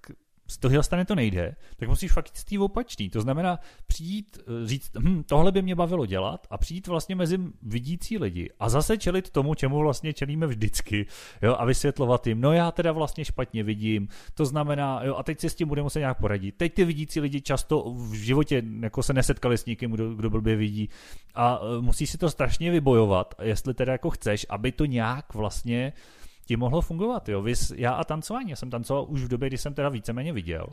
z 0.53 0.59
toho 0.59 0.83
stane 0.83 1.05
to 1.05 1.15
nejde, 1.15 1.57
tak 1.77 1.89
musíš 1.89 2.13
fakt 2.13 2.33
jít 2.51 2.59
opačný. 2.59 3.11
To 3.11 3.21
znamená 3.21 3.59
přijít, 3.87 4.39
eh, 4.39 4.67
říct, 4.67 4.91
hm, 4.99 5.23
tohle 5.27 5.53
by 5.53 5.63
mě 5.63 5.75
bavilo 5.75 6.07
dělat 6.07 6.47
a 6.51 6.59
přijít 6.59 6.87
vlastně 6.87 7.15
mezi 7.15 7.39
vidící 7.63 8.19
lidi 8.19 8.51
a 8.61 8.69
zase 8.69 8.99
čelit 8.99 9.31
tomu, 9.31 9.55
čemu 9.55 9.79
vlastně 9.79 10.13
čelíme 10.13 10.47
vždycky 10.47 11.07
jo, 11.43 11.57
a 11.59 11.65
vysvětlovat 11.65 12.27
jim, 12.27 12.41
no 12.41 12.53
já 12.53 12.71
teda 12.71 12.93
vlastně 12.93 13.25
špatně 13.25 13.63
vidím, 13.63 14.09
to 14.35 14.47
znamená, 14.47 15.01
jo, 15.05 15.17
a 15.17 15.23
teď 15.23 15.41
si 15.41 15.51
s 15.51 15.55
tím 15.55 15.69
budeme 15.69 15.85
muset 15.85 15.99
nějak 15.99 16.19
poradit. 16.19 16.53
Teď 16.57 16.75
ty 16.75 16.85
vidící 16.85 17.21
lidi 17.21 17.41
často 17.41 17.95
v 17.97 18.13
životě 18.13 18.63
jako 18.81 19.03
se 19.03 19.13
nesetkali 19.13 19.59
s 19.59 19.67
někým, 19.67 19.91
kdo, 19.91 20.15
kdo 20.15 20.31
blbě 20.31 20.57
vidí 20.57 20.89
a 21.35 21.61
eh, 21.63 21.81
musíš 21.81 22.11
si 22.11 22.19
to 22.19 22.31
strašně 22.31 22.71
vybojovat, 22.71 23.35
jestli 23.43 23.75
teda 23.75 23.93
jako 23.93 24.11
chceš, 24.11 24.47
aby 24.49 24.73
to 24.73 24.85
nějak 24.85 25.35
vlastně 25.35 25.93
ti 26.53 26.57
mohlo 26.57 26.81
fungovat. 26.81 27.29
Jo. 27.29 27.43
Vys, 27.43 27.73
já 27.77 27.93
a 27.93 28.05
tancování, 28.05 28.51
já 28.51 28.57
jsem 28.57 28.71
tancoval 28.71 29.07
už 29.09 29.25
v 29.25 29.29
době, 29.29 29.49
kdy 29.49 29.59
jsem 29.59 29.75
teda 29.75 29.89
víceméně 29.89 30.33
viděl. 30.33 30.67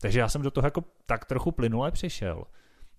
Takže 0.00 0.20
já 0.20 0.28
jsem 0.28 0.42
do 0.42 0.50
toho 0.50 0.66
jako 0.66 0.84
tak 1.06 1.24
trochu 1.24 1.52
plynule 1.52 1.90
přišel. 1.90 2.44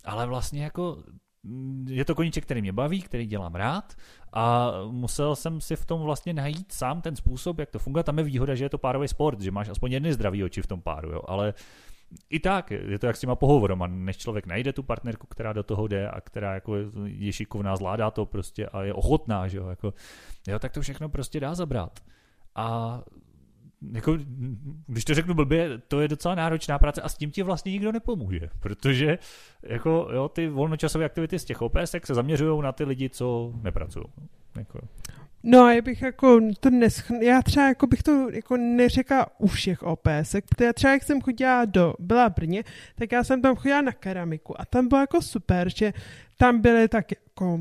Ale 0.05 0.25
vlastně 0.25 0.63
jako 0.63 1.03
mm, 1.43 1.87
je 1.89 2.05
to 2.05 2.15
koníček, 2.15 2.43
který 2.45 2.61
mě 2.61 2.73
baví, 2.73 3.01
který 3.01 3.25
dělám 3.25 3.55
rád 3.55 3.93
a 4.33 4.71
musel 4.91 5.35
jsem 5.35 5.61
si 5.61 5.75
v 5.75 5.85
tom 5.85 6.01
vlastně 6.01 6.33
najít 6.33 6.71
sám 6.71 7.01
ten 7.01 7.15
způsob, 7.15 7.59
jak 7.59 7.71
to 7.71 7.79
funguje. 7.79 8.03
Tam 8.03 8.17
je 8.17 8.23
výhoda, 8.23 8.55
že 8.55 8.65
je 8.65 8.69
to 8.69 8.77
párový 8.77 9.07
sport, 9.07 9.41
že 9.41 9.51
máš 9.51 9.69
aspoň 9.69 9.91
jedny 9.91 10.13
zdravý 10.13 10.43
oči 10.43 10.61
v 10.61 10.67
tom 10.67 10.81
páru, 10.81 11.11
jo. 11.11 11.21
ale 11.27 11.53
i 12.29 12.39
tak, 12.39 12.71
je 12.71 12.99
to 12.99 13.07
jak 13.07 13.15
s 13.15 13.19
těma 13.19 13.35
pohovorama, 13.35 13.87
než 13.87 14.17
člověk 14.17 14.45
najde 14.45 14.73
tu 14.73 14.83
partnerku, 14.83 15.27
která 15.27 15.53
do 15.53 15.63
toho 15.63 15.87
jde 15.87 16.09
a 16.09 16.21
která 16.21 16.53
jako 16.53 16.75
je 17.05 17.33
šikovná, 17.33 17.75
zvládá 17.75 18.11
to 18.11 18.25
prostě 18.25 18.67
a 18.67 18.83
je 18.83 18.93
ochotná, 18.93 19.47
že 19.47 19.57
jo, 19.57 19.67
jako, 19.67 19.93
jo, 20.47 20.59
tak 20.59 20.71
to 20.71 20.81
všechno 20.81 21.09
prostě 21.09 21.39
dá 21.39 21.55
zabrat. 21.55 21.99
A 22.57 23.01
jako, 23.93 24.17
když 24.87 25.05
to 25.05 25.13
řeknu 25.13 25.33
blbě, 25.33 25.81
to 25.87 26.01
je 26.01 26.07
docela 26.07 26.35
náročná 26.35 26.79
práce 26.79 27.01
a 27.01 27.09
s 27.09 27.17
tím 27.17 27.31
ti 27.31 27.43
vlastně 27.43 27.71
nikdo 27.71 27.91
nepomůže, 27.91 28.49
protože 28.59 29.17
jako, 29.63 30.09
jo, 30.13 30.29
ty 30.29 30.47
volnočasové 30.47 31.05
aktivity 31.05 31.39
z 31.39 31.45
těch 31.45 31.61
OPS 31.61 31.95
se 32.05 32.13
zaměřují 32.13 32.61
na 32.61 32.71
ty 32.71 32.83
lidi, 32.83 33.09
co 33.09 33.53
nepracují. 33.61 34.05
Jako. 34.57 34.79
No, 35.43 35.69
já 35.69 35.81
bych 35.81 36.01
jako 36.01 36.39
to 36.59 36.69
nesch... 36.69 37.11
já 37.21 37.41
třeba 37.41 37.67
jako 37.67 37.87
bych 37.87 38.03
to 38.03 38.29
jako 38.29 38.57
neřekla 38.57 39.27
u 39.39 39.47
všech 39.47 39.83
OPS, 39.83 40.35
protože 40.49 40.73
třeba 40.73 40.93
jak 40.93 41.03
jsem 41.03 41.21
chodila 41.21 41.65
do, 41.65 41.93
byla 41.99 42.29
Brně, 42.29 42.63
tak 42.95 43.11
já 43.11 43.23
jsem 43.23 43.41
tam 43.41 43.55
chodila 43.55 43.81
na 43.81 43.91
keramiku 43.91 44.61
a 44.61 44.65
tam 44.65 44.87
bylo 44.87 45.01
jako 45.01 45.21
super, 45.21 45.69
že 45.75 45.93
tam 46.37 46.61
byly 46.61 46.87
tak 46.87 47.11
jako 47.11 47.59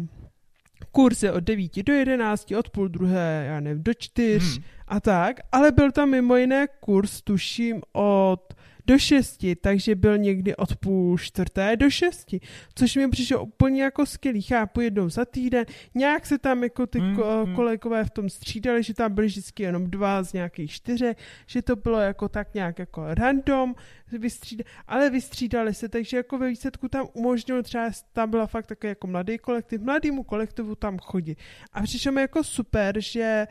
kurzy 0.96 1.30
od 1.32 1.44
9 1.44 1.82
do 1.82 1.92
11, 1.92 2.52
od 2.52 2.70
půl 2.70 2.88
druhé, 2.88 3.44
já 3.48 3.60
nevím, 3.60 3.82
do 3.82 3.94
čtyř 3.94 4.42
hmm. 4.42 4.64
a 4.88 5.00
tak, 5.00 5.36
ale 5.52 5.72
byl 5.72 5.92
tam 5.92 6.10
mimo 6.10 6.36
jiné 6.36 6.66
kurz, 6.80 7.22
tuším, 7.22 7.82
od 7.92 8.54
do 8.86 8.98
šesti, 8.98 9.56
takže 9.56 9.94
byl 9.94 10.18
někdy 10.18 10.56
od 10.56 10.76
půl 10.76 11.18
čtvrté 11.18 11.76
do 11.76 11.90
šesti, 11.90 12.40
což 12.74 12.96
mi 12.96 13.08
přišlo 13.08 13.44
úplně 13.44 13.82
jako 13.82 14.06
skvělý. 14.06 14.42
Chápu 14.42 14.80
jednou 14.80 15.08
za 15.08 15.24
týden, 15.24 15.66
nějak 15.94 16.26
se 16.26 16.38
tam 16.38 16.62
jako 16.62 16.86
ty 16.86 17.00
mm, 17.00 17.16
ko- 17.16 17.46
mm. 17.46 17.54
kolegové 17.54 18.04
v 18.04 18.10
tom 18.10 18.28
střídali, 18.28 18.82
že 18.82 18.94
tam 18.94 19.14
byli 19.14 19.26
vždycky 19.26 19.62
jenom 19.62 19.90
dva 19.90 20.22
z 20.22 20.32
nějakých 20.32 20.70
čtyře, 20.70 21.14
že 21.46 21.62
to 21.62 21.76
bylo 21.76 22.00
jako 22.00 22.28
tak 22.28 22.54
nějak 22.54 22.78
jako 22.78 23.14
random, 23.14 23.74
vystřída, 24.12 24.64
ale 24.86 25.10
vystřídali 25.10 25.74
se, 25.74 25.88
takže 25.88 26.16
jako 26.16 26.38
ve 26.38 26.48
výsledku 26.48 26.88
tam 26.88 27.06
umožnilo 27.12 27.62
třeba, 27.62 27.90
tam 28.12 28.30
byla 28.30 28.46
fakt 28.46 28.66
takový 28.66 28.88
jako 28.88 29.06
mladý 29.06 29.38
kolektiv, 29.38 29.80
mladýmu 29.80 30.22
kolektivu 30.22 30.74
tam 30.74 30.98
chodit. 30.98 31.38
A 31.72 31.82
přišlo 31.82 32.12
mi 32.12 32.20
jako 32.20 32.44
super, 32.44 33.00
že 33.00 33.46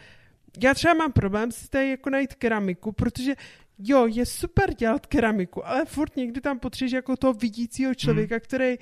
já 0.64 0.74
třeba 0.74 0.94
mám 0.94 1.12
problém 1.12 1.52
si 1.52 1.70
tady 1.70 1.90
jako 1.90 2.10
najít 2.10 2.34
keramiku, 2.34 2.92
protože 2.92 3.36
jo, 3.80 4.08
je 4.08 4.26
super 4.26 4.74
dělat 4.74 5.06
keramiku, 5.06 5.68
ale 5.68 5.86
furt 5.86 6.16
někdy 6.16 6.42
tam 6.42 6.60
potřebuješ 6.60 6.92
jako 6.92 7.18
toho 7.18 7.34
vidícího 7.34 7.96
člověka, 7.96 8.36
hmm. 8.36 8.40
který 8.40 8.76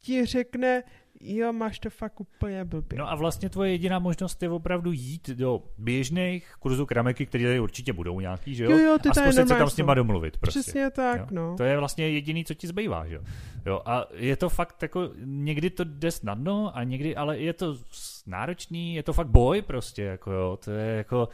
ti 0.00 0.26
řekne, 0.26 0.82
jo, 1.20 1.52
máš 1.52 1.78
to 1.78 1.90
fakt 1.90 2.20
úplně 2.20 2.64
blbě. 2.64 2.98
No 2.98 3.10
a 3.10 3.14
vlastně 3.14 3.50
tvoje 3.50 3.70
jediná 3.70 3.98
možnost 3.98 4.42
je 4.42 4.50
opravdu 4.50 4.92
jít 4.92 5.30
do 5.30 5.62
běžných 5.78 6.54
kurzů 6.58 6.86
keramiky, 6.86 7.26
které 7.26 7.44
tady 7.44 7.60
určitě 7.60 7.92
budou 7.92 8.20
nějaký, 8.20 8.54
že 8.54 8.64
jo? 8.64 8.70
jo, 8.70 8.78
jo 8.78 8.98
ty 8.98 9.08
a 9.08 9.14
zkusit 9.14 9.48
se 9.48 9.54
tam 9.54 9.70
s 9.70 9.76
nima 9.76 9.94
domluvit. 9.94 10.38
Prostě. 10.38 10.60
Přesně 10.60 10.90
tak, 10.90 11.20
jo? 11.20 11.26
no. 11.30 11.54
To 11.56 11.64
je 11.64 11.78
vlastně 11.78 12.10
jediný, 12.10 12.44
co 12.44 12.54
ti 12.54 12.66
zbývá, 12.66 13.06
že 13.06 13.14
jo? 13.14 13.22
jo? 13.66 13.82
A 13.86 14.06
je 14.14 14.36
to 14.36 14.48
fakt 14.48 14.82
jako, 14.82 15.10
někdy 15.24 15.70
to 15.70 15.84
jde 15.84 16.10
snadno 16.10 16.76
a 16.76 16.84
někdy, 16.84 17.16
ale 17.16 17.38
je 17.38 17.52
to 17.52 17.76
náročný, 18.26 18.94
je 18.94 19.02
to 19.02 19.12
fakt 19.12 19.28
boj 19.28 19.62
prostě, 19.62 20.02
jako 20.02 20.32
jo, 20.32 20.58
to 20.64 20.70
je 20.70 20.96
jako, 20.96 21.28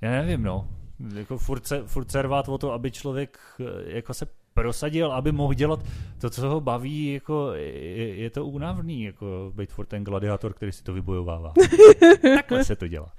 já 0.00 0.10
nevím, 0.10 0.42
no, 0.42 0.68
jako 1.14 1.38
furt 1.38 1.66
se, 1.66 1.82
furt 1.86 2.10
se 2.10 2.22
rvát 2.22 2.48
o 2.48 2.58
to, 2.58 2.72
aby 2.72 2.90
člověk 2.90 3.38
eh, 3.60 3.64
jako 3.96 4.14
se 4.14 4.26
prosadil, 4.54 5.12
aby 5.12 5.32
mohl 5.32 5.54
dělat 5.54 5.80
to, 6.20 6.30
co 6.30 6.48
ho 6.48 6.60
baví, 6.60 7.12
jako 7.12 7.52
je, 7.52 8.14
je 8.14 8.30
to 8.30 8.46
únavný, 8.46 9.02
jako 9.02 9.52
být 9.54 9.72
furt 9.72 9.86
ten 9.86 10.04
gladiátor, 10.04 10.52
který 10.52 10.72
si 10.72 10.82
to 10.82 10.92
vybojovává. 10.92 11.52
Takhle 12.34 12.64
se 12.64 12.76
to 12.76 12.88
dělá. 12.88 13.12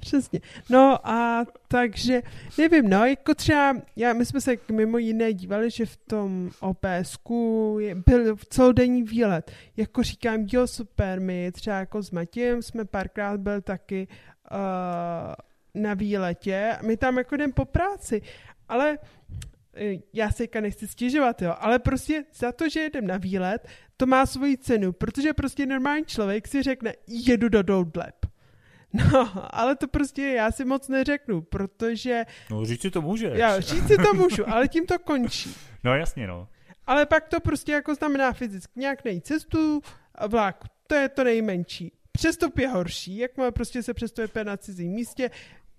Přesně. 0.00 0.40
No 0.70 1.08
a 1.08 1.44
takže, 1.68 2.22
nevím, 2.58 2.90
no, 2.90 3.06
jako 3.06 3.34
třeba, 3.34 3.76
já, 3.96 4.12
my 4.12 4.26
jsme 4.26 4.40
se 4.40 4.56
mimo 4.72 4.98
jiné 4.98 5.32
dívali, 5.32 5.70
že 5.70 5.86
v 5.86 5.96
tom 5.96 6.50
OPSku 6.60 7.76
je, 7.80 7.94
byl 7.94 8.36
celodenní 8.48 9.02
výlet. 9.02 9.50
Jako 9.76 10.02
říkám, 10.02 10.46
jo, 10.52 10.66
super, 10.66 11.20
my 11.20 11.52
třeba 11.52 11.76
jako 11.76 12.02
s 12.02 12.10
Matějem 12.10 12.62
jsme 12.62 12.84
párkrát 12.84 13.40
byl 13.40 13.60
taky 13.60 14.08
uh, 14.50 15.34
na 15.78 15.94
výletě, 15.94 16.76
my 16.82 16.96
tam 16.96 17.18
jako 17.18 17.34
jdem 17.34 17.52
po 17.52 17.64
práci, 17.64 18.22
ale 18.68 18.98
eh, 19.74 19.94
já 20.12 20.30
se 20.30 20.44
nechci 20.60 20.88
stěžovat, 20.88 21.42
jo, 21.42 21.54
ale 21.58 21.78
prostě 21.78 22.24
za 22.34 22.52
to, 22.52 22.68
že 22.68 22.80
jedem 22.80 23.06
na 23.06 23.16
výlet, 23.16 23.68
to 23.96 24.06
má 24.06 24.26
svoji 24.26 24.58
cenu, 24.58 24.92
protože 24.92 25.32
prostě 25.32 25.66
normální 25.66 26.04
člověk 26.04 26.48
si 26.48 26.62
řekne, 26.62 26.94
jedu 27.06 27.48
do 27.48 27.62
Doudleb 27.62 28.28
No, 28.92 29.32
ale 29.50 29.76
to 29.76 29.88
prostě 29.88 30.22
já 30.22 30.50
si 30.50 30.64
moc 30.64 30.88
neřeknu, 30.88 31.42
protože... 31.42 32.24
No, 32.50 32.64
říct 32.64 32.80
si 32.80 32.90
to 32.90 33.02
může. 33.02 33.30
Já 33.34 33.60
říct 33.60 33.86
si 33.86 33.96
to 33.96 34.14
můžu, 34.14 34.48
ale 34.48 34.68
tím 34.68 34.86
to 34.86 34.98
končí. 34.98 35.54
No 35.84 35.94
jasně, 35.94 36.26
no. 36.26 36.48
Ale 36.86 37.06
pak 37.06 37.28
to 37.28 37.40
prostě 37.40 37.72
jako 37.72 37.94
znamená 37.94 38.32
fyzicky 38.32 38.80
nějak 38.80 39.04
nejít 39.04 39.26
cestu 39.26 39.80
a 40.14 40.26
vlak, 40.26 40.64
to 40.86 40.94
je 40.94 41.08
to 41.08 41.24
nejmenší. 41.24 41.92
Přestup 42.12 42.58
je 42.58 42.68
horší, 42.68 43.16
jak 43.16 43.36
má 43.36 43.50
prostě 43.50 43.82
se 43.82 43.94
přestupuje 43.94 44.44
na 44.44 44.56
cizím 44.56 44.92
místě, 44.92 45.30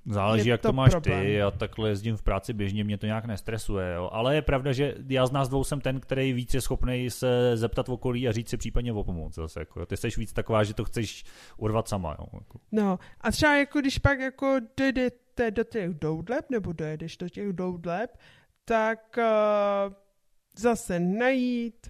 Záleží, 0.05 0.49
jak 0.49 0.61
to, 0.61 0.67
to 0.67 0.73
máš 0.73 0.91
problém. 0.91 1.25
ty. 1.25 1.33
Já 1.33 1.51
takhle 1.51 1.89
jezdím 1.89 2.17
v 2.17 2.21
práci 2.21 2.53
běžně, 2.53 2.83
mě 2.83 2.97
to 2.97 3.05
nějak 3.05 3.25
nestresuje. 3.25 3.93
Jo. 3.93 4.09
Ale 4.13 4.35
je 4.35 4.41
pravda, 4.41 4.71
že 4.71 4.95
já 5.07 5.25
z 5.25 5.31
nás 5.31 5.49
dvou 5.49 5.63
jsem 5.63 5.81
ten, 5.81 5.99
který 5.99 6.33
víc 6.33 6.53
je 6.53 6.61
schopný 6.61 7.09
se 7.09 7.57
zeptat 7.57 7.87
v 7.87 7.91
okolí 7.91 8.27
a 8.27 8.31
říct 8.31 8.49
si 8.49 8.57
případně 8.57 8.93
o 8.93 9.03
pomoc. 9.03 9.35
Zase, 9.35 9.59
jako, 9.59 9.85
ty 9.85 9.97
jsi 9.97 10.07
víc 10.17 10.33
taková, 10.33 10.63
že 10.63 10.73
to 10.73 10.85
chceš 10.85 11.23
urvat 11.57 11.87
sama. 11.87 12.15
Jo, 12.19 12.25
jako. 12.33 12.59
No 12.71 12.99
a 13.21 13.31
třeba 13.31 13.55
jako 13.55 13.79
když 13.79 13.99
pak 13.99 14.19
jako 14.19 14.59
dojdete 14.77 15.51
do 15.51 15.63
těch 15.63 15.93
doudleb, 15.93 16.45
nebo 16.49 16.73
dojedeš 16.73 17.17
do 17.17 17.29
těch 17.29 17.53
doudleb, 17.53 18.17
tak 18.65 19.17
uh, 19.17 19.93
zase 20.57 20.99
najít, 20.99 21.87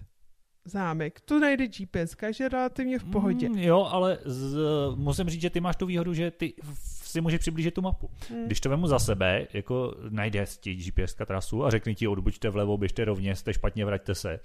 zámek. 0.64 1.20
To 1.20 1.40
najde 1.40 1.66
GPS, 1.66 2.16
že 2.30 2.48
relativně 2.48 2.98
v 2.98 3.04
pohodě. 3.04 3.48
Mm, 3.48 3.58
jo, 3.58 3.88
ale 3.90 4.18
z, 4.24 4.58
musím 4.94 5.28
říct, 5.28 5.40
že 5.40 5.50
ty 5.50 5.60
máš 5.60 5.76
tu 5.76 5.86
výhodu, 5.86 6.14
že 6.14 6.30
ty 6.30 6.54
si 7.10 7.20
můžeš 7.20 7.40
přiblížit 7.40 7.74
tu 7.74 7.82
mapu. 7.82 8.10
Mm. 8.30 8.46
Když 8.46 8.60
to 8.60 8.70
vemu 8.70 8.86
za 8.86 8.98
sebe, 8.98 9.46
jako 9.52 9.94
najde 10.08 10.44
ti 10.60 10.74
GPS 10.74 11.14
trasu 11.14 11.64
a 11.64 11.70
řekne 11.70 11.94
ti 11.94 12.08
odbočte 12.08 12.50
vlevo, 12.50 12.76
běžte 12.78 13.04
rovně, 13.04 13.36
jste 13.36 13.54
špatně, 13.54 13.84
vraťte 13.84 14.14
se, 14.14 14.40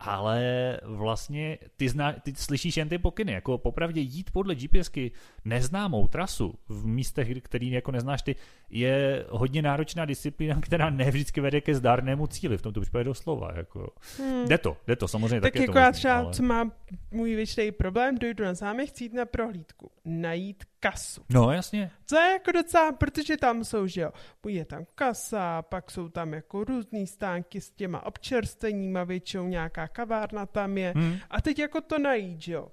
ale 0.00 0.40
vlastně 0.82 1.58
ty, 1.76 1.88
zná, 1.88 2.12
ty 2.12 2.34
slyšíš 2.34 2.76
jen 2.76 2.88
ty 2.88 2.98
pokyny, 2.98 3.32
jako 3.32 3.58
popravdě 3.58 4.00
jít 4.00 4.30
podle 4.30 4.54
GPSky 4.54 5.12
neznámou 5.46 6.06
trasu 6.06 6.54
v 6.68 6.86
místech, 6.86 7.42
který 7.42 7.70
jako 7.70 7.92
neznáš 7.92 8.22
ty, 8.22 8.36
je 8.70 9.24
hodně 9.30 9.62
náročná 9.62 10.04
disciplína, 10.04 10.60
která 10.60 10.90
ne 10.90 11.10
vždycky 11.10 11.40
vede 11.40 11.60
ke 11.60 11.74
zdárnému 11.74 12.26
cíli, 12.26 12.58
v 12.58 12.62
tomto 12.62 12.80
případě 12.80 13.04
doslova. 13.04 13.52
Jako. 13.56 13.92
Hmm. 14.18 14.48
Jde 14.48 14.58
to, 14.58 14.76
jde 14.86 14.96
to, 14.96 15.08
samozřejmě. 15.08 15.40
Tak, 15.40 15.52
tak 15.52 15.62
jako 15.62 15.78
já 15.78 15.92
třeba, 15.92 16.18
ale... 16.18 16.32
co 16.32 16.42
mám 16.42 16.72
můj 17.10 17.34
větší 17.34 17.72
problém, 17.72 18.18
dojdu 18.18 18.44
na 18.44 18.54
zámek, 18.54 18.88
chci 18.88 19.04
jít 19.04 19.14
na 19.14 19.24
prohlídku, 19.24 19.90
najít 20.04 20.64
kasu. 20.80 21.22
No, 21.30 21.52
jasně. 21.52 21.90
Co 22.06 22.16
je 22.16 22.32
jako 22.32 22.52
docela, 22.52 22.92
protože 22.92 23.36
tam 23.36 23.64
jsou, 23.64 23.86
že 23.86 24.00
jo, 24.00 24.12
je 24.48 24.64
tam 24.64 24.86
kasa, 24.94 25.62
pak 25.62 25.90
jsou 25.90 26.08
tam 26.08 26.34
jako 26.34 26.64
různý 26.64 27.06
stánky 27.06 27.60
s 27.60 27.70
těma 27.70 28.06
občerstveníma, 28.06 29.04
většinou 29.04 29.46
nějaká 29.46 29.88
kavárna 29.88 30.46
tam 30.46 30.78
je. 30.78 30.92
Hmm. 30.96 31.16
A 31.30 31.40
teď 31.40 31.58
jako 31.58 31.80
to 31.80 31.98
najít, 31.98 32.42
že 32.42 32.52
jo. 32.52 32.68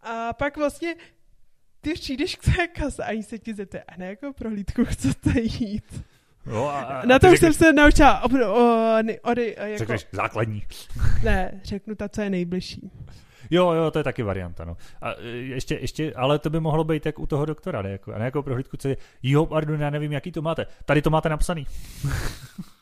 A 0.00 0.32
pak 0.32 0.56
vlastně 0.56 0.94
ty 1.88 1.94
přijdeš 1.94 2.36
k 2.36 2.44
té 2.44 2.66
kase 2.66 3.04
a 3.04 3.10
jí 3.10 3.22
se 3.22 3.38
ti 3.38 3.54
zeptá, 3.54 3.78
a 3.88 3.96
na 3.98 4.06
jakou 4.06 4.32
prohlídku 4.32 4.84
chcete 4.84 5.40
jít? 5.40 6.04
No 6.46 6.68
a, 6.68 6.80
a 6.80 7.06
na 7.06 7.18
to 7.18 7.32
už 7.32 7.38
jsem 7.38 7.52
se 7.52 7.72
naučila. 7.72 8.24
O, 8.24 8.28
o, 8.28 8.52
o, 9.22 9.30
o, 9.32 9.40
jako, 9.40 9.78
řekneš 9.78 10.06
základní. 10.12 10.62
ne, 11.22 11.60
řeknu 11.64 11.94
ta, 11.94 12.08
co 12.08 12.20
je 12.20 12.30
nejbližší. 12.30 12.90
Jo, 13.50 13.72
jo, 13.72 13.90
to 13.90 13.98
je 13.98 14.04
taky 14.04 14.22
varianta, 14.22 14.64
no. 14.64 14.76
A 15.02 15.12
e, 15.12 15.28
ještě, 15.28 15.74
ještě, 15.74 16.12
ale 16.14 16.38
to 16.38 16.50
by 16.50 16.60
mohlo 16.60 16.84
být 16.84 17.06
jak 17.06 17.18
u 17.18 17.26
toho 17.26 17.44
doktora, 17.44 17.82
ne? 17.82 17.90
Jako, 17.90 18.14
a 18.14 18.18
ne 18.18 18.24
jako 18.24 18.42
prohlídku, 18.42 18.76
co 18.76 18.88
je, 18.88 18.96
jo, 19.22 19.46
pardon, 19.46 19.80
já 19.80 19.90
nevím, 19.90 20.12
jaký 20.12 20.32
to 20.32 20.42
máte. 20.42 20.66
Tady 20.84 21.02
to 21.02 21.10
máte 21.10 21.28
napsaný. 21.28 21.66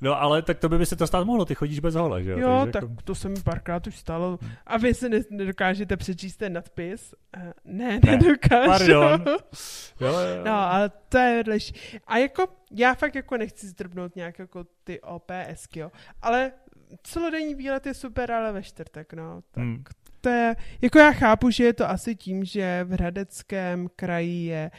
No 0.00 0.20
ale 0.20 0.42
tak 0.42 0.58
to 0.58 0.68
by 0.68 0.86
se 0.86 0.96
to 0.96 1.06
stát 1.06 1.24
mohlo, 1.24 1.44
ty 1.44 1.54
chodíš 1.54 1.80
bez 1.80 1.94
hole, 1.94 2.22
že 2.22 2.30
jo? 2.30 2.38
Jo, 2.38 2.58
Takže 2.60 2.72
tak 2.72 2.82
jako... 2.82 3.02
to 3.04 3.14
se 3.14 3.28
mi 3.28 3.40
párkrát 3.44 3.86
už 3.86 3.98
stalo. 3.98 4.38
A 4.66 4.78
vy 4.78 4.94
se 4.94 5.08
nedokážete 5.30 5.96
přečíst 5.96 6.36
ten 6.36 6.52
nadpis? 6.52 7.14
Uh, 7.36 7.42
ne, 7.64 8.00
ne, 8.04 8.12
nedokážu. 8.12 8.70
Pardon. 8.70 9.24
Jo, 10.00 10.08
jo. 10.08 10.44
No, 10.44 10.52
ale 10.52 10.90
to 11.08 11.18
je 11.18 11.36
vedlejší. 11.36 11.74
A 12.06 12.18
jako, 12.18 12.46
já 12.70 12.94
fakt 12.94 13.14
jako 13.14 13.36
nechci 13.36 13.66
zdrbnout 13.66 14.16
nějak 14.16 14.38
jako 14.38 14.64
ty 14.84 15.00
OPSky, 15.00 15.80
jo. 15.80 15.92
Ale 16.22 16.52
celodenní 17.02 17.54
výlet 17.54 17.86
je 17.86 17.94
super, 17.94 18.32
ale 18.32 18.52
ve 18.52 18.62
čtvrtek, 18.62 19.12
no. 19.12 19.42
Tak 19.50 19.64
hmm. 19.64 19.84
to 20.20 20.28
je, 20.28 20.56
jako 20.82 20.98
já 20.98 21.12
chápu, 21.12 21.50
že 21.50 21.64
je 21.64 21.72
to 21.72 21.90
asi 21.90 22.16
tím, 22.16 22.44
že 22.44 22.84
v 22.84 22.92
Hradeckém 22.92 23.88
kraji 23.96 24.44
je 24.44 24.70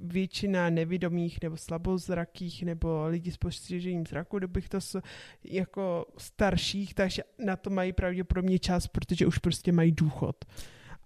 většina 0.00 0.70
nevidomých 0.70 1.38
nebo 1.42 1.56
slabozrakých 1.56 2.62
nebo 2.62 3.06
lidí 3.06 3.30
s 3.30 3.36
postižením 3.36 4.06
zraku, 4.06 4.38
kdybych 4.38 4.68
to 4.68 4.80
s, 4.80 5.00
jako 5.44 6.06
starších, 6.18 6.94
takže 6.94 7.22
na 7.44 7.56
to 7.56 7.70
mají 7.70 7.92
pravděpodobně 7.92 8.58
čas, 8.58 8.86
protože 8.86 9.26
už 9.26 9.38
prostě 9.38 9.72
mají 9.72 9.92
důchod. 9.92 10.44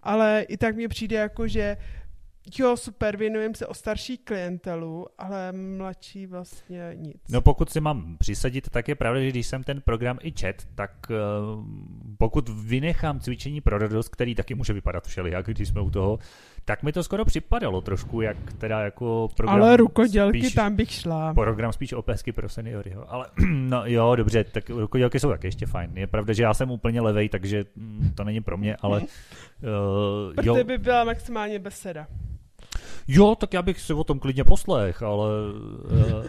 Ale 0.03 0.45
i 0.49 0.57
tak 0.57 0.75
mně 0.75 0.87
přijde 0.87 1.15
jako, 1.17 1.47
že 1.47 1.77
Jo, 2.59 2.77
super, 2.77 3.17
věnujeme 3.17 3.55
se 3.55 3.67
o 3.67 3.73
starší 3.73 4.17
klientelu, 4.17 5.07
ale 5.17 5.51
mladší 5.51 6.25
vlastně 6.27 6.91
nic. 6.95 7.17
No 7.29 7.41
pokud 7.41 7.69
si 7.69 7.81
mám 7.81 8.17
přisadit, 8.17 8.69
tak 8.69 8.87
je 8.87 8.95
pravda, 8.95 9.21
že 9.21 9.29
když 9.29 9.47
jsem 9.47 9.63
ten 9.63 9.81
program 9.81 10.17
i 10.21 10.31
čet, 10.31 10.67
tak 10.75 10.91
uh, 11.09 11.65
pokud 12.17 12.49
vynechám 12.49 13.19
cvičení 13.19 13.61
pro 13.61 13.77
radost, 13.77 14.09
který 14.09 14.35
taky 14.35 14.55
může 14.55 14.73
vypadat 14.73 15.07
všelijak, 15.07 15.45
když 15.45 15.67
jsme 15.67 15.81
u 15.81 15.89
toho, 15.89 16.19
tak 16.65 16.83
mi 16.83 16.91
to 16.91 17.03
skoro 17.03 17.25
připadalo 17.25 17.81
trošku, 17.81 18.21
jak 18.21 18.37
teda 18.53 18.79
jako 18.79 19.29
program... 19.37 19.61
Ale 19.61 19.77
rukodělky 19.77 20.39
spíš, 20.39 20.53
tam 20.53 20.75
bych 20.75 20.91
šla. 20.91 21.33
Program 21.33 21.73
spíš 21.73 21.93
opesky 21.93 22.31
pro 22.31 22.49
seniory, 22.49 22.91
jo. 22.95 23.05
Ale 23.07 23.27
no 23.49 23.81
jo, 23.85 24.15
dobře, 24.15 24.43
tak 24.43 24.69
rukodělky 24.69 25.19
jsou 25.19 25.29
taky 25.29 25.47
ještě 25.47 25.65
fajn. 25.65 25.91
Je 25.95 26.07
pravda, 26.07 26.33
že 26.33 26.43
já 26.43 26.53
jsem 26.53 26.71
úplně 26.71 27.01
levej, 27.01 27.29
takže 27.29 27.65
mm, 27.75 28.11
to 28.15 28.23
není 28.23 28.41
pro 28.41 28.57
mě, 28.57 28.75
ale... 28.81 29.01
Uh, 29.01 29.07
pro 30.33 30.43
jo. 30.43 30.63
by 30.63 30.77
byla 30.77 31.03
maximálně 31.03 31.59
beseda. 31.59 32.07
Jo, 33.07 33.35
tak 33.35 33.53
já 33.53 33.61
bych 33.61 33.81
si 33.81 33.93
o 33.93 34.03
tom 34.03 34.19
klidně 34.19 34.43
poslech, 34.43 35.03
ale... 35.03 35.29
Uh, 35.91 36.25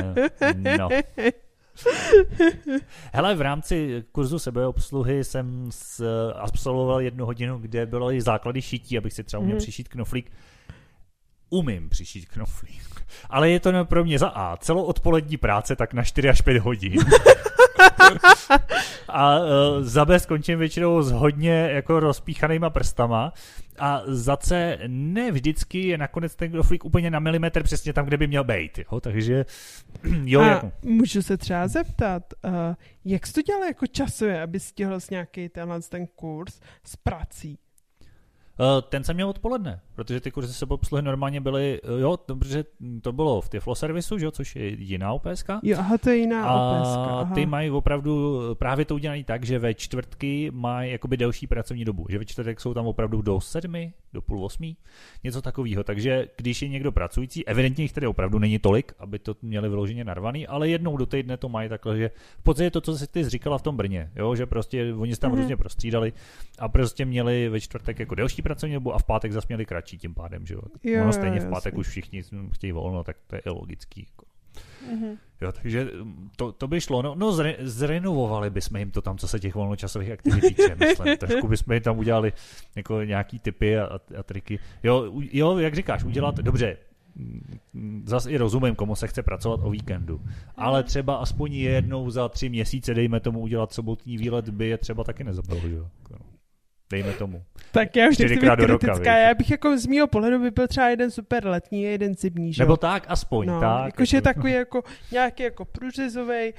uh, 0.00 0.78
no. 0.78 0.88
Hele, 3.12 3.34
v 3.34 3.40
rámci 3.40 4.04
kurzu 4.12 4.38
sebeobsluhy 4.38 5.24
jsem 5.24 5.66
s, 5.70 6.04
absolvoval 6.34 7.00
jednu 7.00 7.26
hodinu, 7.26 7.58
kde 7.58 7.86
bylo 7.86 8.12
i 8.12 8.20
základy 8.20 8.62
šití, 8.62 8.98
abych 8.98 9.12
si 9.12 9.24
třeba 9.24 9.40
uměl 9.40 9.56
mm. 9.56 9.62
přišít 9.62 9.88
knoflík. 9.88 10.32
Umím 11.50 11.88
přišít 11.88 12.28
knoflík. 12.28 13.04
Ale 13.30 13.50
je 13.50 13.60
to 13.60 13.84
pro 13.84 14.04
mě 14.04 14.18
za 14.18 14.28
A. 14.28 14.56
Celoodpolední 14.56 15.36
práce 15.36 15.76
tak 15.76 15.94
na 15.94 16.02
4 16.04 16.28
až 16.28 16.40
5 16.40 16.58
hodin. 16.58 16.98
a 19.08 19.38
uh, 19.38 19.44
za 19.80 20.04
B 20.04 20.18
skončím 20.18 20.58
většinou 20.58 21.02
s 21.02 21.10
hodně 21.10 21.70
jako 21.72 22.00
rozpíchanýma 22.00 22.70
prstama 22.70 23.32
a 23.78 24.02
za 24.06 24.36
C 24.36 24.78
ne 24.86 25.32
vždycky 25.32 25.88
je 25.88 25.98
nakonec 25.98 26.36
ten 26.36 26.50
knoflík 26.50 26.84
úplně 26.84 27.10
na 27.10 27.18
milimetr 27.18 27.62
přesně 27.62 27.92
tam, 27.92 28.06
kde 28.06 28.16
by 28.16 28.26
měl 28.26 28.44
být. 28.44 28.78
Jo? 28.78 29.00
Takže 29.00 29.44
jo. 30.24 30.40
A 30.40 30.46
jako. 30.46 30.72
můžu 30.82 31.22
se 31.22 31.36
třeba 31.36 31.68
zeptat, 31.68 32.22
uh, 32.44 32.52
jak 33.04 33.26
jsi 33.26 33.32
to 33.32 33.42
dělal 33.42 33.64
jako 33.64 33.86
časově, 33.86 34.42
aby 34.42 34.60
stihl 34.60 34.98
nějaký 35.10 35.48
tenhle 35.48 35.80
ten 35.80 36.06
kurz 36.06 36.60
s 36.84 36.96
prací? 36.96 37.58
Eh, 38.60 38.82
ten 38.88 39.04
jsem 39.04 39.14
měl 39.16 39.28
odpoledne, 39.28 39.80
protože 39.94 40.20
ty 40.20 40.30
kurzy 40.30 40.66
obsluhy 40.68 41.02
normálně 41.02 41.40
byly, 41.40 41.80
eh, 41.84 42.00
jo, 42.00 42.18
dobře, 42.28 42.64
to 43.02 43.12
bylo 43.12 43.40
v 43.40 43.48
Tiflo 43.48 43.74
servisu, 43.74 44.18
že 44.18 44.24
jo, 44.24 44.30
což 44.30 44.56
je 44.56 44.68
jiná 44.68 45.12
OPSK. 45.12 45.48
Jo, 45.62 45.76
aha, 45.78 45.98
to 45.98 46.10
je 46.10 46.16
jiná 46.16 46.44
a 46.44 46.54
OPSK. 46.54 46.98
Aha. 46.98 47.34
ty 47.34 47.46
mají 47.46 47.70
opravdu 47.70 48.40
právě 48.54 48.84
to 48.84 48.94
udělané 48.94 49.24
tak, 49.24 49.44
že 49.44 49.58
ve 49.58 49.74
čtvrtky 49.74 50.50
mají 50.54 50.92
jakoby 50.92 51.16
delší 51.16 51.46
pracovní 51.46 51.84
dobu, 51.84 52.06
že 52.08 52.18
ve 52.18 52.24
čtvrtek 52.24 52.60
jsou 52.60 52.74
tam 52.74 52.86
opravdu 52.86 53.22
do 53.22 53.40
sedmi, 53.40 53.92
do 54.12 54.22
půl 54.22 54.44
osmí, 54.44 54.76
něco 55.24 55.42
takového. 55.42 55.84
Takže 55.84 56.28
když 56.36 56.62
je 56.62 56.68
někdo 56.68 56.92
pracující, 56.92 57.46
evidentně 57.46 57.84
jich 57.84 57.92
tady 57.92 58.06
opravdu 58.06 58.38
není 58.38 58.58
tolik, 58.58 58.92
aby 58.98 59.18
to 59.18 59.34
měli 59.42 59.68
vyloženě 59.68 60.04
narvaný, 60.04 60.46
ale 60.46 60.68
jednou 60.68 60.96
do 60.96 61.06
týdne 61.06 61.36
to 61.36 61.48
mají 61.48 61.68
takhle, 61.68 61.98
že 61.98 62.10
v 62.38 62.42
podstatě 62.42 62.70
to, 62.70 62.80
co 62.80 62.98
jsi 62.98 63.06
ty 63.06 63.28
říkala 63.28 63.58
v 63.58 63.62
tom 63.62 63.76
Brně, 63.76 64.10
jo, 64.16 64.34
že 64.34 64.46
prostě 64.46 64.94
oni 64.94 65.14
se 65.14 65.20
tam 65.20 65.32
mm-hmm. 65.32 65.36
různě 65.36 65.56
prostřídali 65.56 66.12
a 66.58 66.68
prostě 66.68 67.04
měli 67.04 67.48
ve 67.48 67.60
čtvrtek 67.60 67.98
jako 67.98 68.14
delší 68.14 68.42
pracovní 68.48 68.74
dobu 68.74 68.94
a 68.94 68.98
v 68.98 69.04
pátek 69.04 69.32
zase 69.32 69.46
měli 69.48 69.66
kratší 69.66 69.98
tím 69.98 70.14
pádem, 70.14 70.46
že 70.46 70.54
jo. 70.54 70.60
jo 70.82 71.02
ono 71.02 71.12
stejně 71.12 71.40
v 71.40 71.50
pátek 71.50 71.72
jasný. 71.72 71.80
už 71.80 71.88
všichni 71.88 72.22
chtějí 72.52 72.72
volno, 72.72 73.04
tak 73.04 73.16
to 73.26 73.36
je 73.36 73.42
i 73.46 73.50
logický. 73.50 74.06
Jako. 74.10 74.24
Mm-hmm. 74.90 75.16
Jo, 75.40 75.52
takže 75.52 75.88
to, 76.36 76.52
to 76.52 76.68
by 76.68 76.80
šlo. 76.80 77.02
No, 77.02 77.14
no 77.14 77.32
zre, 77.32 77.56
zrenovovali 77.60 78.50
bychom 78.50 78.76
jim 78.76 78.90
to 78.90 79.02
tam, 79.02 79.18
co 79.18 79.28
se 79.28 79.40
těch 79.40 79.54
volnočasových 79.54 80.10
aktivit 80.10 80.40
týče, 80.40 80.76
myslím. 80.80 81.16
Trošku 81.16 81.48
bychom 81.48 81.74
jim 81.74 81.82
tam 81.82 81.98
udělali 81.98 82.32
jako 82.76 83.02
nějaký 83.02 83.38
typy 83.38 83.78
a, 83.78 84.00
a 84.18 84.22
triky. 84.22 84.58
Jo, 84.82 85.12
jo, 85.32 85.58
jak 85.58 85.74
říkáš, 85.74 86.04
udělat, 86.04 86.36
dobře, 86.36 86.76
zase 88.04 88.30
i 88.30 88.36
rozumím, 88.36 88.74
komu 88.74 88.96
se 88.96 89.06
chce 89.06 89.22
pracovat 89.22 89.60
o 89.62 89.70
víkendu. 89.70 90.20
Ale 90.56 90.82
třeba 90.82 91.16
aspoň 91.16 91.54
jednou 91.54 92.10
za 92.10 92.28
tři 92.28 92.48
měsíce, 92.48 92.94
dejme 92.94 93.20
tomu, 93.20 93.40
udělat 93.40 93.72
sobotní 93.72 94.16
výlet, 94.16 94.48
by 94.48 94.68
je 94.68 94.78
třeba 94.78 95.04
taky 95.04 95.24
že 95.24 95.42
Dejme 96.90 97.12
tomu. 97.12 97.42
Tak 97.72 97.96
já 97.96 98.08
už 98.08 98.18
nechci 98.18 98.34
být 98.34 98.40
kritická, 98.40 98.92
roka, 98.92 99.18
já 99.18 99.34
bych 99.34 99.50
jako 99.50 99.78
z 99.78 99.86
mýho 99.86 100.06
pohledu 100.06 100.38
by 100.38 100.50
byl 100.50 100.68
třeba 100.68 100.88
jeden 100.88 101.10
super 101.10 101.46
letní, 101.46 101.82
jeden 101.82 102.14
zimní, 102.14 102.52
že? 102.52 102.62
Nebo 102.62 102.76
tak, 102.76 103.04
aspoň, 103.08 103.46
no, 103.46 103.60
tak. 103.60 103.84
Jakože 103.84 104.16
jako... 104.16 104.24
takový 104.24 104.52
jako 104.52 104.84
nějaký 105.12 105.42
jako 105.42 105.64
průřezový 105.64 106.52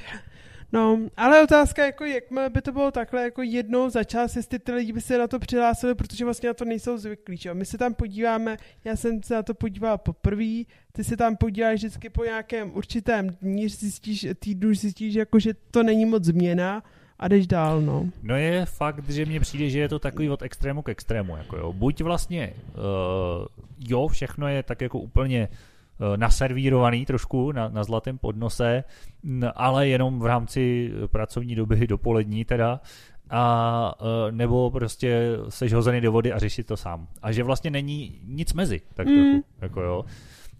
No, 0.71 0.99
ale 1.17 1.43
otázka, 1.43 1.85
jako 1.85 2.05
jakmile 2.05 2.49
by 2.49 2.61
to 2.61 2.71
bylo 2.71 2.91
takhle 2.91 3.23
jako 3.23 3.41
jednou 3.41 3.89
za 3.89 4.03
čas, 4.03 4.35
jestli 4.35 4.59
ty 4.59 4.71
lidi 4.71 4.93
by 4.93 5.01
se 5.01 5.17
na 5.17 5.27
to 5.27 5.39
přihlásili, 5.39 5.95
protože 5.95 6.25
vlastně 6.25 6.49
na 6.49 6.53
to 6.53 6.65
nejsou 6.65 6.97
zvyklí. 6.97 7.37
Že? 7.37 7.53
My 7.53 7.65
se 7.65 7.77
tam 7.77 7.93
podíváme, 7.93 8.57
já 8.83 8.95
jsem 8.95 9.23
se 9.23 9.33
na 9.33 9.43
to 9.43 9.53
podíval 9.53 9.97
poprvé, 9.97 10.63
ty 10.91 11.03
se 11.03 11.17
tam 11.17 11.35
podíváš 11.35 11.75
vždycky 11.75 12.09
po 12.09 12.23
nějakém 12.23 12.71
určitém 12.75 13.29
dní, 13.29 13.69
zjistíš, 13.69 14.27
týdnu 14.39 14.73
zjistíš, 14.73 15.13
jako, 15.13 15.39
že 15.39 15.53
to 15.71 15.83
není 15.83 16.05
moc 16.05 16.23
změna, 16.23 16.83
a 17.19 17.27
jdeš 17.27 17.47
dál, 17.47 17.81
no. 17.81 18.09
No 18.23 18.35
je 18.35 18.65
fakt, 18.65 19.09
že 19.09 19.25
mně 19.25 19.39
přijde, 19.39 19.69
že 19.69 19.79
je 19.79 19.89
to 19.89 19.99
takový 19.99 20.29
od 20.29 20.41
extrému 20.41 20.81
k 20.81 20.89
extrému, 20.89 21.37
jako 21.37 21.57
jo. 21.57 21.73
Buď 21.73 22.01
vlastně, 22.01 22.53
uh, 22.75 23.45
jo, 23.79 24.07
všechno 24.07 24.47
je 24.47 24.63
tak 24.63 24.81
jako 24.81 24.99
úplně 24.99 25.49
Eh, 26.01 26.17
naservírovaný 26.17 27.05
trošku 27.05 27.51
na, 27.51 27.69
na 27.69 27.83
zlatém 27.83 28.17
podnose, 28.17 28.83
ale 29.55 29.87
jenom 29.87 30.19
v 30.19 30.25
rámci 30.25 30.91
pracovní 31.11 31.55
doby 31.55 31.87
dopolední 31.87 32.45
teda, 32.45 32.79
a 33.29 33.93
eh, 34.01 34.31
nebo 34.31 34.71
prostě 34.71 35.37
seš 35.49 35.73
hozený 35.73 36.01
do 36.01 36.11
vody 36.11 36.33
a 36.33 36.39
řešit 36.39 36.67
to 36.67 36.77
sám. 36.77 37.07
A 37.21 37.31
že 37.31 37.43
vlastně 37.43 37.71
není 37.71 38.19
nic 38.23 38.53
mezi, 38.53 38.81
tak 38.93 39.07
mm. 39.07 39.13
trochu, 39.13 39.45
jako 39.61 39.81
jo 39.81 40.05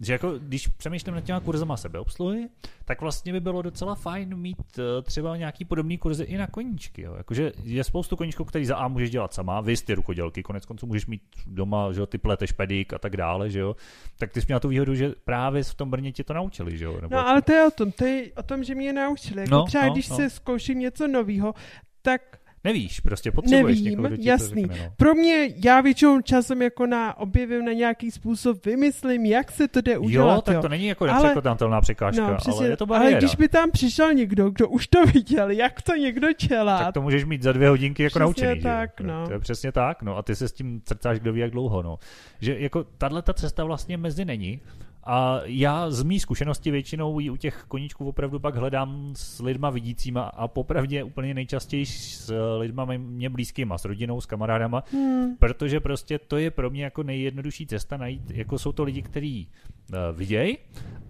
že 0.00 0.12
jako, 0.12 0.38
když 0.38 0.66
přemýšlím 0.66 1.14
nad 1.14 1.20
těma 1.20 1.40
kurzama 1.40 1.76
sebeobsluhy, 1.76 2.48
tak 2.84 3.00
vlastně 3.00 3.32
by 3.32 3.40
bylo 3.40 3.62
docela 3.62 3.94
fajn 3.94 4.36
mít 4.36 4.58
uh, 4.58 4.84
třeba 5.02 5.36
nějaký 5.36 5.64
podobný 5.64 5.98
kurzy 5.98 6.24
i 6.24 6.38
na 6.38 6.46
koníčky. 6.46 7.02
Jo. 7.02 7.14
Jakože 7.14 7.52
je 7.62 7.84
spoustu 7.84 8.16
koníčků, 8.16 8.44
který 8.44 8.66
za 8.66 8.76
A 8.76 8.88
můžeš 8.88 9.10
dělat 9.10 9.34
sama, 9.34 9.60
vy 9.60 9.76
ty 9.76 9.94
rukodělky, 9.94 10.42
konec 10.42 10.66
konců 10.66 10.86
můžeš 10.86 11.06
mít 11.06 11.22
doma, 11.46 11.92
že 11.92 12.00
jo, 12.00 12.06
ty 12.06 12.18
pleteš 12.18 12.52
pedik 12.52 12.92
a 12.92 12.98
tak 12.98 13.16
dále, 13.16 13.50
že 13.50 13.58
jo. 13.58 13.76
Tak 14.18 14.32
ty 14.32 14.40
jsi 14.40 14.46
měla 14.46 14.60
tu 14.60 14.68
výhodu, 14.68 14.94
že 14.94 15.12
právě 15.24 15.64
v 15.64 15.74
tom 15.74 15.90
Brně 15.90 16.12
ti 16.12 16.24
to 16.24 16.34
naučili, 16.34 16.78
že 16.78 16.84
jo. 16.84 17.00
Nebo 17.00 17.14
no 17.14 17.28
ale 17.28 17.42
to 17.42 17.52
je 17.52 17.66
o 17.66 17.70
tom, 17.70 17.92
to 17.92 18.04
je 18.04 18.32
o 18.32 18.42
tom, 18.42 18.64
že 18.64 18.74
mě 18.74 18.92
naučili. 18.92 19.40
Jako 19.40 19.54
no, 19.54 19.64
třeba 19.64 19.86
no, 19.86 19.92
když 19.92 20.08
no. 20.08 20.16
se 20.16 20.30
zkouším 20.30 20.78
něco 20.78 21.08
nového, 21.08 21.54
tak 22.02 22.39
Nevíš, 22.64 23.00
prostě 23.00 23.32
potřebuješ 23.32 23.80
Nevím, 23.80 24.02
někoho, 24.02 24.16
jasný. 24.20 24.62
To 24.62 24.68
řekne, 24.68 24.86
no. 24.86 24.94
Pro 24.96 25.14
mě, 25.14 25.48
já 25.64 25.80
většinou 25.80 26.20
časem 26.20 26.62
jako 26.62 26.86
na 26.86 27.18
objevím 27.18 27.64
na 27.64 27.72
nějaký 27.72 28.10
způsob, 28.10 28.66
vymyslím, 28.66 29.26
jak 29.26 29.50
se 29.50 29.68
to 29.68 29.80
jde 29.80 29.98
udělat. 29.98 30.34
Jo, 30.34 30.40
tak 30.40 30.54
jo. 30.54 30.62
to 30.62 30.68
není 30.68 30.86
jako 30.86 31.06
nepřekonatelná 31.06 31.80
překážka, 31.80 32.30
no, 32.30 32.36
přesně, 32.36 32.60
ale 32.60 32.68
je 32.68 32.76
to 32.76 32.86
bariéra. 32.86 33.16
Ale 33.16 33.18
když 33.18 33.36
by 33.36 33.48
tam 33.48 33.70
přišel 33.70 34.14
někdo, 34.14 34.50
kdo 34.50 34.68
už 34.68 34.86
to 34.86 35.06
viděl, 35.14 35.50
jak 35.50 35.82
to 35.82 35.94
někdo 35.94 36.28
dělá. 36.48 36.78
Tak 36.78 36.94
to 36.94 37.02
můžeš 37.02 37.24
mít 37.24 37.42
za 37.42 37.52
dvě 37.52 37.68
hodinky 37.68 38.02
jako 38.02 38.18
přesně 38.18 38.46
naučený. 38.46 38.62
tak, 38.62 38.90
že? 39.00 39.06
no. 39.06 39.26
To 39.26 39.32
je 39.32 39.38
přesně 39.38 39.72
tak, 39.72 40.02
no 40.02 40.16
a 40.16 40.22
ty 40.22 40.36
se 40.36 40.48
s 40.48 40.52
tím 40.52 40.80
crcáš 40.84 41.20
kdo 41.20 41.32
ví 41.32 41.40
jak 41.40 41.50
dlouho, 41.50 41.82
no. 41.82 41.98
Že 42.40 42.58
jako 42.58 42.84
tahle 42.98 43.22
ta 43.22 43.32
cesta 43.32 43.64
vlastně 43.64 43.96
mezi 43.96 44.24
není, 44.24 44.60
a 45.04 45.40
já 45.44 45.90
z 45.90 46.02
mý 46.02 46.20
zkušenosti 46.20 46.70
většinou 46.70 47.20
ji 47.20 47.30
u 47.30 47.36
těch 47.36 47.64
koníčků 47.68 48.08
opravdu 48.08 48.40
pak 48.40 48.54
hledám 48.54 49.12
s 49.16 49.40
lidma 49.40 49.70
vidícíma 49.70 50.22
a 50.22 50.48
popravdě 50.48 51.04
úplně 51.04 51.34
nejčastěji 51.34 51.86
s 51.86 52.32
lidma 52.58 52.84
mě 52.84 53.30
blízkýma, 53.30 53.78
s 53.78 53.84
rodinou, 53.84 54.20
s 54.20 54.26
kamarádama, 54.26 54.84
hmm. 54.92 55.36
protože 55.36 55.80
prostě 55.80 56.18
to 56.18 56.36
je 56.36 56.50
pro 56.50 56.70
mě 56.70 56.84
jako 56.84 57.02
nejjednodušší 57.02 57.66
cesta 57.66 57.96
najít, 57.96 58.30
jako 58.30 58.58
jsou 58.58 58.72
to 58.72 58.84
lidi, 58.84 59.02
kteří 59.02 59.48
uh, 59.92 60.16
vidějí, 60.16 60.58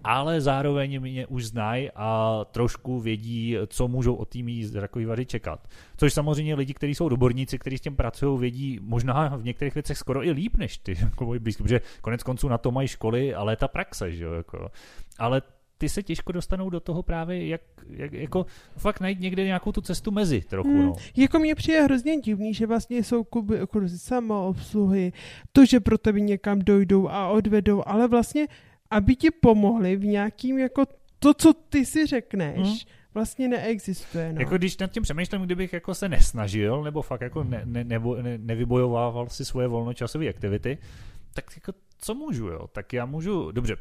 ale 0.03 0.41
zároveň 0.41 1.01
mě 1.01 1.27
už 1.27 1.45
znají 1.45 1.89
a 1.95 2.39
trošku 2.51 2.99
vědí, 2.99 3.57
co 3.67 3.87
můžou 3.87 4.13
od 4.13 4.29
tými 4.29 4.65
zrakový 4.65 5.05
vady 5.05 5.25
čekat. 5.25 5.67
Což 5.97 6.13
samozřejmě 6.13 6.55
lidi, 6.55 6.73
kteří 6.73 6.95
jsou 6.95 7.09
doborníci, 7.09 7.59
kteří 7.59 7.77
s 7.77 7.81
tím 7.81 7.95
pracují, 7.95 8.39
vědí 8.39 8.79
možná 8.81 9.37
v 9.37 9.43
některých 9.43 9.73
věcech 9.73 9.97
skoro 9.97 10.25
i 10.25 10.31
líp 10.31 10.57
než 10.57 10.77
ty, 10.77 10.95
jako 11.01 11.25
moji 11.25 11.39
blízký, 11.39 11.63
protože 11.63 11.81
konec 12.01 12.23
konců 12.23 12.47
na 12.47 12.57
to 12.57 12.71
mají 12.71 12.87
školy 12.87 13.33
a 13.33 13.43
léta 13.43 13.67
praxe, 13.67 14.11
že 14.11 14.23
jo, 14.23 14.33
jako. 14.33 14.71
Ale 15.19 15.41
ty 15.81 15.89
se 15.89 16.03
těžko 16.03 16.31
dostanou 16.31 16.69
do 16.69 16.79
toho 16.79 17.03
právě, 17.03 17.47
jak, 17.47 17.61
jak 17.89 18.13
jako 18.13 18.45
fakt 18.77 18.99
najít 18.99 19.19
někde 19.19 19.43
nějakou 19.43 19.71
tu 19.71 19.81
cestu 19.81 20.11
mezi 20.11 20.41
trochu. 20.41 20.69
Hmm. 20.69 20.85
No. 20.85 20.95
Jako 21.17 21.39
mě 21.39 21.55
přijde 21.55 21.81
hrozně 21.81 22.17
divný, 22.17 22.53
že 22.53 22.67
vlastně 22.67 23.03
jsou 23.03 23.23
kluby 23.23 23.57
jako 23.57 23.81
samoobsluhy, 23.87 25.13
to, 25.51 25.65
že 25.65 25.79
pro 25.79 25.97
tebe 25.97 26.19
někam 26.19 26.59
dojdou 26.59 27.09
a 27.09 27.27
odvedou, 27.27 27.83
ale 27.85 28.07
vlastně, 28.07 28.47
aby 28.91 29.15
ti 29.15 29.31
pomohli 29.31 29.95
v 29.95 30.05
nějakým 30.05 30.59
jako 30.59 30.85
to, 31.19 31.33
co 31.33 31.53
ty 31.53 31.85
si 31.85 32.05
řekneš, 32.05 32.57
hmm 32.57 32.77
vlastně 33.13 33.47
neexistuje. 33.47 34.33
No. 34.33 34.41
Jako 34.41 34.57
když 34.57 34.77
nad 34.77 34.91
tím 34.91 35.03
přemýšlím, 35.03 35.41
kdybych 35.41 35.73
jako 35.73 35.95
se 35.95 36.09
nesnažil, 36.09 36.83
nebo 36.83 37.01
fakt 37.01 37.21
jako 37.21 37.43
ne, 37.43 37.61
ne, 37.65 37.83
nebo 37.83 38.15
ne, 38.15 38.37
nevybojovával 38.37 39.29
si 39.29 39.45
svoje 39.45 39.67
volnočasové 39.67 40.29
aktivity, 40.29 40.77
tak 41.33 41.45
jako 41.55 41.73
co 42.01 42.15
můžu, 42.15 42.47
jo? 42.47 42.67
Tak 42.67 42.93
já 42.93 43.05
můžu, 43.05 43.51
dobře, 43.51 43.75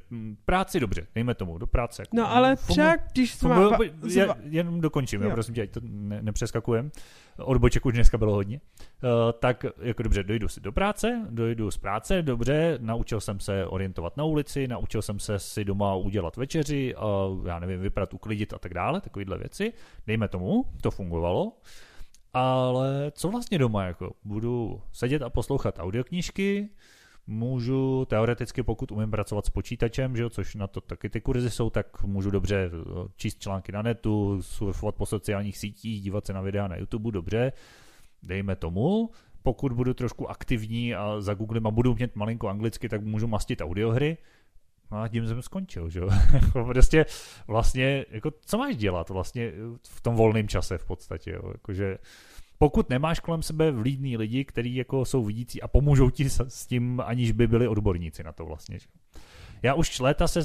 práci 0.45 0.81
dobře, 0.81 1.07
dejme 1.15 1.35
tomu, 1.35 1.59
do 1.59 1.67
práce. 1.67 2.03
Jako, 2.03 2.17
no 2.17 2.31
ale 2.31 2.57
třeba, 2.57 2.97
když 3.13 3.35
jsme... 3.35 3.55
Fungu, 3.55 3.85
já, 4.15 4.35
jenom 4.43 4.81
dokončím, 4.81 5.23
jo. 5.23 5.29
jo, 5.29 5.35
prosím 5.35 5.55
tě, 5.55 5.63
ať 5.63 5.71
to 5.71 5.81
ne, 5.83 6.23
nepřeskakujem. 6.23 6.91
Odboček 7.39 7.87
už 7.87 7.95
dneska 7.95 8.19
bylo 8.19 8.35
hodně. 8.35 8.61
Uh, 9.03 9.11
tak 9.39 9.65
jako 9.83 10.03
dobře, 10.03 10.23
dojdu 10.23 10.49
si 10.49 10.61
do 10.61 10.73
práce, 10.73 11.27
dojdu 11.31 11.71
z 11.71 11.79
práce, 11.79 12.23
dobře, 12.23 12.79
naučil 12.81 13.21
jsem 13.21 13.41
se 13.41 13.67
orientovat 13.67 14.17
na 14.17 14.25
ulici, 14.25 14.69
naučil 14.69 15.03
jsem 15.03 15.19
se 15.19 15.39
si 15.39 15.65
doma 15.65 15.95
udělat 15.95 16.37
večeři, 16.37 16.95
uh, 16.95 17.47
já 17.47 17.59
nevím, 17.59 17.81
vyprat, 17.81 18.15
uklidit 18.15 18.53
a 18.53 18.59
tak 18.59 18.75
dále, 18.75 19.01
takovýhle 19.01 19.39
věci. 19.39 19.73
Dejme 20.07 20.29
tomu, 20.29 20.65
to 20.83 20.91
fungovalo. 20.91 21.53
Ale 22.33 23.13
co 23.15 23.29
vlastně 23.29 23.59
doma, 23.59 23.85
jako 23.85 24.13
budu 24.25 24.81
sedět 24.93 25.23
a 25.23 25.31
poslouchat 25.31 25.79
audioknížky, 25.79 26.69
můžu 27.31 28.05
teoreticky, 28.05 28.63
pokud 28.63 28.93
umím 28.93 29.11
pracovat 29.11 29.47
s 29.47 29.51
počítačem, 29.51 30.17
že 30.17 30.23
jo, 30.23 30.31
což 30.31 30.55
na 30.55 30.67
to 30.67 30.81
taky 30.81 31.09
ty 31.09 31.21
kurzy 31.21 31.51
jsou, 31.51 31.71
tak 31.71 32.03
můžu 32.03 32.31
dobře 32.31 32.71
eh, 32.73 33.09
číst 33.17 33.41
články 33.41 33.73
na 33.73 33.83
netu, 33.83 34.43
surfovat 34.43 34.95
po 34.95 35.07
sociálních 35.07 35.59
sítích, 35.59 36.03
dívat 36.03 36.27
se 36.27 36.33
na 36.33 36.41
videa 36.41 36.69
na 36.69 36.77
YouTube, 36.77 37.13
dobře, 37.13 37.53
dejme 38.23 38.57
tomu. 38.57 39.11
Pokud 39.43 39.73
budu 39.73 39.95
trošku 39.95 40.31
aktivní 40.31 40.95
a 40.95 41.21
zagooglím 41.21 41.67
a 41.67 41.71
budu 41.71 41.95
mít 41.95 42.17
malinko 42.17 42.49
anglicky, 42.49 42.89
tak 42.89 43.03
můžu 43.05 43.27
mastit 43.27 43.61
audiohry, 43.61 44.17
No 44.93 44.99
a 44.99 45.09
tím 45.09 45.29
jsem 45.29 45.43
skončil, 45.43 45.91
že 45.91 46.01
jo. 46.01 46.09
Prostě 46.53 47.07
vlastně, 47.47 48.07
jako 48.11 48.31
co 48.41 48.59
máš 48.59 48.77
dělat 48.77 49.09
vlastně 49.09 49.53
v 49.89 50.01
tom 50.01 50.15
volném 50.15 50.49
čase 50.49 50.79
v 50.79 50.85
podstatě, 50.85 51.31
jo. 51.31 51.51
Jakože 51.53 51.99
pokud 52.63 52.91
nemáš 52.91 53.21
kolem 53.21 53.43
sebe 53.43 53.71
vlídný 53.71 54.17
lidi, 54.17 54.45
kteří 54.45 54.75
jako 54.75 55.05
jsou 55.05 55.25
vidící 55.25 55.63
a 55.63 55.69
pomůžou 55.69 56.11
ti 56.11 56.31
s 56.31 56.67
tím, 56.67 57.03
aniž 57.05 57.33
by 57.33 57.47
byli 57.47 57.69
odborníci 57.69 58.23
na 58.23 58.33
to 58.33 58.47
vlastně. 58.47 58.79
Já 59.63 59.75
už 59.75 60.01
léta 60.01 60.29
se 60.29 60.41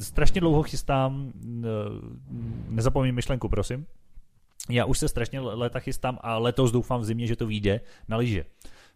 strašně 0.00 0.40
dlouho 0.40 0.62
chystám, 0.62 1.32
nezapomínám 2.68 3.14
myšlenku, 3.14 3.48
prosím. 3.48 3.86
Já 4.70 4.84
už 4.84 4.98
se 4.98 5.08
strašně 5.08 5.40
léta 5.40 5.80
chystám 5.80 6.18
a 6.20 6.38
letos 6.38 6.72
doufám 6.72 7.00
v 7.00 7.04
zimě, 7.04 7.26
že 7.26 7.36
to 7.36 7.46
vyjde 7.46 7.80
na 8.08 8.16
lyže. 8.16 8.44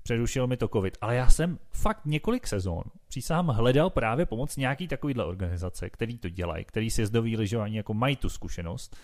Přerušil 0.02 0.46
mi 0.46 0.56
to 0.56 0.68
covid, 0.68 0.98
ale 1.00 1.16
já 1.16 1.28
jsem 1.28 1.58
fakt 1.70 2.00
několik 2.04 2.46
sezon 2.46 2.82
přísahám 3.08 3.48
hledal 3.48 3.90
právě 3.90 4.26
pomoc 4.26 4.56
nějaký 4.56 4.88
takovýhle 4.88 5.24
organizace, 5.24 5.90
který 5.90 6.18
to 6.18 6.28
dělají, 6.28 6.64
který 6.64 6.90
sjezdový 6.90 7.36
lyžování 7.36 7.76
jako 7.76 7.94
mají 7.94 8.16
tu 8.16 8.28
zkušenost 8.28 8.96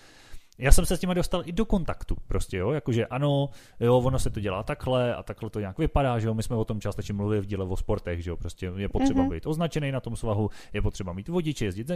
já 0.59 0.73
jsem 0.73 0.87
se 0.87 0.97
s 0.97 1.01
těma 1.01 1.15
dostal 1.15 1.43
i 1.45 1.53
do 1.53 1.65
kontaktu, 1.65 2.17
prostě, 2.27 2.57
jo, 2.57 2.71
jakože 2.71 3.07
ano, 3.07 3.51
jo, 3.81 3.99
ono 3.99 4.19
se 4.19 4.31
to 4.31 4.41
dělá 4.41 4.63
takhle 4.63 5.15
a 5.15 5.23
takhle 5.23 5.51
to 5.51 5.61
nějak 5.61 5.79
vypadá, 5.79 6.19
že 6.19 6.27
jo, 6.27 6.35
my 6.35 6.43
jsme 6.43 6.57
o 6.57 6.65
tom 6.65 6.81
částečně 6.81 7.15
mluvili 7.15 7.41
v 7.41 7.47
díle 7.47 7.65
o 7.65 7.77
sportech, 7.77 8.23
že 8.23 8.31
jo, 8.31 8.37
prostě 8.37 8.73
je 8.77 8.89
potřeba 8.89 9.23
mm-hmm. 9.23 9.31
být 9.31 9.47
označený 9.47 9.93
na 9.93 10.01
tom 10.01 10.17
svahu, 10.17 10.51
je 10.73 10.83
potřeba 10.83 11.13
mít 11.13 11.29
vodiče, 11.29 11.65
jezdit, 11.65 11.91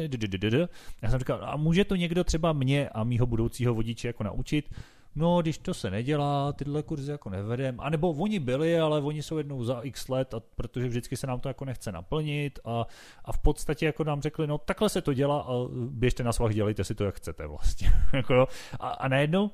já 1.03 1.11
jsem 1.11 1.19
říkal, 1.19 1.41
a 1.43 1.57
může 1.57 1.85
to 1.85 1.97
někdo 1.97 2.25
třeba 2.25 2.53
mě 2.53 2.89
a 2.89 3.05
mýho 3.05 3.27
budoucího 3.27 3.75
vodiče 3.75 4.09
jako 4.09 4.25
naučit, 4.25 4.71
no, 5.15 5.43
když 5.43 5.59
to 5.59 5.75
se 5.75 5.91
nedělá, 5.91 6.53
tyhle 6.53 6.83
kurzy 6.83 7.11
jako 7.11 7.31
nevedem, 7.31 7.81
anebo 7.81 8.13
oni 8.13 8.39
byli, 8.39 8.81
ale 8.81 9.01
oni 9.01 9.23
jsou 9.23 9.39
jednou 9.39 9.65
za 9.65 9.81
x 9.81 10.09
let, 10.09 10.35
a 10.35 10.41
protože 10.41 10.89
vždycky 10.89 11.17
se 11.17 11.27
nám 11.27 11.41
to 11.41 11.49
jako 11.49 11.65
nechce 11.65 11.93
naplnit 11.93 12.59
a, 12.65 12.87
a 13.25 13.33
v 13.33 13.39
podstatě 13.39 13.87
jako 13.87 14.05
nám 14.05 14.23
řekli, 14.23 14.47
no 14.47 14.59
takhle 14.59 14.89
se 14.89 15.03
to 15.03 15.13
dělá 15.15 15.41
a 15.41 15.53
běžte 15.91 16.23
na 16.23 16.33
svah, 16.33 16.55
dělejte 16.55 16.85
si 16.85 16.95
to, 16.95 17.05
jak 17.05 17.15
chcete 17.15 17.47
vlastně. 17.47 17.93
Jako 18.13 18.49
a, 18.81 18.89
a 18.89 19.09
najednou 19.09 19.51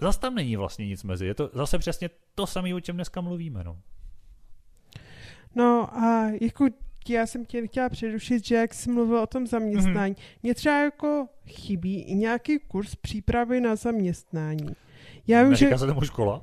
zase 0.00 0.20
tam 0.20 0.34
není 0.34 0.56
vlastně 0.56 0.86
nic 0.86 1.04
mezi. 1.04 1.26
Je 1.26 1.34
to 1.34 1.50
zase 1.52 1.78
přesně 1.78 2.10
to 2.34 2.46
samé, 2.46 2.74
o 2.74 2.80
čem 2.80 2.96
dneska 2.96 3.20
mluvíme. 3.20 3.64
No, 3.64 3.76
no 5.54 5.98
a 5.98 6.30
jako 6.40 6.66
ještě 7.08 7.14
já 7.14 7.26
jsem 7.26 7.44
tě 7.44 7.66
chtěla 7.66 7.88
přerušit, 7.88 8.46
že 8.46 8.54
jak 8.54 8.74
jsi 8.74 8.90
mluvil 8.90 9.18
o 9.18 9.26
tom 9.26 9.46
zaměstnání, 9.46 10.14
mm-hmm. 10.14 10.40
mě 10.42 10.54
třeba 10.54 10.82
jako 10.82 11.26
chybí 11.46 12.02
i 12.02 12.14
nějaký 12.14 12.58
kurz 12.58 12.94
přípravy 12.94 13.60
na 13.60 13.76
zaměstnání. 13.76 14.76
Já 15.26 15.42
vím, 15.42 15.50
Neříká 15.50 15.70
že... 15.70 15.78
se 15.78 15.86
tomu 15.86 16.00
škola? 16.00 16.42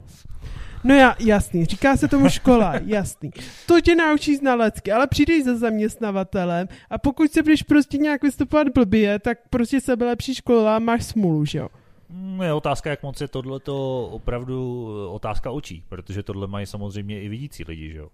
No 0.84 0.96
já, 0.96 1.16
jasný, 1.20 1.66
říká 1.66 1.98
se 1.98 2.08
tomu 2.08 2.30
škola, 2.30 2.74
jasný. 2.86 3.32
To 3.68 3.82
tě 3.82 3.96
naučí 3.96 4.36
znalecky, 4.36 4.92
ale 4.92 5.08
přijdeš 5.08 5.44
za 5.44 5.58
zaměstnavatelem 5.58 6.68
a 6.90 6.98
pokud 6.98 7.32
se 7.32 7.44
budeš 7.44 7.64
prostě 7.64 7.98
nějak 7.98 8.24
vystupovat 8.24 8.68
blbě, 8.70 9.20
tak 9.20 9.38
prostě 9.50 9.82
sebe 9.82 10.06
lepší 10.06 10.36
škola 10.36 10.76
a 10.76 10.80
máš 10.80 11.06
smůlu, 11.06 11.46
že 11.46 11.58
jo? 11.58 11.70
Mm, 12.10 12.42
je 12.42 12.54
otázka, 12.54 12.90
jak 12.90 13.04
moc 13.04 13.22
je 13.22 13.28
tohleto 13.28 14.08
opravdu 14.08 14.88
otázka 15.12 15.52
očí, 15.52 15.84
protože 15.90 16.24
tohle 16.24 16.48
mají 16.48 16.66
samozřejmě 16.66 17.22
i 17.22 17.30
vidící 17.30 17.64
lidi, 17.68 17.92
že 17.92 17.98
jo? 17.98 18.10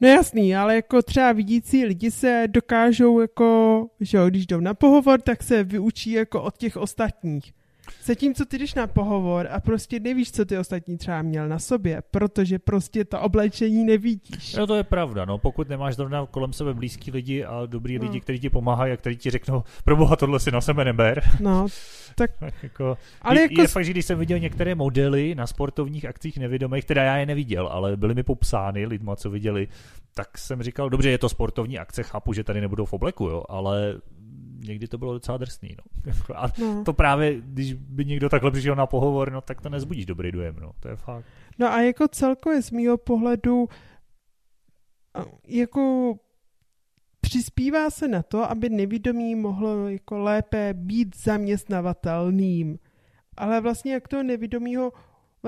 No 0.00 0.08
jasný, 0.08 0.56
ale 0.56 0.76
jako 0.76 1.02
třeba 1.02 1.32
vidící 1.32 1.84
lidi 1.84 2.10
se 2.10 2.44
dokážou 2.46 3.20
jako, 3.20 3.86
že 4.00 4.18
jo, 4.18 4.26
když 4.28 4.46
jdou 4.46 4.60
na 4.60 4.74
pohovor, 4.74 5.20
tak 5.20 5.42
se 5.42 5.64
vyučí 5.64 6.10
jako 6.10 6.42
od 6.42 6.56
těch 6.56 6.76
ostatních. 6.76 7.52
Zatímco 8.08 8.44
ty 8.44 8.58
jdeš 8.58 8.74
na 8.74 8.86
pohovor 8.86 9.48
a 9.50 9.60
prostě 9.60 10.00
nevíš, 10.00 10.32
co 10.32 10.44
ty 10.44 10.58
ostatní 10.58 10.98
třeba 10.98 11.22
měl 11.22 11.48
na 11.48 11.58
sobě, 11.58 12.02
protože 12.10 12.58
prostě 12.58 13.04
to 13.04 13.20
oblečení 13.20 13.84
nevidíš. 13.84 14.54
No 14.54 14.66
to 14.66 14.74
je 14.74 14.82
pravda, 14.82 15.24
no 15.24 15.38
pokud 15.38 15.68
nemáš 15.68 15.94
zrovna 15.94 16.26
kolem 16.26 16.52
sebe 16.52 16.74
blízký 16.74 17.10
lidi 17.10 17.44
a 17.44 17.66
dobrý 17.66 17.98
no. 17.98 18.04
lidi, 18.04 18.20
kteří 18.20 18.40
ti 18.40 18.50
pomáhají 18.50 18.92
a 18.92 18.96
kteří 18.96 19.16
ti 19.16 19.30
řeknou, 19.30 19.62
pro 19.84 19.96
boha 19.96 20.16
tohle 20.16 20.40
si 20.40 20.50
na 20.50 20.60
sebe 20.60 20.84
neber. 20.84 21.22
No, 21.40 21.66
tak... 22.14 22.30
jako, 22.62 22.98
ale 23.22 23.36
je, 23.36 23.42
jako... 23.42 23.60
je 23.60 23.68
fakt, 23.68 23.84
že 23.84 23.90
když 23.90 24.04
jsem 24.04 24.18
viděl 24.18 24.38
některé 24.38 24.74
modely 24.74 25.34
na 25.34 25.46
sportovních 25.46 26.04
akcích 26.04 26.38
nevědomých, 26.38 26.84
teda 26.84 27.02
já 27.02 27.16
je 27.16 27.26
neviděl, 27.26 27.66
ale 27.66 27.96
byly 27.96 28.14
mi 28.14 28.22
popsány 28.22 28.86
lidma, 28.86 29.16
co 29.16 29.30
viděli, 29.30 29.68
tak 30.14 30.38
jsem 30.38 30.62
říkal, 30.62 30.90
dobře, 30.90 31.10
je 31.10 31.18
to 31.18 31.28
sportovní 31.28 31.78
akce, 31.78 32.02
chápu, 32.02 32.32
že 32.32 32.44
tady 32.44 32.60
nebudou 32.60 32.84
v 32.84 32.92
obleku, 32.92 33.24
jo, 33.24 33.44
ale 33.48 33.94
někdy 34.68 34.88
to 34.88 34.98
bylo 34.98 35.12
docela 35.12 35.38
drsný. 35.38 35.76
No. 35.78 36.12
A 36.36 36.46
no. 36.58 36.84
to 36.84 36.92
právě, 36.92 37.40
když 37.40 37.72
by 37.74 38.04
někdo 38.04 38.28
takhle 38.28 38.50
přišel 38.50 38.76
na 38.76 38.86
pohovor, 38.86 39.32
no 39.32 39.40
tak 39.40 39.60
to 39.60 39.68
nezbudíš 39.68 40.06
dobrý 40.06 40.32
dojem, 40.32 40.56
no. 40.60 40.72
To 40.80 40.88
je 40.88 40.96
fakt. 40.96 41.24
No 41.58 41.72
a 41.72 41.80
jako 41.82 42.08
celkově 42.08 42.62
z 42.62 42.70
mýho 42.70 42.98
pohledu 42.98 43.68
jako 45.46 46.14
přispívá 47.20 47.90
se 47.90 48.08
na 48.08 48.22
to, 48.22 48.50
aby 48.50 48.68
nevědomí 48.68 49.34
mohlo 49.34 49.88
jako 49.88 50.18
lépe 50.18 50.74
být 50.74 51.16
zaměstnavatelným. 51.16 52.78
Ale 53.36 53.60
vlastně 53.60 53.92
jak 53.92 54.08
toho 54.08 54.22
nevědomího 54.22 54.92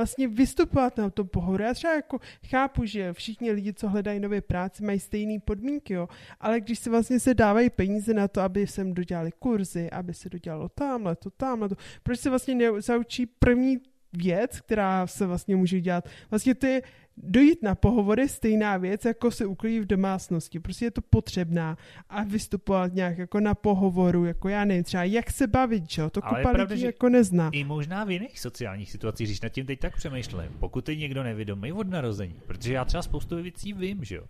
vlastně 0.01 0.29
vystupovat 0.29 0.99
na 0.99 1.11
tom 1.11 1.29
pohodu. 1.29 1.65
Já 1.65 1.75
třeba 1.75 1.95
jako 1.95 2.19
chápu, 2.47 2.85
že 2.85 3.13
všichni 3.13 3.53
lidi, 3.53 3.73
co 3.73 3.89
hledají 3.89 4.21
nové 4.21 4.41
práce, 4.41 4.85
mají 4.85 5.01
stejné 5.01 5.41
podmínky, 5.41 5.95
jo, 5.95 6.09
ale 6.41 6.61
když 6.61 6.79
se 6.79 6.91
vlastně 6.91 7.21
se 7.21 7.35
dávají 7.35 7.71
peníze 7.71 8.15
na 8.15 8.29
to, 8.29 8.41
aby 8.41 8.67
sem 8.67 8.95
dodělali 8.95 9.31
kurzy, 9.39 9.91
aby 9.91 10.15
se 10.15 10.29
dodělalo 10.29 10.69
tamhle, 10.69 11.17
to, 11.17 11.31
tamhle, 11.31 11.69
to, 11.69 11.77
proč 12.03 12.21
se 12.21 12.29
vlastně 12.31 12.55
nezaučí 12.55 13.27
první 13.27 13.79
věc, 14.13 14.61
která 14.61 15.07
se 15.07 15.27
vlastně 15.27 15.57
může 15.57 15.81
dělat. 15.81 16.09
Vlastně 16.31 16.55
je 16.67 16.83
dojít 17.23 17.63
na 17.63 17.75
pohovory 17.75 18.29
stejná 18.29 18.77
věc, 18.77 19.05
jako 19.05 19.31
se 19.31 19.47
uklidí 19.47 19.81
v 19.81 19.87
domácnosti. 19.87 20.61
Prostě 20.61 20.85
je 20.85 20.91
to 20.91 21.01
potřebná 21.01 21.79
a 22.09 22.23
vystupovat 22.23 22.95
nějak 22.95 23.19
jako 23.19 23.41
na 23.41 23.55
pohovoru, 23.55 24.25
jako 24.25 24.49
já 24.49 24.65
nevím, 24.65 24.85
třeba 24.85 25.05
jak 25.05 25.31
se 25.31 25.47
bavit, 25.47 25.89
čo? 25.89 26.11
To 26.11 26.23
kupa 26.23 26.41
pravda, 26.43 26.75
lidí 26.75 26.83
jako 26.83 27.09
nezná. 27.09 27.51
I 27.53 27.65
možná 27.65 28.05
v 28.05 28.11
jiných 28.11 28.41
sociálních 28.41 28.91
situacích, 28.91 29.27
když 29.27 29.41
nad 29.41 29.49
tím 29.49 29.67
teď 29.67 29.81
tak 29.81 29.97
přemýšlím, 29.97 30.51
pokud 30.59 30.89
je 30.89 30.97
někdo 30.97 31.23
nevědomý 31.23 31.73
od 31.73 31.89
narození, 31.89 32.35
protože 32.47 32.73
já 32.75 32.85
třeba 32.85 33.03
spoustu 33.03 33.43
věcí 33.43 33.73
vím, 33.73 34.05
že 34.05 34.17
jo. 34.17 34.25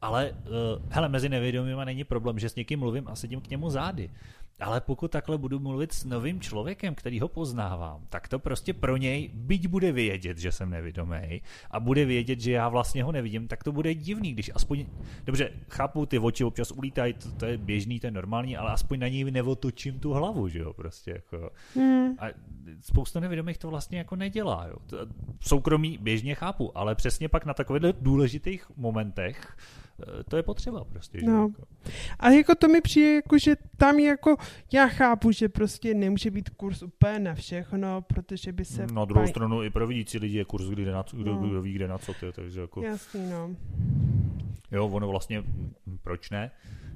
Ale, 0.00 0.30
uh, 0.30 0.82
hele, 0.90 1.08
mezi 1.08 1.28
nevědomými 1.28 1.84
není 1.84 2.04
problém, 2.04 2.38
že 2.38 2.48
s 2.48 2.54
někým 2.54 2.78
mluvím 2.78 3.08
a 3.08 3.16
sedím 3.16 3.40
k 3.40 3.50
němu 3.50 3.70
zády. 3.70 4.10
Ale 4.60 4.80
pokud 4.80 5.10
takhle 5.10 5.38
budu 5.38 5.60
mluvit 5.60 5.92
s 5.92 6.04
novým 6.04 6.40
člověkem, 6.40 6.94
který 6.94 7.20
ho 7.20 7.28
poznávám, 7.28 8.06
tak 8.08 8.28
to 8.28 8.38
prostě 8.38 8.72
pro 8.72 8.96
něj, 8.96 9.30
byť 9.34 9.68
bude 9.68 9.92
vědět, 9.92 10.38
že 10.38 10.52
jsem 10.52 10.70
nevědomý 10.70 11.42
a 11.70 11.80
bude 11.80 12.04
vědět, 12.04 12.40
že 12.40 12.52
já 12.52 12.68
vlastně 12.68 13.04
ho 13.04 13.12
nevidím, 13.12 13.48
tak 13.48 13.64
to 13.64 13.72
bude 13.72 13.94
divný, 13.94 14.32
když 14.32 14.50
aspoň, 14.54 14.86
dobře, 15.24 15.52
chápu, 15.68 16.06
ty 16.06 16.18
oči 16.18 16.44
občas 16.44 16.70
ulítají, 16.70 17.12
to, 17.12 17.32
to 17.32 17.46
je 17.46 17.58
běžný, 17.58 18.00
to 18.00 18.06
je 18.06 18.10
normální, 18.10 18.56
ale 18.56 18.70
aspoň 18.72 18.98
na 18.98 19.08
něj 19.08 19.24
neotočím 19.24 20.00
tu 20.00 20.12
hlavu, 20.12 20.48
že 20.48 20.58
jo, 20.58 20.72
prostě 20.72 21.10
jako. 21.10 21.50
Hmm. 21.74 22.16
A 22.18 22.26
spousta 22.80 23.20
nevědomých 23.20 23.58
to 23.58 23.70
vlastně 23.70 23.98
jako 23.98 24.16
nedělá, 24.16 24.66
jo. 24.66 25.06
Soukromí 25.40 25.98
běžně 25.98 26.34
chápu, 26.34 26.78
ale 26.78 26.94
přesně 26.94 27.28
pak 27.28 27.44
na 27.44 27.54
takových 27.54 27.82
důležitých 28.00 28.70
momentech 28.76 29.56
to 30.28 30.36
je 30.36 30.42
potřeba 30.42 30.84
prostě. 30.84 31.20
Že? 31.20 31.26
No. 31.26 31.42
Jako. 31.42 31.62
A 32.18 32.30
jako 32.30 32.54
to 32.54 32.68
mi 32.68 32.80
přijde, 32.80 33.14
jako, 33.14 33.38
že 33.38 33.56
tam 33.76 33.98
jako, 33.98 34.36
já 34.72 34.88
chápu, 34.88 35.32
že 35.32 35.48
prostě 35.48 35.94
nemůže 35.94 36.30
být 36.30 36.50
kurz 36.50 36.82
úplně 36.82 37.18
na 37.18 37.34
všechno, 37.34 38.02
protože 38.02 38.52
by 38.52 38.64
se... 38.64 38.86
Na 38.86 39.04
druhou 39.04 39.24
paj... 39.24 39.28
stranu 39.28 39.62
i 39.62 39.70
pro 39.70 39.86
vidící 39.86 40.18
lidi 40.18 40.38
je 40.38 40.44
kurz, 40.44 40.64
kde 40.64 40.92
na, 40.92 41.04
kdo, 41.12 41.34
no. 41.34 41.48
kdo 41.48 41.62
ví, 41.62 41.72
kde 41.72 41.88
na 41.88 41.98
co 41.98 42.14
ty, 42.14 42.26
takže 42.32 42.60
jako... 42.60 42.82
Jasný, 42.82 43.30
no. 43.30 43.56
Jo, 44.70 44.88
ono 44.88 45.08
vlastně, 45.08 45.44
proč 46.02 46.30
ne? 46.30 46.50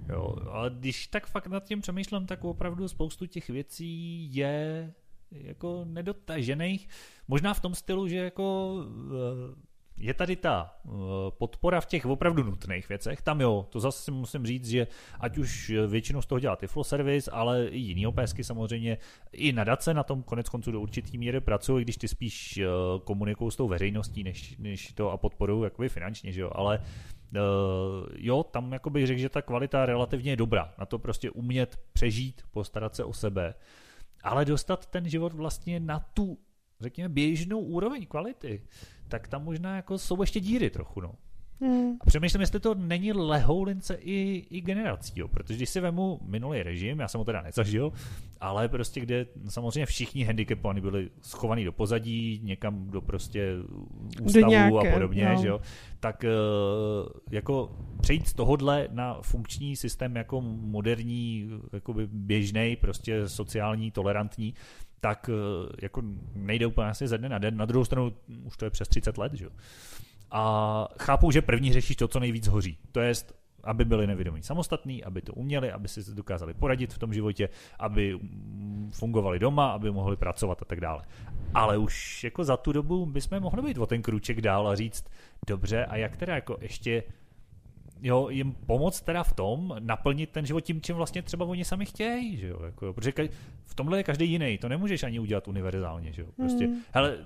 Jo, 0.08 0.36
ale 0.50 0.70
když 0.70 1.06
tak 1.06 1.26
fakt 1.26 1.46
nad 1.46 1.64
tím 1.64 1.80
přemýšlím, 1.80 2.26
tak 2.26 2.44
opravdu 2.44 2.88
spoustu 2.88 3.26
těch 3.26 3.48
věcí 3.48 4.34
je 4.34 4.92
jako 5.30 5.84
nedotažených. 5.84 6.88
Možná 7.28 7.54
v 7.54 7.60
tom 7.60 7.74
stylu, 7.74 8.08
že 8.08 8.16
jako 8.16 8.76
eh, 8.86 9.67
je 9.98 10.14
tady 10.14 10.36
ta 10.36 10.74
uh, 10.84 10.92
podpora 11.30 11.80
v 11.80 11.86
těch 11.86 12.06
opravdu 12.06 12.42
nutných 12.42 12.88
věcech. 12.88 13.22
Tam 13.22 13.40
jo, 13.40 13.66
to 13.70 13.80
zase 13.80 14.10
musím 14.10 14.46
říct, 14.46 14.68
že 14.68 14.86
ať 15.20 15.38
už 15.38 15.72
většinou 15.86 16.22
z 16.22 16.26
toho 16.26 16.38
dělá 16.38 16.56
Tiflo 16.56 16.84
Service, 16.84 17.30
ale 17.30 17.66
i 17.66 17.78
jiný 17.78 18.06
OPSky 18.06 18.44
samozřejmě, 18.44 18.98
i 19.32 19.52
nadace 19.52 19.94
na 19.94 20.02
tom 20.02 20.22
konec 20.22 20.48
konců 20.48 20.72
do 20.72 20.80
určitý 20.80 21.18
míry 21.18 21.40
pracují, 21.40 21.84
když 21.84 21.96
ty 21.96 22.08
spíš 22.08 22.58
uh, 22.58 23.00
komunikují 23.00 23.50
s 23.50 23.56
tou 23.56 23.68
veřejností, 23.68 24.24
než, 24.24 24.56
než 24.58 24.92
to 24.92 25.10
a 25.10 25.16
podporují 25.16 25.64
jakoby 25.64 25.88
finančně, 25.88 26.32
že 26.32 26.40
jo, 26.40 26.50
ale 26.54 26.80
jo, 28.16 28.42
tam 28.42 28.72
jako 28.72 28.90
bych 28.90 29.06
řekl, 29.06 29.20
že 29.20 29.28
ta 29.28 29.42
kvalita 29.42 29.86
relativně 29.86 30.32
je 30.32 30.36
dobrá. 30.36 30.74
Na 30.78 30.86
to 30.86 30.98
prostě 30.98 31.30
umět 31.30 31.80
přežít, 31.92 32.42
postarat 32.50 32.96
se 32.96 33.04
o 33.04 33.12
sebe, 33.12 33.54
ale 34.22 34.44
dostat 34.44 34.86
ten 34.86 35.08
život 35.08 35.32
vlastně 35.32 35.80
na 35.80 35.98
tu, 35.98 36.38
řekněme, 36.80 37.08
běžnou 37.08 37.60
úroveň 37.60 38.06
kvality 38.06 38.62
tak 39.08 39.28
tam 39.28 39.44
možná 39.44 39.76
jako 39.76 39.98
jsou 39.98 40.20
ještě 40.20 40.40
díry 40.40 40.70
trochu, 40.70 41.00
no. 41.00 41.14
Hmm. 41.60 41.96
A 42.00 42.06
přemýšlím, 42.06 42.40
jestli 42.40 42.60
to 42.60 42.74
není 42.74 43.12
lehoulince 43.12 43.94
i, 43.94 44.46
i 44.50 44.60
generací, 44.60 45.12
jo? 45.16 45.28
protože 45.28 45.56
když 45.56 45.68
si 45.68 45.80
vemu 45.80 46.20
minulý 46.22 46.62
režim, 46.62 47.00
já 47.00 47.08
jsem 47.08 47.18
ho 47.18 47.24
teda 47.24 47.42
nezažil, 47.42 47.92
ale 48.40 48.68
prostě 48.68 49.00
kde 49.00 49.26
samozřejmě 49.48 49.86
všichni 49.86 50.24
handicapovaní 50.24 50.80
byli 50.80 51.10
schovaní 51.22 51.64
do 51.64 51.72
pozadí, 51.72 52.40
někam 52.42 52.90
do 52.90 53.00
prostě 53.00 53.54
ústavu 54.22 54.44
do 54.44 54.50
nějaké, 54.50 54.90
a 54.90 54.92
podobně, 54.94 55.28
no. 55.34 55.42
že 55.42 55.48
jo? 55.48 55.60
tak 56.00 56.24
eh, 56.24 56.28
jako 57.30 57.76
přejít 58.00 58.28
z 58.28 58.34
tohohle 58.34 58.88
na 58.90 59.18
funkční 59.22 59.76
systém 59.76 60.16
jako 60.16 60.40
moderní, 60.40 61.50
jakoby 61.72 62.06
běžný, 62.12 62.76
prostě 62.80 63.28
sociální, 63.28 63.90
tolerantní, 63.90 64.54
tak 65.00 65.30
eh, 65.32 65.72
jako 65.82 66.02
nejde 66.34 66.66
úplně 66.66 66.88
asi 66.88 67.08
ze 67.08 67.18
dne 67.18 67.28
na 67.28 67.38
den. 67.38 67.56
Na 67.56 67.64
druhou 67.64 67.84
stranu 67.84 68.12
už 68.44 68.56
to 68.56 68.64
je 68.64 68.70
přes 68.70 68.88
30 68.88 69.18
let, 69.18 69.34
že 69.34 69.44
jo. 69.44 69.50
A 70.30 70.88
chápu, 70.98 71.30
že 71.30 71.42
první 71.42 71.72
řešíš 71.72 71.96
to, 71.96 72.08
co 72.08 72.20
nejvíc 72.20 72.46
hoří. 72.46 72.78
To 72.92 73.00
je, 73.00 73.12
aby 73.64 73.84
byli 73.84 74.06
nevědomí 74.06 74.42
samostatní, 74.42 75.04
aby 75.04 75.22
to 75.22 75.32
uměli, 75.32 75.72
aby 75.72 75.88
si 75.88 76.14
dokázali 76.14 76.54
poradit 76.54 76.92
v 76.92 76.98
tom 76.98 77.14
životě, 77.14 77.48
aby 77.78 78.18
fungovali 78.92 79.38
doma, 79.38 79.70
aby 79.70 79.90
mohli 79.90 80.16
pracovat 80.16 80.62
a 80.62 80.64
tak 80.64 80.80
dále. 80.80 81.02
Ale 81.54 81.78
už 81.78 82.24
jako 82.24 82.44
za 82.44 82.56
tu 82.56 82.72
dobu 82.72 83.06
bychom 83.06 83.40
mohli 83.40 83.62
být 83.62 83.78
o 83.78 83.86
ten 83.86 84.02
kruček 84.02 84.40
dál 84.40 84.68
a 84.68 84.74
říct, 84.74 85.04
dobře, 85.46 85.84
a 85.84 85.96
jak 85.96 86.16
teda 86.16 86.34
jako 86.34 86.56
ještě 86.60 87.02
jo, 88.02 88.28
jim 88.28 88.52
pomoct 88.52 89.00
teda 89.00 89.22
v 89.22 89.32
tom, 89.32 89.76
naplnit 89.78 90.30
ten 90.30 90.46
život 90.46 90.60
tím, 90.60 90.80
čím 90.80 90.96
vlastně 90.96 91.22
třeba 91.22 91.46
oni 91.46 91.64
sami 91.64 91.86
chtějí, 91.86 92.36
že 92.36 92.48
jo, 92.48 92.62
jako, 92.64 92.92
protože 92.92 93.10
ka- 93.10 93.30
v 93.64 93.74
tomhle 93.74 93.98
je 93.98 94.02
každý 94.02 94.30
jiný, 94.30 94.58
to 94.58 94.68
nemůžeš 94.68 95.02
ani 95.02 95.18
udělat 95.18 95.48
univerzálně, 95.48 96.12
že 96.12 96.22
jo, 96.22 96.28
prostě, 96.36 96.66
hmm. 96.66 96.80
hele, 96.92 97.16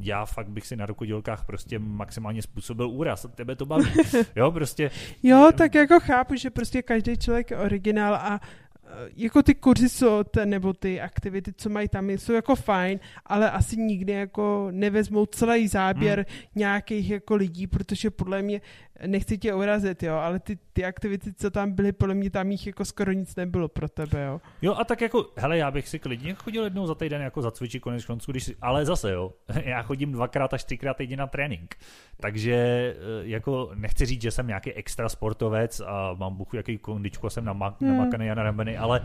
já 0.00 0.24
fakt 0.24 0.48
bych 0.48 0.66
si 0.66 0.76
na 0.76 0.86
rukodělkách 0.86 1.46
prostě 1.46 1.78
maximálně 1.78 2.42
způsobil 2.42 2.88
úraz, 2.88 3.26
tebe 3.34 3.56
to 3.56 3.66
baví, 3.66 3.90
jo, 4.36 4.52
prostě. 4.52 4.90
jo, 5.22 5.50
tak 5.58 5.74
jako 5.74 6.00
chápu, 6.00 6.36
že 6.36 6.50
prostě 6.50 6.82
každý 6.82 7.18
člověk 7.18 7.50
je 7.50 7.56
originál 7.56 8.14
a 8.14 8.40
Eh, 8.88 9.10
jako 9.16 9.42
ty 9.42 9.54
kurzy 9.54 9.88
jsou, 9.88 10.24
nebo 10.44 10.72
ty 10.72 11.00
aktivity, 11.00 11.52
co 11.56 11.68
mají 11.68 11.88
tam, 11.88 12.10
jsou 12.10 12.32
jako 12.32 12.56
fajn, 12.56 13.00
ale 13.26 13.50
asi 13.50 13.76
nikdy 13.76 14.12
jako 14.12 14.68
nevezmou 14.70 15.26
celý 15.26 15.68
záběr 15.68 16.18
hmm. 16.18 16.38
nějakých 16.54 17.10
jako 17.10 17.36
lidí, 17.36 17.66
protože 17.66 18.10
podle 18.10 18.42
mě 18.42 18.60
nechci 19.06 19.38
tě 19.38 19.54
urazit, 19.54 20.02
jo, 20.02 20.14
ale 20.14 20.38
ty, 20.38 20.58
ty 20.72 20.84
aktivity, 20.84 21.32
co 21.32 21.50
tam 21.50 21.72
byly, 21.72 21.92
podle 21.92 22.14
mě 22.14 22.30
tam 22.30 22.50
jich 22.50 22.66
jako 22.66 22.84
skoro 22.84 23.12
nic 23.12 23.36
nebylo 23.36 23.68
pro 23.68 23.88
tebe, 23.88 24.24
jo. 24.24 24.40
Jo, 24.62 24.74
a 24.74 24.84
tak 24.84 25.00
jako, 25.00 25.26
hele, 25.36 25.58
já 25.58 25.70
bych 25.70 25.88
si 25.88 25.98
klidně 25.98 26.34
chodil 26.34 26.64
jednou 26.64 26.86
za 26.86 26.94
týden 26.94 27.22
jako 27.22 27.42
zacvičit 27.42 27.82
konec 27.82 28.04
konců, 28.04 28.32
když 28.32 28.44
si, 28.44 28.56
ale 28.62 28.84
zase 28.84 29.12
jo, 29.12 29.32
já 29.64 29.82
chodím 29.82 30.12
dvakrát 30.12 30.54
až 30.54 30.64
třikrát 30.64 30.96
týdně 30.96 31.16
na 31.16 31.26
trénink, 31.26 31.76
takže 32.20 32.54
eh, 32.54 32.96
jako 33.22 33.70
nechci 33.74 34.06
říct, 34.06 34.22
že 34.22 34.30
jsem 34.30 34.46
nějaký 34.46 34.72
extra 34.72 35.08
sportovec 35.08 35.80
a 35.80 36.14
mám 36.18 36.36
buchu 36.36 36.56
jaký 36.56 36.78
kondičko, 36.78 37.30
jsem 37.30 37.44
namak, 37.44 37.80
hmm. 37.80 37.90
namakaný 37.90 38.30
a 38.30 38.34
narambený, 38.34 38.76
ale 38.76 39.00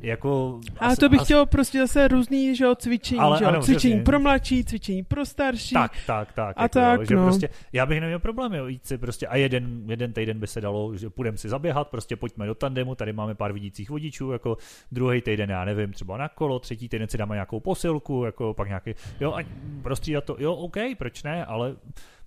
jako... 0.00 0.60
A 0.78 0.86
as, 0.86 0.98
to 0.98 1.08
bych 1.08 1.20
as... 1.20 1.24
chtěl 1.24 1.46
prostě 1.46 1.78
zase 1.78 2.08
různý, 2.08 2.56
že 2.56 2.64
jo, 2.64 2.74
cvičení, 2.74 3.20
ale, 3.20 3.38
že 3.38 3.44
jo, 3.44 3.48
ano, 3.48 3.62
cvičení 3.62 3.94
přesně. 3.94 4.04
pro 4.04 4.20
mladší, 4.20 4.64
cvičení 4.64 5.02
pro 5.02 5.26
starší. 5.26 5.74
Tak, 5.74 5.92
tak, 6.06 6.32
tak. 6.32 6.56
A 6.58 6.62
jako, 6.62 6.74
tak, 6.74 7.06
že 7.06 7.16
no. 7.16 7.24
prostě, 7.24 7.48
já 7.72 7.86
bych 7.86 8.00
neměl 8.00 8.18
problém, 8.18 8.54
jo, 8.54 8.66
jít 8.66 8.86
si 8.86 8.98
prostě 8.98 9.26
a 9.36 9.38
jeden, 9.38 9.84
jeden 9.90 10.12
týden 10.12 10.40
by 10.40 10.46
se 10.46 10.60
dalo, 10.60 10.96
že 10.96 11.10
půjdeme 11.10 11.38
si 11.38 11.48
zaběhat, 11.48 11.88
prostě 11.88 12.16
pojďme 12.16 12.46
do 12.46 12.54
tandemu, 12.54 12.94
tady 12.94 13.12
máme 13.12 13.34
pár 13.34 13.52
vidících 13.52 13.90
vodičů, 13.90 14.32
jako 14.32 14.56
druhý 14.92 15.20
týden, 15.22 15.50
já 15.50 15.64
nevím, 15.64 15.92
třeba 15.92 16.16
na 16.16 16.28
kolo, 16.28 16.58
třetí 16.58 16.88
týden 16.88 17.08
si 17.08 17.18
dáme 17.18 17.34
nějakou 17.34 17.60
posilku, 17.60 18.24
jako 18.24 18.54
pak 18.54 18.68
nějaký, 18.68 18.94
jo, 19.20 19.32
a 19.32 19.44
prostřídat 19.82 20.24
to, 20.24 20.36
jo, 20.38 20.54
OK, 20.54 20.76
proč 20.98 21.22
ne, 21.22 21.44
ale 21.44 21.76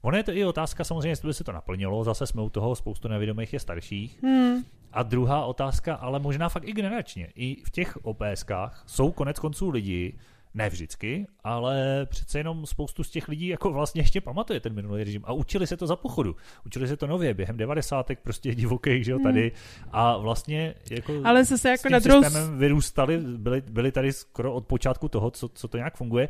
Ono 0.02 0.18
je 0.18 0.24
to 0.24 0.32
i 0.32 0.46
otázka 0.46 0.84
samozřejmě, 0.84 1.10
jestli 1.10 1.28
by 1.28 1.34
se 1.34 1.44
to 1.44 1.52
naplnilo, 1.52 2.04
zase 2.04 2.28
jsme 2.28 2.42
u 2.42 2.50
toho, 2.50 2.76
spoustu 2.76 3.08
nevědomých 3.08 3.54
je 3.54 3.60
starších. 3.60 4.24
Hmm. 4.24 4.64
A 4.94 5.04
druhá 5.04 5.46
otázka, 5.46 5.96
ale 5.96 6.20
možná 6.20 6.50
fakt 6.50 6.68
i 6.68 6.74
generačně. 6.74 7.32
I 7.36 7.64
v 7.66 7.70
těch 7.70 7.98
OPSkách 8.06 8.84
jsou 8.88 9.12
konec 9.12 9.40
konců 9.40 9.70
lidi, 9.70 10.14
ne 10.54 10.70
vždycky, 10.70 11.28
ale 11.44 12.06
přece 12.06 12.40
jenom 12.40 12.66
spoustu 12.66 13.04
z 13.04 13.10
těch 13.10 13.28
lidí 13.28 13.48
jako 13.48 13.72
vlastně 13.72 14.02
ještě 14.02 14.22
pamatuje 14.22 14.60
ten 14.60 14.74
minulý 14.74 15.04
režim 15.04 15.22
a 15.26 15.34
učili 15.34 15.68
se 15.68 15.78
to 15.78 15.88
za 15.88 15.96
pochodu. 15.96 16.36
Učili 16.66 16.88
se 16.88 16.98
to 16.98 17.08
nově, 17.08 17.34
během 17.34 17.58
devadesátek 17.58 18.20
prostě 18.20 18.56
divokých, 18.56 19.06
že 19.06 19.12
jo, 19.12 19.20
tady 19.24 19.42
hmm. 19.42 19.90
a 19.92 20.18
vlastně 20.18 20.74
jako 20.92 21.14
ale 21.24 21.46
zase 21.46 21.70
jako 21.70 21.90
na 21.90 22.00
druhou... 22.00 22.22
vyrůstali, 22.58 23.18
byli, 23.18 23.62
byli 23.62 23.92
tady 23.92 24.14
skoro 24.14 24.54
od 24.54 24.68
počátku 24.68 25.08
toho, 25.08 25.32
co, 25.32 25.50
co 25.50 25.68
to 25.68 25.78
nějak 25.78 25.98
funguje 25.98 26.30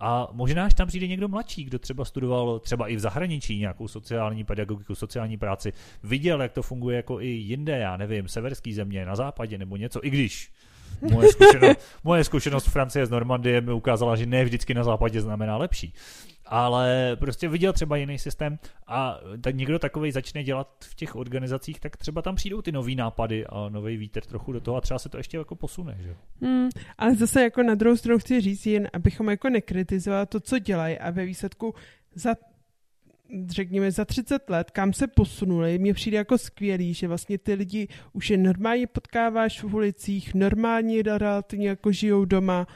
a 0.00 0.28
možná, 0.32 0.64
až 0.64 0.74
tam 0.74 0.88
přijde 0.88 1.06
někdo 1.06 1.28
mladší, 1.28 1.64
kdo 1.64 1.78
třeba 1.78 2.04
studoval 2.04 2.58
třeba 2.58 2.88
i 2.88 2.96
v 2.96 3.00
zahraničí 3.00 3.58
nějakou 3.58 3.88
sociální 3.88 4.44
pedagogiku, 4.44 4.94
sociální 4.94 5.36
práci, 5.36 5.72
viděl, 6.02 6.42
jak 6.42 6.52
to 6.52 6.62
funguje 6.62 6.96
jako 6.96 7.20
i 7.20 7.26
jinde, 7.26 7.78
já 7.78 7.96
nevím, 7.96 8.28
severský 8.28 8.74
země, 8.74 9.06
na 9.06 9.16
západě 9.16 9.58
nebo 9.58 9.76
něco, 9.76 10.04
i 10.04 10.10
když 10.10 10.52
moje 11.02 11.28
zkušenost, 11.28 11.78
moje 12.04 12.24
zkušenost 12.24 12.66
v 12.66 12.72
Francie 12.72 13.06
z 13.06 13.10
Normandie 13.10 13.60
mi 13.60 13.72
ukázala, 13.72 14.16
že 14.16 14.26
ne 14.26 14.44
vždycky 14.44 14.74
na 14.74 14.84
západě 14.84 15.20
znamená 15.20 15.56
lepší 15.56 15.94
ale 16.48 17.16
prostě 17.20 17.48
viděl 17.48 17.72
třeba 17.72 17.96
jiný 17.96 18.18
systém 18.18 18.58
a 18.86 19.20
tak 19.40 19.56
někdo 19.56 19.78
takový 19.78 20.12
začne 20.12 20.44
dělat 20.44 20.68
v 20.80 20.94
těch 20.94 21.16
organizacích, 21.16 21.80
tak 21.80 21.96
třeba 21.96 22.22
tam 22.22 22.34
přijdou 22.34 22.62
ty 22.62 22.72
nový 22.72 22.94
nápady 22.94 23.46
a 23.46 23.68
nový 23.68 23.96
vítr 23.96 24.20
trochu 24.20 24.52
do 24.52 24.60
toho 24.60 24.76
a 24.76 24.80
třeba 24.80 24.98
se 24.98 25.08
to 25.08 25.16
ještě 25.16 25.36
jako 25.36 25.56
posune, 25.56 25.98
že? 26.00 26.16
Hmm, 26.42 26.68
ale 26.98 27.14
zase 27.14 27.42
jako 27.42 27.62
na 27.62 27.74
druhou 27.74 27.96
stranu 27.96 28.18
chci 28.18 28.40
říct 28.40 28.66
jen, 28.66 28.88
abychom 28.92 29.30
jako 29.30 29.50
nekritizovali 29.50 30.26
to, 30.26 30.40
co 30.40 30.58
dělají 30.58 30.98
a 30.98 31.10
ve 31.10 31.24
výsledku 31.24 31.74
za 32.14 32.34
řekněme, 33.48 33.90
za 33.90 34.04
30 34.04 34.50
let, 34.50 34.70
kam 34.70 34.92
se 34.92 35.06
posunuli, 35.06 35.78
mně 35.78 35.94
přijde 35.94 36.16
jako 36.16 36.38
skvělý, 36.38 36.94
že 36.94 37.08
vlastně 37.08 37.38
ty 37.38 37.54
lidi 37.54 37.88
už 38.12 38.30
je 38.30 38.36
normálně 38.36 38.86
potkáváš 38.86 39.62
v 39.62 39.74
ulicích, 39.74 40.34
normálně 40.34 41.02
relativně 41.02 41.68
jako 41.68 41.92
žijou 41.92 42.24
doma, 42.24 42.66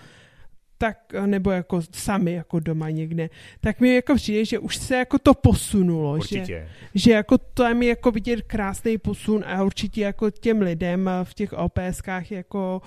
tak, 0.78 0.98
nebo 1.26 1.50
jako 1.50 1.80
sami 1.92 2.32
jako 2.32 2.61
doma 2.61 2.90
někde, 2.90 3.30
tak 3.61 3.80
mi 3.80 3.94
jako 3.94 4.14
přijde, 4.14 4.44
že 4.44 4.59
už 4.59 4.76
se 4.76 4.96
jako 4.96 5.18
to 5.18 5.34
posunulo, 5.34 6.12
určitě. 6.14 6.44
že, 6.44 6.68
že 6.94 7.12
jako 7.12 7.38
to 7.38 7.64
je 7.64 7.74
mi 7.74 7.86
jako 7.86 8.11
vidět 8.11 8.42
krásný 8.42 8.98
posun 8.98 9.44
a 9.46 9.62
určitě 9.64 10.00
jako 10.00 10.30
těm 10.30 10.61
lidem 10.61 11.11
v 11.24 11.34
těch 11.34 11.53
OPSkách 11.53 12.32
jako 12.32 12.82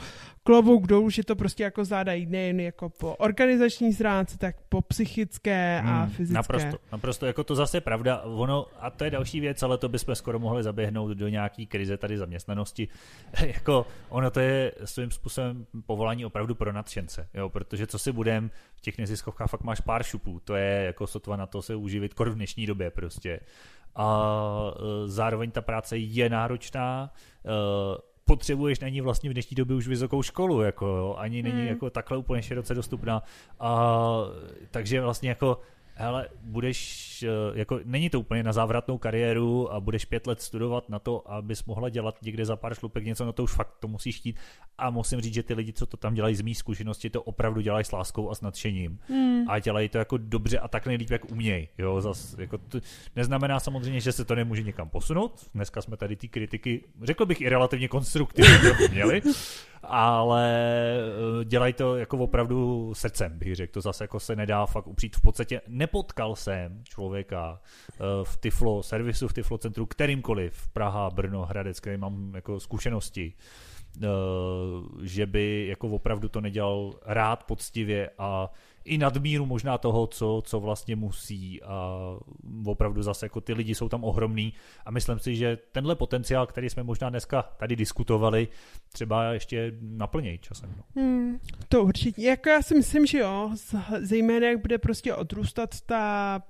klobouk 0.45 0.87
dolů, 0.87 1.09
že 1.09 1.23
to 1.23 1.35
prostě 1.35 1.63
jako 1.63 1.85
zvládají 1.85 2.25
nejen 2.25 2.59
jako 2.59 2.89
po 2.89 3.15
organizační 3.15 3.93
stránce, 3.93 4.37
tak 4.37 4.55
po 4.69 4.81
psychické 4.81 5.81
a 5.85 6.01
hmm, 6.01 6.09
fyzické. 6.09 6.33
Naprosto, 6.33 6.77
naprosto, 6.91 7.25
jako 7.25 7.43
to 7.43 7.55
zase 7.55 7.77
je 7.77 7.81
pravda. 7.81 8.21
Ono, 8.21 8.65
a 8.79 8.89
to 8.89 9.03
je 9.03 9.11
další 9.11 9.39
věc, 9.39 9.63
ale 9.63 9.77
to 9.77 9.89
bychom 9.89 10.15
skoro 10.15 10.39
mohli 10.39 10.63
zaběhnout 10.63 11.11
do 11.17 11.27
nějaký 11.27 11.67
krize 11.67 11.97
tady 11.97 12.17
zaměstnanosti. 12.17 12.87
jako 13.47 13.85
ono 14.09 14.31
to 14.31 14.39
je 14.39 14.71
svým 14.85 15.11
způsobem 15.11 15.65
povolání 15.85 16.25
opravdu 16.25 16.55
pro 16.55 16.73
nadšence, 16.73 17.27
jo, 17.33 17.49
protože 17.49 17.87
co 17.87 17.99
si 17.99 18.11
budem, 18.11 18.51
v 18.75 18.81
těch 18.81 18.97
neziskovkách 18.97 19.49
fakt 19.49 19.63
máš 19.63 19.79
pár 19.79 20.03
šupů, 20.03 20.39
to 20.43 20.55
je 20.55 20.83
jako 20.85 21.07
sotva 21.07 21.35
na 21.35 21.45
to 21.45 21.61
se 21.61 21.75
uživit 21.75 22.13
kor 22.13 22.29
v 22.29 22.35
dnešní 22.35 22.65
době 22.65 22.91
prostě. 22.91 23.39
A 23.95 24.27
e, 24.75 25.07
zároveň 25.07 25.51
ta 25.51 25.61
práce 25.61 25.97
je 25.97 26.29
náročná, 26.29 27.13
e, 27.45 28.14
potřebuješ 28.25 28.79
na 28.79 28.89
ní 28.89 29.01
vlastně 29.01 29.29
v 29.29 29.33
dnešní 29.33 29.55
době 29.55 29.75
už 29.75 29.87
vysokou 29.87 30.23
školu, 30.23 30.61
jako 30.61 30.85
jo, 30.85 31.15
ani 31.17 31.43
není 31.43 31.57
hmm. 31.57 31.67
jako 31.67 31.89
takhle 31.89 32.17
úplně 32.17 32.43
široce 32.43 32.73
dostupná. 32.73 33.23
A, 33.59 34.17
takže 34.71 35.01
vlastně 35.01 35.29
jako 35.29 35.59
hele, 35.95 36.29
budeš, 36.41 37.23
eh, 37.23 37.29
jako 37.59 37.79
není 37.83 38.09
to 38.09 38.19
úplně 38.19 38.43
na 38.43 38.53
závratnou 38.53 38.97
kariéru 38.97 39.73
a 39.73 39.79
budeš 39.79 40.05
pět 40.05 40.27
let 40.27 40.41
studovat 40.41 40.89
na 40.89 40.99
to, 40.99 41.31
abys 41.31 41.65
mohla 41.65 41.89
dělat 41.89 42.15
někde 42.21 42.45
za 42.45 42.55
pár 42.55 42.75
šlupek 42.75 43.05
něco, 43.05 43.25
no 43.25 43.33
to 43.33 43.43
už 43.43 43.51
fakt 43.51 43.73
to 43.79 43.87
musíš 43.87 44.17
chtít. 44.17 44.35
A 44.77 44.89
musím 44.89 45.21
říct, 45.21 45.33
že 45.33 45.43
ty 45.43 45.53
lidi, 45.53 45.73
co 45.73 45.85
to 45.85 45.97
tam 45.97 46.13
dělají 46.13 46.35
z 46.35 46.41
mý 46.41 46.55
zkušenosti, 46.55 47.09
to 47.09 47.23
opravdu 47.23 47.61
dělají 47.61 47.85
s 47.85 47.91
láskou 47.91 48.29
a 48.29 48.35
s 48.35 48.41
nadšením. 48.41 48.99
Hmm. 49.09 49.49
A 49.49 49.59
dělají 49.59 49.89
to 49.89 49.97
jako 49.97 50.17
dobře 50.17 50.59
a 50.59 50.67
tak 50.67 50.87
nejlíp, 50.87 51.09
jak 51.09 51.31
umějí. 51.31 51.67
Jo, 51.77 52.01
zas, 52.01 52.35
jako 52.37 52.57
to 52.57 52.79
neznamená 53.15 53.59
samozřejmě, 53.59 53.99
že 53.99 54.11
se 54.11 54.25
to 54.25 54.35
nemůže 54.35 54.63
někam 54.63 54.89
posunout. 54.89 55.49
Dneska 55.53 55.81
jsme 55.81 55.97
tady 55.97 56.15
ty 56.15 56.27
kritiky, 56.27 56.83
řekl 57.03 57.25
bych 57.25 57.41
i 57.41 57.49
relativně 57.49 57.87
konstruktivně 57.87 58.71
měli, 58.91 59.21
ale 59.89 60.69
eh, 61.41 61.45
dělají 61.45 61.73
to 61.73 61.97
jako 61.97 62.17
opravdu 62.17 62.93
srdcem, 62.93 63.37
bych 63.37 63.55
řekl. 63.55 63.73
To 63.73 63.81
zase 63.81 64.03
jako 64.03 64.19
se 64.19 64.35
nedá 64.35 64.65
fakt 64.65 64.87
upřít. 64.87 65.15
V 65.15 65.21
podstatě 65.21 65.61
nepotkal 65.67 66.35
jsem 66.35 66.81
člověka 66.83 67.61
eh, 67.89 67.97
v 68.23 68.37
Tiflo, 68.37 68.83
servisu 68.83 69.27
v 69.27 69.33
Tiflo 69.33 69.57
centru, 69.57 69.85
kterýmkoliv, 69.85 70.67
Praha, 70.67 71.09
Brno, 71.09 71.45
Hradec, 71.45 71.79
který 71.79 71.97
mám 71.97 72.35
jako 72.35 72.59
zkušenosti, 72.59 73.33
eh, 74.03 74.07
že 75.03 75.25
by 75.25 75.67
jako 75.67 75.89
opravdu 75.89 76.29
to 76.29 76.41
nedělal 76.41 76.93
rád, 77.05 77.43
poctivě 77.43 78.09
a 78.17 78.51
i 78.85 78.97
nadmíru 78.97 79.45
možná 79.45 79.77
toho, 79.77 80.07
co, 80.07 80.41
co 80.45 80.59
vlastně 80.59 80.95
musí 80.95 81.63
a 81.63 81.99
opravdu 82.65 83.03
zase 83.03 83.25
jako 83.25 83.41
ty 83.41 83.53
lidi 83.53 83.75
jsou 83.75 83.89
tam 83.89 84.03
ohromný 84.03 84.53
a 84.85 84.91
myslím 84.91 85.19
si, 85.19 85.35
že 85.35 85.57
tenhle 85.71 85.95
potenciál, 85.95 86.47
který 86.47 86.69
jsme 86.69 86.83
možná 86.83 87.09
dneska 87.09 87.41
tady 87.41 87.75
diskutovali, 87.75 88.47
třeba 88.91 89.33
ještě 89.33 89.73
naplnějí 89.81 90.37
časem. 90.37 90.73
No. 90.77 91.01
Hmm, 91.01 91.39
to 91.69 91.83
určitě. 91.83 92.21
Jako 92.21 92.49
já 92.49 92.61
si 92.61 92.75
myslím, 92.75 93.05
že 93.05 93.17
jo, 93.17 93.51
zejména 93.99 94.47
jak 94.47 94.61
bude 94.61 94.77
prostě 94.77 95.13
odrůstat 95.13 95.81
ta 95.81 96.41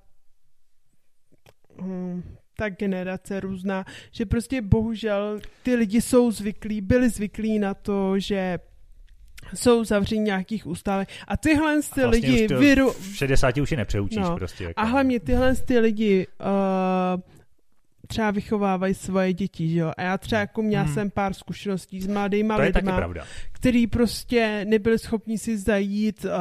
hmm, 1.79 2.23
ta 2.57 2.69
generace 2.69 3.39
různá, 3.39 3.85
že 4.11 4.25
prostě 4.25 4.61
bohužel 4.61 5.39
ty 5.63 5.75
lidi 5.75 6.01
jsou 6.01 6.31
zvyklí, 6.31 6.81
byli 6.81 7.09
zvyklí 7.09 7.59
na 7.59 7.73
to, 7.73 8.19
že 8.19 8.59
jsou 9.53 9.83
zavření 9.83 10.21
nějakých 10.21 10.67
ústavech. 10.67 11.07
A 11.27 11.37
tyhle 11.37 11.81
ty 11.95 12.01
a 12.01 12.07
vlastně 12.07 12.29
lidi... 12.29 12.47
Vyru... 12.47 12.91
V 12.91 13.15
60 13.15 13.57
už 13.57 13.71
je 13.71 13.77
nepřeučíš 13.77 14.17
no. 14.17 14.35
prostě. 14.35 14.63
Jako. 14.63 14.81
A 14.81 14.83
hlavně 14.83 15.19
tyhle 15.19 15.55
ty 15.55 15.79
lidi 15.79 16.27
uh, 16.39 17.21
třeba 18.07 18.31
vychovávají 18.31 18.93
svoje 18.93 19.33
děti, 19.33 19.69
že 19.69 19.79
jo. 19.79 19.91
A 19.97 20.01
já 20.01 20.17
třeba 20.17 20.39
jako 20.39 20.61
měla 20.61 20.83
hmm. 20.83 20.93
jsem 20.93 21.09
pár 21.09 21.33
zkušeností 21.33 22.01
s 22.01 22.07
mladýma 22.07 22.55
to 22.55 22.61
lidma. 22.61 22.81
To 22.81 22.85
je 22.85 22.91
taky 22.91 22.97
pravda 22.97 23.25
který 23.65 23.87
prostě 23.87 24.65
nebyli 24.69 24.99
schopni 24.99 25.37
si 25.37 25.57
zajít 25.57 26.25
uh, 26.25 26.31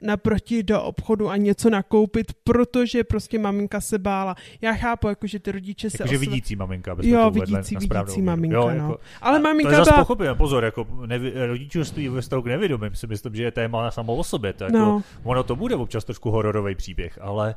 naproti 0.00 0.62
do 0.62 0.82
obchodu 0.82 1.28
a 1.28 1.36
něco 1.36 1.70
nakoupit, 1.70 2.32
protože 2.44 3.04
prostě 3.04 3.38
maminka 3.38 3.80
se 3.80 3.98
bála. 3.98 4.34
Já 4.60 4.72
chápu, 4.72 5.08
jako, 5.08 5.26
že 5.26 5.38
ty 5.38 5.52
rodiče 5.52 5.90
se... 5.90 5.96
Jako, 6.00 6.12
že 6.12 6.18
vidící 6.18 6.56
maminka, 6.56 6.92
aby 6.92 7.08
Jo, 7.08 7.30
vidící, 7.30 7.76
vidící 7.76 8.22
maminka, 8.22 8.56
jo, 8.56 8.68
no. 8.68 8.74
Jako, 8.74 8.98
Ale 9.20 9.38
maminka 9.38 9.84
to 9.84 9.90
je 9.90 10.16
byla... 10.16 10.34
pozor, 10.34 10.64
jako 10.64 10.86
nevi, 11.06 11.46
rodičovství 11.46 12.08
ve 12.08 12.20
vztahu 12.20 12.42
k 12.42 12.46
nevědomým 12.46 12.94
si 12.94 13.06
myslím, 13.06 13.34
že 13.34 13.42
je 13.42 13.50
téma 13.50 13.90
samo 13.90 14.16
o 14.16 14.24
sobě. 14.24 14.52
To 14.52 14.64
jako, 14.64 14.78
no. 14.78 15.02
Ono 15.22 15.42
to 15.42 15.56
bude 15.56 15.74
občas 15.74 16.04
trošku 16.04 16.30
hororový 16.30 16.74
příběh, 16.74 17.18
ale 17.22 17.54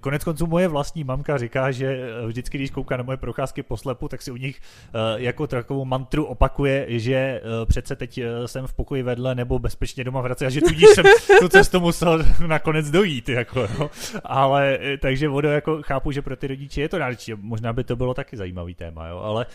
Konec 0.00 0.24
konců 0.24 0.46
moje 0.46 0.68
vlastní 0.68 1.04
mamka 1.04 1.38
říká, 1.38 1.70
že 1.70 2.08
vždycky, 2.26 2.58
když 2.58 2.70
kouká 2.70 2.96
na 2.96 3.02
moje 3.02 3.16
procházky 3.16 3.62
po 3.62 3.76
slepu, 3.76 4.08
tak 4.08 4.22
si 4.22 4.30
u 4.30 4.36
nich 4.36 4.60
uh, 4.60 5.22
jako 5.22 5.46
takovou 5.46 5.84
mantru 5.84 6.24
opakuje, 6.24 6.86
že 6.88 7.40
přece 7.66 7.96
teď 7.96 8.20
jsem 8.48 8.66
v 8.66 8.72
pokoji 8.72 9.02
vedle 9.02 9.34
nebo 9.34 9.58
bezpečně 9.58 10.04
doma 10.04 10.20
vrací 10.20 10.46
a 10.46 10.50
že 10.50 10.60
tudíž 10.60 10.88
jsem 10.94 11.04
tu 11.40 11.48
cestu 11.48 11.80
musel 11.80 12.24
nakonec 12.46 12.90
dojít, 12.90 13.28
jako, 13.28 13.68
no. 13.78 13.90
ale 14.24 14.78
takže 15.00 15.28
vodo 15.28 15.48
jako 15.48 15.82
chápu, 15.82 16.12
že 16.12 16.22
pro 16.22 16.36
ty 16.36 16.46
rodiče 16.46 16.80
je 16.80 16.88
to 16.88 16.98
náročné, 16.98 17.34
možná 17.40 17.72
by 17.72 17.84
to 17.84 17.96
bylo 17.96 18.14
taky 18.14 18.36
zajímavý 18.36 18.74
téma, 18.74 19.08
jo, 19.08 19.18
ale 19.18 19.46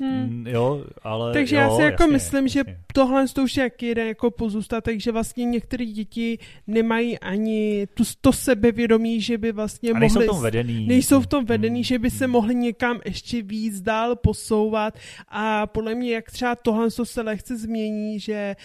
Hmm. 0.00 0.46
Jo, 0.46 0.84
ale 1.02 1.32
Takže 1.32 1.56
jo, 1.56 1.62
já 1.62 1.76
si 1.76 1.82
jako 1.82 2.02
jasně, 2.02 2.12
myslím, 2.12 2.44
jasně. 2.44 2.62
že 2.66 2.76
tohle 2.94 3.28
to 3.28 3.42
už 3.42 3.56
je 3.56 3.62
jaký 3.62 3.86
jeden 3.86 4.08
jako 4.08 4.30
pozůstatek, 4.30 5.00
že 5.00 5.12
vlastně 5.12 5.44
některé 5.44 5.86
děti 5.86 6.38
nemají 6.66 7.18
ani 7.18 7.86
tu, 7.94 8.04
to 8.20 8.32
sebevědomí, 8.32 9.20
že 9.20 9.38
by 9.38 9.52
vlastně 9.52 9.90
A 9.90 9.98
nejsou 9.98 10.14
mohli... 10.14 10.26
v 10.26 10.30
tom 10.30 10.42
vedený. 10.42 10.86
Nejsou 10.86 11.20
v 11.20 11.26
tom 11.26 11.44
vedený, 11.44 11.74
Hmm, 11.74 11.84
že 11.84 11.98
by 11.98 12.10
se 12.10 12.24
hmm. 12.24 12.32
mohli 12.32 12.54
někam 12.54 13.00
ještě 13.04 13.42
víc 13.42 13.80
dál 13.80 14.16
posouvat 14.16 14.98
a 15.28 15.66
podle 15.66 15.94
mě, 15.94 16.14
jak 16.14 16.30
třeba 16.30 16.56
tohle 16.56 16.90
to 16.90 17.04
se 17.04 17.22
lehce 17.22 17.56
změní, 17.56 18.20
že 18.20 18.56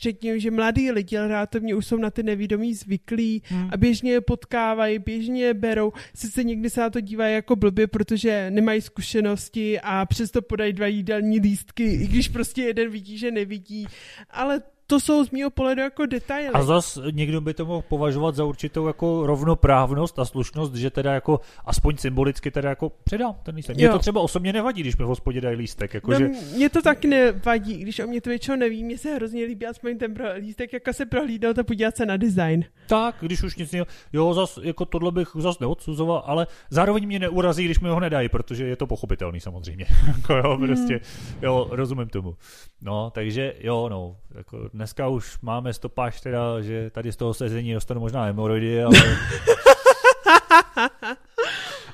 řekněme, 0.00 0.40
že 0.40 0.50
mladí 0.50 0.90
lidi 0.90 1.18
relativně 1.18 1.74
už 1.74 1.86
jsou 1.86 1.96
na 1.96 2.10
ty 2.10 2.22
nevědomí 2.22 2.74
zvyklí 2.74 3.42
Hmm. 3.44 3.68
a 3.72 3.76
běžně 3.76 4.12
je 4.12 4.20
potkávají, 4.20 4.98
běžně 4.98 5.44
je 5.44 5.54
berou. 5.54 5.92
Sice 6.14 6.44
někdy 6.44 6.70
se 6.70 6.80
na 6.80 6.90
to 6.90 7.00
dívají 7.00 7.34
jako 7.34 7.56
blbě, 7.56 7.86
protože 7.86 8.50
nemají 8.50 8.80
zkušenosti 8.80 9.80
a 9.80 10.06
přesto 10.06 10.42
podají 10.42 10.72
dva 10.72 10.86
jídelní 10.86 11.40
lístky, 11.40 11.84
i 11.84 12.06
když 12.06 12.28
prostě 12.28 12.62
jeden 12.62 12.90
vidí, 12.90 13.18
že 13.18 13.30
nevidí. 13.30 13.86
Ale 14.30 14.62
to 14.90 15.00
jsou 15.00 15.24
z 15.24 15.30
mého 15.30 15.50
pohledu 15.50 15.80
jako 15.80 16.06
detaily. 16.06 16.48
A 16.48 16.62
zas 16.62 16.98
někdo 17.10 17.40
by 17.40 17.54
to 17.54 17.66
mohl 17.66 17.82
považovat 17.88 18.34
za 18.34 18.44
určitou 18.44 18.86
jako 18.86 19.26
rovnoprávnost 19.26 20.18
a 20.18 20.24
slušnost, 20.24 20.74
že 20.74 20.90
teda 20.90 21.12
jako 21.14 21.40
aspoň 21.64 21.96
symbolicky 21.96 22.50
teda 22.50 22.68
jako 22.68 22.92
předám 23.04 23.34
ten 23.42 23.54
lístek. 23.54 23.76
Mně 23.76 23.88
to 23.88 23.98
třeba 23.98 24.20
osobně 24.20 24.52
nevadí, 24.52 24.80
když 24.80 24.96
mi 24.96 25.04
v 25.04 25.08
hospodě 25.08 25.40
dají 25.40 25.56
lístek, 25.56 25.94
No, 25.94 25.96
jakože 25.96 26.28
mě 26.56 26.68
to 26.68 26.82
taky 26.82 27.08
nevadí, 27.08 27.76
když 27.76 27.98
o 27.98 28.06
mě 28.06 28.20
to 28.20 28.30
většinou 28.30 28.56
neví, 28.56 28.84
mně 28.84 28.98
se 28.98 29.14
hrozně 29.14 29.44
líbí 29.44 29.66
aspoň 29.66 29.98
ten 29.98 30.14
pro, 30.14 30.24
lístek, 30.34 30.72
jako 30.72 30.92
se 30.92 31.06
prohlídnout 31.06 31.58
a 31.58 31.64
podívat 31.64 31.96
se 31.96 32.06
na 32.06 32.16
design. 32.16 32.64
tak, 32.86 33.14
když 33.20 33.42
už 33.42 33.56
nic 33.56 33.72
jiného, 33.72 33.86
jo, 34.12 34.34
zas, 34.34 34.58
jako 34.62 34.84
tohle 34.84 35.12
bych 35.12 35.28
zas 35.38 35.58
neodsuzoval, 35.58 36.22
ale 36.26 36.46
zároveň 36.70 37.06
mě 37.06 37.18
neurazí, 37.18 37.64
když 37.64 37.80
mi 37.80 37.88
ho 37.88 38.00
nedají, 38.00 38.28
protože 38.28 38.66
je 38.66 38.76
to 38.76 38.86
pochopitelný 38.86 39.40
samozřejmě. 39.40 39.86
jako 40.16 40.34
jo, 40.34 40.58
prostě, 40.66 41.00
jo, 41.42 41.68
rozumím 41.70 42.08
tomu. 42.08 42.36
No, 42.82 43.10
takže 43.10 43.54
jo, 43.60 43.88
no, 43.88 44.16
jako 44.34 44.70
dneska 44.78 45.08
už 45.08 45.38
máme 45.42 45.72
stopáž 45.72 46.20
teda, 46.20 46.60
že 46.60 46.90
tady 46.90 47.12
z 47.12 47.16
toho 47.16 47.34
sezení 47.34 47.74
dostanu 47.74 48.00
možná 48.00 48.24
hemoroidy, 48.24 48.82
ale... 48.82 48.96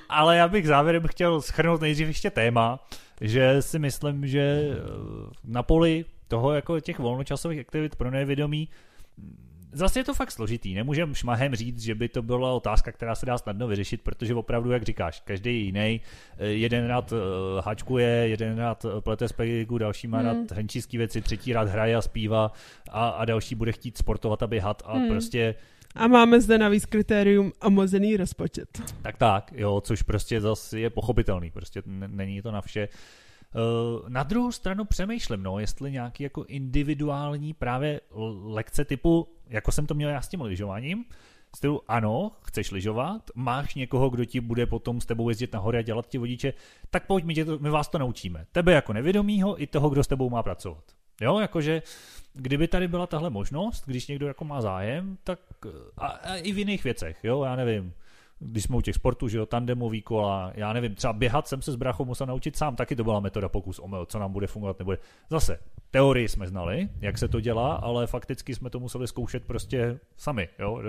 ale 0.09 0.37
já 0.37 0.49
bych 0.49 0.67
závěrem 0.67 1.03
chtěl 1.07 1.43
schrnout 1.43 1.81
nejdřív 1.81 2.09
ještě 2.09 2.31
téma, 2.31 2.87
že 3.21 3.63
si 3.63 3.79
myslím, 3.79 4.27
že 4.27 4.41
eh, 4.41 4.77
na 5.45 5.63
poli 5.63 6.05
toho 6.29 6.53
jako 6.53 6.81
těch 6.81 6.99
volnočasových 6.99 7.61
aktivit 7.61 7.97
pro 7.97 8.11
nevědomí 8.11 8.69
Zase 9.77 10.01
je 10.01 10.05
to 10.05 10.15
fakt 10.15 10.31
složitý, 10.31 10.75
nemůžem 10.75 11.15
šmahem 11.15 11.55
říct, 11.55 11.81
že 11.83 11.95
by 11.95 12.09
to 12.09 12.23
byla 12.23 12.53
otázka, 12.53 12.93
která 12.93 13.15
se 13.15 13.27
dá 13.27 13.39
snadno 13.39 13.67
vyřešit, 13.69 14.01
protože 14.03 14.35
opravdu, 14.35 14.71
jak 14.71 14.83
říkáš, 14.83 15.23
každý 15.25 15.51
je 15.51 15.57
jiný. 15.65 16.01
Eh, 16.39 16.47
Jeden 16.47 16.87
rád 16.87 17.13
eh, 17.13 17.17
háčkuje, 17.65 18.09
jeden 18.09 18.59
rád 18.59 18.85
eh, 18.85 19.01
plete 19.01 19.29
z 19.29 19.33
pegiku, 19.33 19.79
další 19.79 20.07
má 20.07 20.19
Hmm. 20.19 20.27
rád 20.27 20.53
henčíský 20.53 20.99
věci, 20.99 21.21
třetí 21.21 21.53
rád 21.53 21.69
hraje 21.69 21.97
a 21.97 22.03
zpívá 22.03 22.53
a, 22.91 23.09
a 23.09 23.25
další 23.25 23.55
bude 23.55 23.73
chtít 23.73 23.99
sportovat 23.99 24.43
a 24.43 24.47
běhat 24.47 24.83
a 24.87 24.93
Hmm. 24.99 25.09
prostě 25.09 25.55
A 25.95 26.09
máme 26.09 26.41
zde 26.41 26.59
navíc 26.59 26.87
kritérium 26.87 27.53
omozený 27.63 28.17
rozpočet. 28.17 28.69
tak 29.03 29.17
tak, 29.17 29.53
jo, 29.57 29.81
což 29.81 30.03
prostě 30.03 30.41
zase 30.41 30.81
je 30.81 30.91
pochopitelný, 30.91 31.51
prostě 31.51 31.83
n- 31.87 32.09
není 32.15 32.43
to 32.43 32.51
na 32.53 32.61
vše. 32.61 32.81
Eh, 32.83 32.89
Na 34.09 34.23
druhou 34.23 34.53
stranu 34.53 34.85
přemýšlím, 34.85 35.43
no, 35.43 35.59
jestli 35.59 35.93
nějaký 35.93 36.23
jako 36.23 36.45
individuální 36.45 37.55
právě 37.55 38.01
lekce 38.45 38.85
typu, 38.85 39.29
jako 39.49 39.73
jsem 39.73 39.87
to 39.87 39.95
měl 39.95 40.11
já 40.11 40.21
s 40.21 40.29
tím 40.29 40.41
lyžováním, 40.41 41.05
stylu 41.57 41.83
ano, 41.89 42.33
chceš 42.43 42.71
lyžovat, 42.71 43.23
máš 43.35 43.75
někoho, 43.75 44.11
kdo 44.11 44.25
ti 44.25 44.41
bude 44.41 44.67
potom 44.67 45.01
s 45.01 45.07
tebou 45.07 45.29
jezdit 45.29 45.53
na 45.53 45.59
hory 45.59 45.79
a 45.79 45.83
dělat 45.83 46.09
ti 46.09 46.19
vodiče, 46.19 46.53
tak 46.91 47.07
pojď, 47.07 47.25
my, 47.25 47.35
tě 47.35 47.45
to, 47.45 47.59
my 47.59 47.71
vás 47.71 47.89
to 47.89 47.99
naučíme. 47.99 48.47
Tebe 48.53 48.73
jako 48.73 48.93
nevědomýho 48.93 49.63
i 49.63 49.67
toho, 49.67 49.91
kdo 49.91 50.05
s 50.05 50.07
tebou 50.07 50.31
má 50.31 50.43
pracovat. 50.43 50.85
Jo, 51.21 51.39
jakože 51.39 51.83
kdyby 52.33 52.69
tady 52.69 52.89
byla 52.89 53.07
tahle 53.07 53.31
možnost, 53.31 53.83
když 53.87 54.07
někdo 54.07 54.27
jako 54.27 54.45
má 54.45 54.61
zájem, 54.61 55.19
tak 55.25 55.41
eh, 55.67 55.71
a, 55.97 56.07
a 56.07 56.35
i 56.35 56.53
v 56.53 56.59
jiných 56.59 56.85
věcech, 56.85 57.17
jo, 57.23 57.45
já 57.45 57.57
nevím, 57.57 57.93
když 58.45 58.65
jsme 58.65 58.77
u 58.77 58.81
těch 58.81 58.95
sportů, 58.95 59.29
že 59.29 59.39
jo, 59.39 59.47
tandemový 59.47 60.03
kola, 60.03 60.53
já 60.55 60.73
nevím, 60.73 60.95
třeba 60.95 61.13
běhat 61.13 61.49
jsem 61.49 61.63
se 61.63 61.73
s 61.73 61.77
brachou 61.77 62.05
musel 62.05 62.27
naučit 62.27 62.57
sám, 62.57 62.77
taky 62.77 62.97
to 62.97 63.05
byla 63.05 63.21
metoda 63.21 63.49
pokus 63.49 63.79
omyl, 63.79 64.07
co 64.07 64.19
nám 64.19 64.33
bude 64.33 64.47
fungovat, 64.47 64.79
nebude. 64.79 64.99
Zase, 65.31 65.59
teorii 65.91 66.29
jsme 66.29 66.47
znali, 66.47 66.89
jak 67.01 67.19
se 67.19 67.29
to 67.29 67.41
dělá, 67.41 67.75
ale 67.75 68.07
fakticky 68.07 68.55
jsme 68.55 68.71
to 68.71 68.81
museli 68.81 69.09
zkoušet 69.09 69.45
prostě 69.45 69.99
sami, 70.17 70.49
jo, 70.59 70.83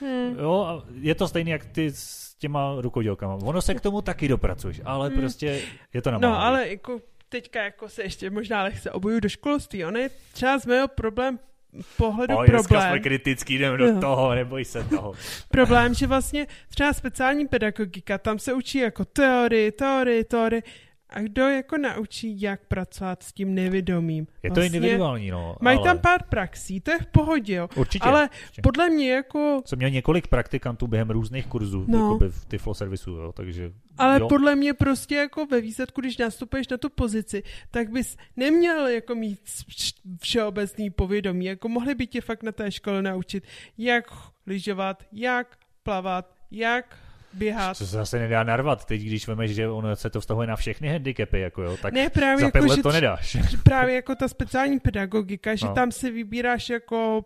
Hmm. 0.00 0.38
jo 0.38 0.64
a 0.68 0.84
je 1.00 1.14
to 1.14 1.28
stejný, 1.28 1.50
jak 1.50 1.64
ty 1.66 1.90
s 1.90 2.34
těma 2.38 2.74
rukodělkama. 2.78 3.34
Ono 3.34 3.62
se 3.62 3.74
k 3.74 3.80
tomu 3.80 4.02
taky 4.02 4.28
dopracuješ, 4.28 4.80
ale 4.84 5.08
Hmm. 5.08 5.20
prostě 5.20 5.60
je 5.94 6.02
to 6.02 6.10
na 6.10 6.18
No, 6.18 6.42
ale 6.42 6.68
jako 6.68 7.00
teďka 7.28 7.62
jako 7.62 7.88
se 7.88 8.02
ještě 8.02 8.30
možná 8.30 8.62
lehce 8.62 8.90
oboju 8.90 9.20
do 9.20 9.28
školství. 9.28 9.84
On 9.84 9.96
je 9.96 10.10
třeba 10.32 10.58
z 10.58 10.66
mého 10.66 10.88
problém 10.88 11.38
pohledu 11.96 12.36
Oj, 12.36 12.48
dneska 12.48 12.68
jsme 12.68 12.78
problém. 12.80 13.02
kritický, 13.02 13.58
jdeme 13.58 13.76
do 13.76 14.00
toho, 14.00 14.34
neboj 14.34 14.64
se 14.64 14.84
toho. 14.84 15.12
problém, 15.48 15.94
že 15.94 16.06
vlastně 16.06 16.46
třeba 16.68 16.92
speciální 16.92 17.48
pedagogika, 17.48 18.18
tam 18.18 18.38
se 18.38 18.52
učí 18.52 18.78
jako 18.78 19.04
teorie, 19.04 19.72
teorie, 19.72 20.24
teorie. 20.24 20.62
A 21.12 21.20
kdo 21.20 21.48
jako 21.48 21.78
naučí, 21.78 22.40
jak 22.40 22.60
pracovat 22.66 23.22
s 23.22 23.32
tím 23.32 23.54
nevědomým? 23.54 24.26
Je 24.42 24.50
to 24.50 24.54
Vlastně 24.54 24.66
individuální, 24.78 25.30
no. 25.30 25.56
Mají 25.60 25.78
ale 25.78 25.86
tam 25.88 25.98
pár 25.98 26.22
praxí, 26.28 26.80
to 26.80 26.90
je 26.90 26.98
v 26.98 27.06
pohodě, 27.06 27.54
jo. 27.54 27.68
Určitě. 27.76 28.04
Ale 28.08 28.28
určitě. 28.44 28.62
podle 28.62 28.90
mě 28.90 29.12
jako 29.12 29.62
Jsem 29.66 29.76
měl 29.78 29.90
několik 29.90 30.26
praktikantů 30.28 30.86
během 30.86 31.10
různých 31.10 31.46
kurzů 31.46 31.84
No. 31.88 31.98
no. 31.98 32.18
v 32.30 32.44
Tiflo 32.44 32.74
servisu, 32.74 33.10
jo, 33.10 33.32
takže 33.32 33.72
Ale 33.98 34.20
jo. 34.20 34.28
podle 34.28 34.56
mě 34.56 34.74
prostě 34.74 35.14
jako 35.14 35.46
ve 35.46 35.60
výsledku, 35.60 36.00
když 36.00 36.18
nastupuješ 36.18 36.68
na 36.68 36.76
tu 36.76 36.88
pozici, 36.88 37.42
tak 37.70 37.90
bys 37.90 38.16
neměl 38.36 38.86
jako 38.86 39.14
mít 39.14 39.40
vš- 39.44 39.94
všeobecný 40.20 40.90
povědomí. 40.90 41.44
Jako 41.44 41.68
mohli 41.68 41.94
by 41.94 42.06
tě 42.06 42.20
fakt 42.20 42.42
na 42.42 42.52
té 42.52 42.70
škole 42.72 43.02
naučit, 43.02 43.44
jak 43.78 44.04
lyžovat, 44.46 45.02
jak 45.12 45.56
plavat, 45.82 46.34
jak 46.50 46.98
běhat. 47.34 47.76
Co 47.76 47.86
se 47.86 47.96
zase 47.96 48.18
nedá 48.18 48.42
narvat, 48.44 48.84
teď 48.84 49.00
když 49.02 49.28
vemeš, 49.28 49.50
že 49.50 49.68
ono 49.68 49.96
se 49.96 50.10
to 50.10 50.20
vztahuje 50.20 50.46
na 50.46 50.56
všechny 50.56 50.88
handicapy, 50.88 51.40
jako 51.40 51.62
jo, 51.62 51.76
tak 51.82 51.94
Ne, 51.94 52.10
právě 52.10 52.38
za 52.38 52.44
jako, 52.46 52.58
pět 52.58 52.68
let 52.70 52.76
že 52.76 52.82
to 52.82 52.92
nedáš. 52.92 53.36
právě 53.64 53.94
jako 53.94 54.14
ta 54.14 54.28
speciální 54.28 54.80
pedagogika, 54.80 55.54
že 55.54 55.66
No. 55.66 55.74
tam 55.74 55.92
si 55.92 56.10
vybíráš 56.10 56.70
jako 56.70 57.24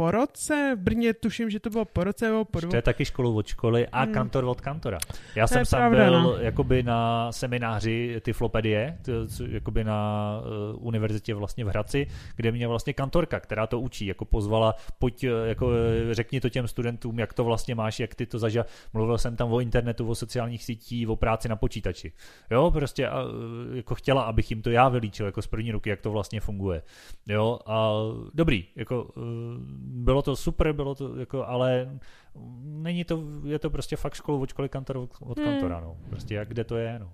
po 0.00 0.10
roce, 0.10 0.76
v 0.76 0.80
Brně 0.80 1.14
tuším, 1.14 1.50
že 1.50 1.60
to 1.60 1.70
bylo 1.70 1.84
po 1.84 2.04
roce 2.04 2.26
nebo 2.26 2.44
po 2.44 2.60
dvou. 2.60 2.70
To 2.70 2.76
je 2.76 2.82
taky 2.82 3.04
školu 3.04 3.36
od 3.36 3.46
školy 3.46 3.88
a 3.88 4.02
Hmm. 4.02 4.14
kantor 4.14 4.44
od 4.44 4.60
kantora. 4.60 4.98
Já 5.34 5.46
To 5.46 5.54
jsem 5.54 5.64
sám 5.64 5.78
pravda, 5.78 6.04
byl 6.04 6.22
no. 6.22 6.36
jakoby 6.36 6.82
na 6.82 7.32
semináři 7.32 8.20
Tyflopedie, 8.20 8.98
jakoby 9.48 9.84
na 9.84 10.40
uh, 10.72 10.86
univerzitě 10.86 11.34
vlastně 11.34 11.64
v 11.64 11.68
Hradci, 11.68 12.06
kde 12.36 12.52
mě 12.52 12.68
vlastně 12.68 12.92
kantorka, 12.92 13.40
která 13.40 13.66
to 13.66 13.80
učí, 13.80 14.06
jako 14.06 14.24
pozvala, 14.24 14.74
pojď, 14.98 15.24
eh, 15.24 15.28
jako 15.44 15.70
eh, 16.10 16.14
řekni 16.14 16.40
to 16.40 16.48
těm 16.48 16.68
studentům, 16.68 17.18
jak 17.18 17.32
to 17.32 17.44
vlastně 17.44 17.74
máš, 17.74 18.00
jak 18.00 18.14
ty 18.14 18.26
to 18.26 18.38
zažil. 18.38 18.64
Mluvil 18.92 19.18
jsem 19.18 19.36
tam 19.36 19.52
o 19.52 19.60
internetu, 19.60 20.08
o 20.08 20.14
sociálních 20.14 20.64
sítích, 20.64 21.08
o 21.08 21.16
práci 21.16 21.48
na 21.48 21.56
počítači. 21.56 22.12
Jo, 22.50 22.70
prostě 22.70 23.08
a, 23.08 23.24
jako 23.74 23.94
chtěla, 23.94 24.22
abych 24.22 24.50
jim 24.50 24.62
to 24.62 24.70
já 24.70 24.88
vylíčil, 24.88 25.26
jako 25.26 25.42
z 25.42 25.46
první 25.46 25.72
ruky, 25.72 25.90
jak 25.90 26.00
to 26.00 26.10
vlastně 26.10 26.40
funguje. 26.40 26.82
Jo, 27.28 27.58
a 27.66 27.90
dobrý, 28.34 28.64
jako 28.76 29.10
bylo 29.92 30.22
to 30.22 30.36
super, 30.36 30.72
bylo 30.72 30.94
to 30.94 31.16
jako, 31.16 31.46
ale 31.46 31.98
není 32.62 33.04
to, 33.04 33.24
je 33.44 33.58
to 33.58 33.70
prostě 33.70 33.96
fakt 33.96 34.14
školu 34.14 34.40
od 34.40 34.48
školy 34.50 34.68
kantor 34.68 34.96
od, 34.96 35.10
od 35.20 35.38
Hmm. 35.38 35.48
kantora, 35.48 35.80
no. 35.80 35.96
Prostě 36.10 36.34
jak 36.34 36.48
kde 36.48 36.64
to 36.64 36.76
je, 36.76 36.98
no. 36.98 37.12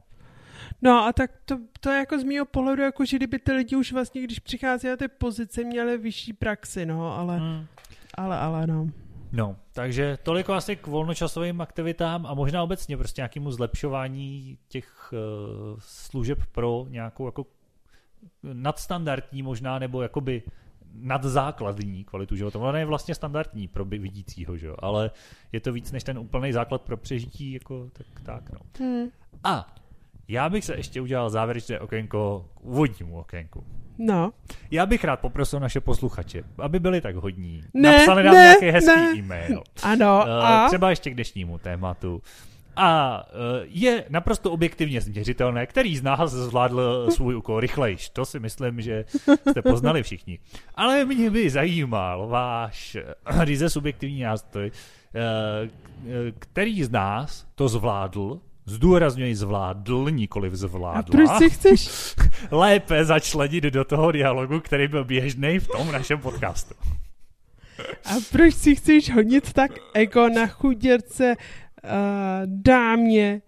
No 0.83 1.05
a 1.07 1.13
tak 1.13 1.31
to, 1.45 1.59
to 1.81 1.91
je 1.91 1.99
jako 1.99 2.19
z 2.19 2.25
mého 2.25 2.47
pohledu, 2.47 2.83
jako 2.83 3.05
že 3.05 3.17
kdyby 3.17 3.39
ty 3.39 3.53
lidi 3.53 3.77
už 3.77 3.93
vlastně, 3.93 4.23
když 4.23 4.39
přichází 4.39 4.89
na 4.89 4.97
ty 4.97 5.09
pozice, 5.09 5.65
měli 5.65 5.99
vyšší 5.99 6.33
praxi, 6.33 6.87
no, 6.87 7.19
ale, 7.19 7.39
Hmm. 7.39 7.67
ale, 8.15 8.39
ale, 8.39 8.67
no. 8.67 8.87
No, 9.33 9.57
takže 9.73 10.19
toliko 10.23 10.53
asi 10.53 10.77
k 10.77 10.87
volnočasovým 10.87 11.61
aktivitám 11.61 12.27
a 12.27 12.35
možná 12.35 12.63
obecně 12.63 12.97
prostě 12.97 13.21
nějakému 13.21 13.51
zlepšování 13.51 14.59
těch 14.69 15.13
uh, 15.13 15.79
služeb 15.79 16.39
pro 16.53 16.87
nějakou 16.89 17.27
jako 17.27 17.47
nadstandardní 18.53 19.43
možná, 19.43 19.79
nebo 19.79 20.03
jakoby 20.03 20.43
nadzákladní 20.95 22.05
kvalitu 22.05 22.37
života. 22.37 22.59
Ona 22.59 22.79
je 22.79 22.85
vlastně 22.85 23.15
standardní 23.15 23.69
pro 23.69 23.85
vidícího, 23.85 24.57
že 24.57 24.67
jo? 24.67 24.75
ale 24.79 25.11
je 25.53 25.61
to 25.61 25.73
víc 25.73 25.93
než 25.93 26.05
ten 26.05 26.19
úplný 26.19 26.53
základ 26.53 26.83
pro 26.83 26.97
přežití, 26.97 27.53
jako 27.53 27.89
tak, 27.93 28.07
tak 28.23 28.51
no. 28.51 28.59
Hmm. 28.79 29.07
A 29.45 29.75
já 30.29 30.49
bych 30.49 30.65
se 30.65 30.77
ještě 30.77 31.01
udělal 31.01 31.31
závěrečné 31.31 31.81
okénko 31.81 32.49
k 32.55 32.65
úvodnímu 32.65 33.19
okénku. 33.19 33.65
No, 33.99 34.33
Já 34.71 34.87
bych 34.87 35.05
rád 35.05 35.21
poprosil 35.21 35.61
naše 35.61 35.81
posluchače, 35.81 36.43
aby 36.59 36.81
byli 36.81 37.01
tak 37.01 37.17
hodní. 37.17 37.63
Ne, 37.75 37.93
Napsali 37.93 38.25
nám 38.25 38.35
ne, 38.35 38.41
nějaký 38.41 38.67
hezký 38.67 38.97
ne. 38.97 39.13
e-mail. 39.17 39.63
ano, 39.83 40.25
Uh, 40.27 40.33
a... 40.33 40.67
třeba 40.69 40.91
ještě 40.91 41.11
k 41.11 41.15
dnešnímu 41.15 41.59
tématu. 41.59 42.23
A 42.77 43.23
uh, 43.29 43.41
je 43.65 44.05
naprosto 44.09 44.53
objektivně 44.53 45.01
změřitelné, 45.01 45.67
který 45.67 45.97
z 45.97 46.03
nás 46.03 46.31
zvládl 46.31 47.11
svůj 47.11 47.37
úkol 47.37 47.61
rychlejš. 47.61 48.09
To 48.09 48.25
si 48.25 48.41
myslím, 48.41 48.81
že 48.81 49.05
jste 49.51 49.63
poznali 49.63 50.03
všichni. 50.03 50.39
Ale 50.75 51.05
mě 51.05 51.31
by 51.31 51.51
zajímal 51.51 52.29
váš 52.29 52.97
ryze 53.27 53.71
subjektivní 53.71 54.21
nástroj, 54.21 54.71
uh, 54.71 55.21
který 56.39 56.85
z 56.85 56.91
nás 56.91 57.47
to 57.55 57.69
zvládl 57.69 58.41
Zdůrazňuji 58.69 59.35
zvládl, 59.35 60.11
nikoliv 60.11 60.53
zvládla. 60.53 61.01
A 61.01 61.03
proč 61.03 61.31
si 61.39 61.51
chceš? 61.51 62.15
Lépe 62.51 63.05
začlenit 63.05 63.65
do 63.65 63.85
toho 63.85 64.13
dialogu, 64.13 64.61
který 64.61 64.89
byl 64.89 65.05
běžný 65.05 65.59
v 65.59 65.69
tom 65.69 65.93
našem 65.93 66.19
podcastu. 66.19 66.75
A 68.05 68.15
proč 68.33 68.55
si 68.55 68.75
chceš 68.75 69.11
honit 69.11 69.53
tak 69.53 69.71
ego 69.95 70.29
na 70.29 70.47
chuděrce 70.47 71.37
dámě, 72.47 73.41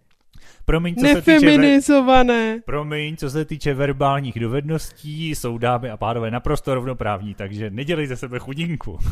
Promiň, 0.68 0.94
co 0.94 1.06
se 1.06 1.14
týče, 1.14 1.32
ver... 1.32 1.42
nefeminizované? 1.42 2.60
Promiň, 2.64 3.16
co 3.16 3.30
se 3.30 3.44
týče 3.44 3.74
verbálních 3.74 4.40
dovedností, 4.40 5.30
jsou 5.30 5.58
dámy 5.58 5.90
a 5.90 5.96
pánové 5.96 6.30
naprosto 6.30 6.74
rovnoprávní, 6.74 7.34
takže 7.34 7.70
nedělej 7.70 8.06
ze 8.06 8.16
sebe 8.16 8.38
chudinku. 8.38 8.98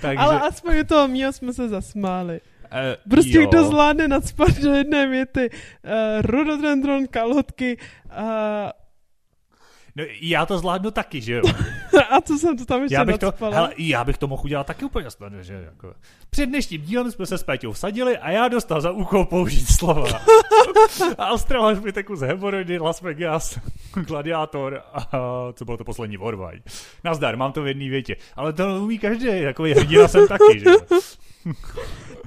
Takže... 0.00 0.18
Ale 0.18 0.40
aspoň 0.40 0.78
u 0.78 0.84
toho 0.84 1.08
mýho 1.08 1.32
jsme 1.32 1.52
se 1.52 1.68
zasmáli. 1.68 2.40
Uh, 2.64 3.10
Prostě 3.10 3.38
jo. 3.38 3.48
kdo 3.48 3.64
zvládne 3.64 4.08
nadspat 4.08 4.58
do 4.58 4.74
jedné 4.74 5.08
věty 5.08 5.50
uh, 5.50 5.90
rododendron, 6.20 7.06
kalhotky 7.06 7.76
uh, 7.76 8.22
No, 9.96 10.04
já 10.20 10.46
to 10.46 10.58
zvládnu 10.58 10.90
taky, 10.90 11.20
že 11.20 11.34
jo? 11.34 11.42
A 12.10 12.20
co 12.20 12.38
jsem 12.38 12.56
to 12.56 12.64
tam 12.64 12.82
ještě 12.82 12.94
já 12.94 13.04
bych 13.04 13.18
to, 13.18 13.32
hele, 13.40 13.72
já 13.78 14.04
bych 14.04 14.18
to 14.18 14.26
mohl 14.26 14.42
udělat 14.44 14.66
taky 14.66 14.84
úplně 14.84 15.10
snadno, 15.10 15.42
že 15.42 15.54
jako. 15.64 15.94
Před 16.30 16.46
dnešním 16.46 16.82
dílem 16.82 17.10
jsme 17.10 17.26
se 17.26 17.38
s 17.38 17.42
Péťou 17.42 17.72
vsadili 17.72 18.18
a 18.18 18.30
já 18.30 18.48
dostal 18.48 18.80
za 18.80 18.90
úkol 18.90 19.24
použít 19.24 19.66
slova. 19.66 20.04
Australopithecus 21.18 22.20
hemorrhoidy, 22.20 22.78
Las 22.78 23.00
Vegas, 23.00 23.58
Gladiátor 23.94 24.82
a 24.92 25.08
co 25.52 25.64
bylo 25.64 25.76
to 25.76 25.84
poslední 25.84 26.16
Vorvaj. 26.16 26.60
Nazdar, 27.04 27.36
mám 27.36 27.52
to 27.52 27.62
v 27.62 27.66
jedné 27.66 27.88
větě. 27.88 28.16
Ale 28.36 28.52
to 28.52 28.82
umí 28.82 28.98
každý, 28.98 29.26
jako 29.26 29.62
hrdina 29.62 30.08
jsem 30.08 30.28
taky, 30.28 30.60
že 30.60 30.70
jo? 30.70 30.78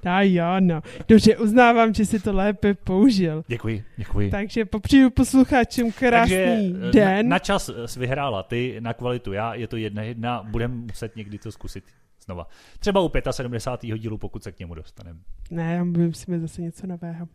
A 0.05 0.21
jo, 0.21 0.59
no. 0.59 0.81
Dobře, 1.07 1.37
uznávám, 1.37 1.93
že 1.93 2.05
si 2.05 2.19
to 2.19 2.33
lépe 2.33 2.73
použil. 2.73 3.43
Děkuji, 3.47 3.83
děkuji. 3.97 4.31
Takže 4.31 4.65
popřeju 4.65 5.09
posluchačům 5.09 5.91
krásný 5.91 6.35
Takže 6.35 6.91
den. 6.91 7.29
Na, 7.29 7.33
na 7.33 7.39
čas 7.39 7.69
jsi 7.85 7.99
vyhrála 7.99 8.43
ty, 8.43 8.75
na 8.79 8.93
kvalitu 8.93 9.33
já, 9.33 9.53
je 9.53 9.67
to 9.67 9.77
jedna 9.77 10.03
jedna, 10.03 10.43
budeme 10.43 10.75
muset 10.75 11.15
někdy 11.15 11.37
to 11.37 11.51
zkusit 11.51 11.83
znova. 12.25 12.47
Třeba 12.79 13.01
u 13.01 13.11
75. 13.31 13.99
dílu, 13.99 14.17
pokud 14.17 14.43
se 14.43 14.51
k 14.51 14.59
němu 14.59 14.75
dostaneme. 14.75 15.19
Ne, 15.51 15.83
musíme 15.83 16.39
zase 16.39 16.61
něco 16.61 16.87
nového. 16.87 17.27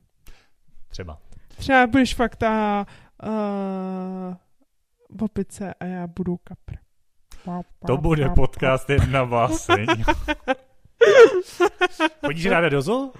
Třeba. 0.89 1.18
Třeba 1.49 1.87
budeš 1.87 2.14
fakt 2.14 2.37
ta 2.37 2.87
uh, 3.22 5.24
opice 5.24 5.74
a 5.74 5.85
já 5.85 6.07
budu 6.07 6.39
kapr. 6.45 6.74
To 7.87 7.97
bude 7.97 8.28
podcast 8.28 8.91
jedna 8.91 9.26
báseň. 9.26 9.87
Chodíš 12.26 12.46
ráda 12.46 12.68
do 12.68 12.82
zoo? 12.82 13.12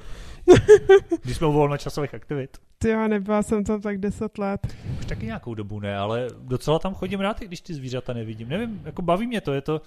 Když 1.23 1.37
jsme 1.37 1.47
u 1.47 1.53
volnočasových 1.53 2.15
aktivit. 2.15 2.57
Ty 2.79 2.89
jo, 2.89 3.09
nebyla 3.09 3.43
jsem 3.43 3.65
tam 3.65 3.81
tak 3.81 3.99
deset 3.99 4.39
let. 4.39 4.77
Už 4.99 5.07
taky 5.07 5.27
nějakou 5.27 5.55
dobu 5.55 5.81
ne, 5.81 5.99
ale 5.99 6.29
docela 6.39 6.79
tam 6.79 6.95
chodím 6.95 7.21
rád, 7.21 7.41
když 7.41 7.61
ty 7.61 7.75
zvířata 7.75 8.13
nevidím. 8.13 8.49
Nevím, 8.49 8.83
jako 8.85 9.03
baví 9.03 9.27
mě 9.27 9.41
to, 9.41 9.53
je 9.53 9.61
to, 9.61 9.81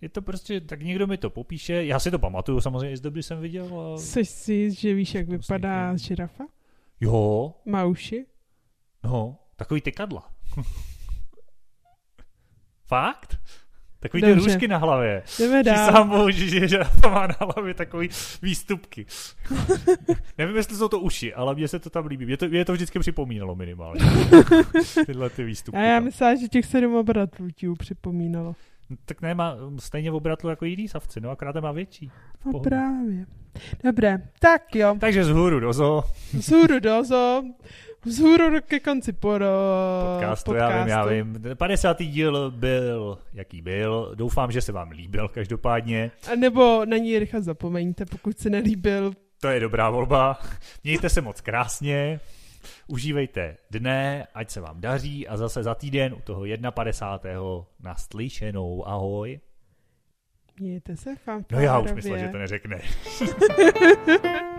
je 0.00 0.08
to 0.08 0.22
prostě, 0.22 0.60
tak 0.60 0.82
někdo 0.82 1.06
mi 1.06 1.16
to 1.16 1.30
popíše, 1.30 1.84
já 1.84 1.98
si 1.98 2.10
to 2.10 2.18
pamatuju 2.18 2.60
samozřejmě 2.60 2.96
z 2.96 3.00
doby 3.00 3.22
jsem 3.22 3.40
viděl. 3.40 3.80
A... 3.80 3.98
Jsi 3.98 4.24
si, 4.24 4.70
že 4.70 4.94
víš, 4.94 5.14
jak 5.14 5.28
vypadá 5.28 5.96
žirafa? 5.96 6.44
Jo. 7.00 7.54
Má 7.66 7.84
uši? 7.84 8.26
No, 9.04 9.36
takový 9.56 9.80
ty 9.80 9.92
kadla. 9.92 10.30
Fakt? 12.86 13.38
Takový 14.00 14.20
Dobře. 14.20 14.34
ty 14.34 14.40
růžky 14.46 14.68
na 14.68 14.76
hlavě. 14.76 15.22
Jdeme 15.38 15.62
dál. 15.62 15.92
sám 15.92 16.08
bohu, 16.08 16.30
že 16.30 16.68
že 16.68 16.78
má 17.10 17.26
na 17.26 17.34
hlavě 17.54 17.74
takový 17.74 18.08
výstupky. 18.42 19.06
Nevím, 20.38 20.56
jestli 20.56 20.76
jsou 20.76 20.88
to 20.88 21.00
uši, 21.00 21.34
ale 21.34 21.54
mně 21.54 21.68
se 21.68 21.78
to 21.78 21.90
tam 21.90 22.06
líbí. 22.06 22.26
Mě 22.26 22.36
to, 22.36 22.48
mě 22.48 22.64
to 22.64 22.72
vždycky 22.72 22.98
připomínalo 22.98 23.54
minimálně. 23.54 24.00
Tyhle 25.06 25.30
ty 25.30 25.44
výstupky. 25.44 25.80
A 25.80 25.84
já 25.84 26.00
myslela, 26.00 26.34
že 26.34 26.48
těch 26.48 26.64
sedm 26.66 26.94
obratlů 26.94 27.48
ti 27.50 27.68
připomínalo. 27.78 28.54
No, 28.90 28.96
tak 29.04 29.22
nemá 29.22 29.56
stejně 29.78 30.10
v 30.10 30.14
obratlu 30.14 30.50
jako 30.50 30.64
jiný 30.64 30.88
savci, 30.88 31.20
no 31.20 31.30
akorát 31.30 31.56
má 31.56 31.72
větší. 31.72 32.10
No 32.46 32.52
Pohodě. 32.52 32.68
právě. 32.70 33.26
Dobré, 33.84 34.18
tak 34.40 34.74
jo. 34.74 34.96
Takže 35.00 35.24
z 35.24 35.28
hůru 35.28 35.60
do 35.60 35.72
zoo. 35.72 36.02
Vzhůru 36.32 36.80
dozo, 36.80 37.42
vzhůru 38.04 38.44
ke 38.66 38.80
konci 38.80 39.12
por, 39.12 39.44
Podcastu, 40.12 40.54
já 40.54 40.78
vím, 40.78 40.88
já 40.88 41.06
vím. 41.06 41.40
50. 41.54 42.02
díl 42.02 42.50
byl, 42.50 43.18
jaký 43.32 43.62
byl. 43.62 44.12
Doufám, 44.14 44.52
že 44.52 44.60
se 44.60 44.72
vám 44.72 44.90
líbil 44.90 45.28
každopádně. 45.28 46.10
A 46.32 46.34
nebo 46.34 46.84
na 46.84 46.96
ní 46.96 47.18
rychle 47.18 47.42
zapomeňte, 47.42 48.06
pokud 48.06 48.38
se 48.38 48.50
nelíbil. 48.50 49.12
To 49.40 49.48
je 49.48 49.60
dobrá 49.60 49.90
volba. 49.90 50.38
Mějte 50.84 51.08
se 51.08 51.20
moc 51.20 51.40
krásně. 51.40 52.20
Užívejte 52.86 53.56
dne, 53.70 54.26
ať 54.34 54.50
se 54.50 54.60
vám 54.60 54.80
daří 54.80 55.28
a 55.28 55.36
zase 55.36 55.62
za 55.62 55.74
týden 55.74 56.14
u 56.14 56.20
toho 56.20 56.44
51. 56.70 57.40
naslyšenou. 57.80 58.88
Ahoj. 58.88 59.40
Mějte 60.60 60.96
se, 60.96 61.16
fanfárově. 61.16 61.68
No 61.68 61.74
já 61.74 61.78
už 61.78 61.92
myslel, 61.92 62.18
že 62.18 62.28
to 62.28 62.38
neřekne. 62.38 62.80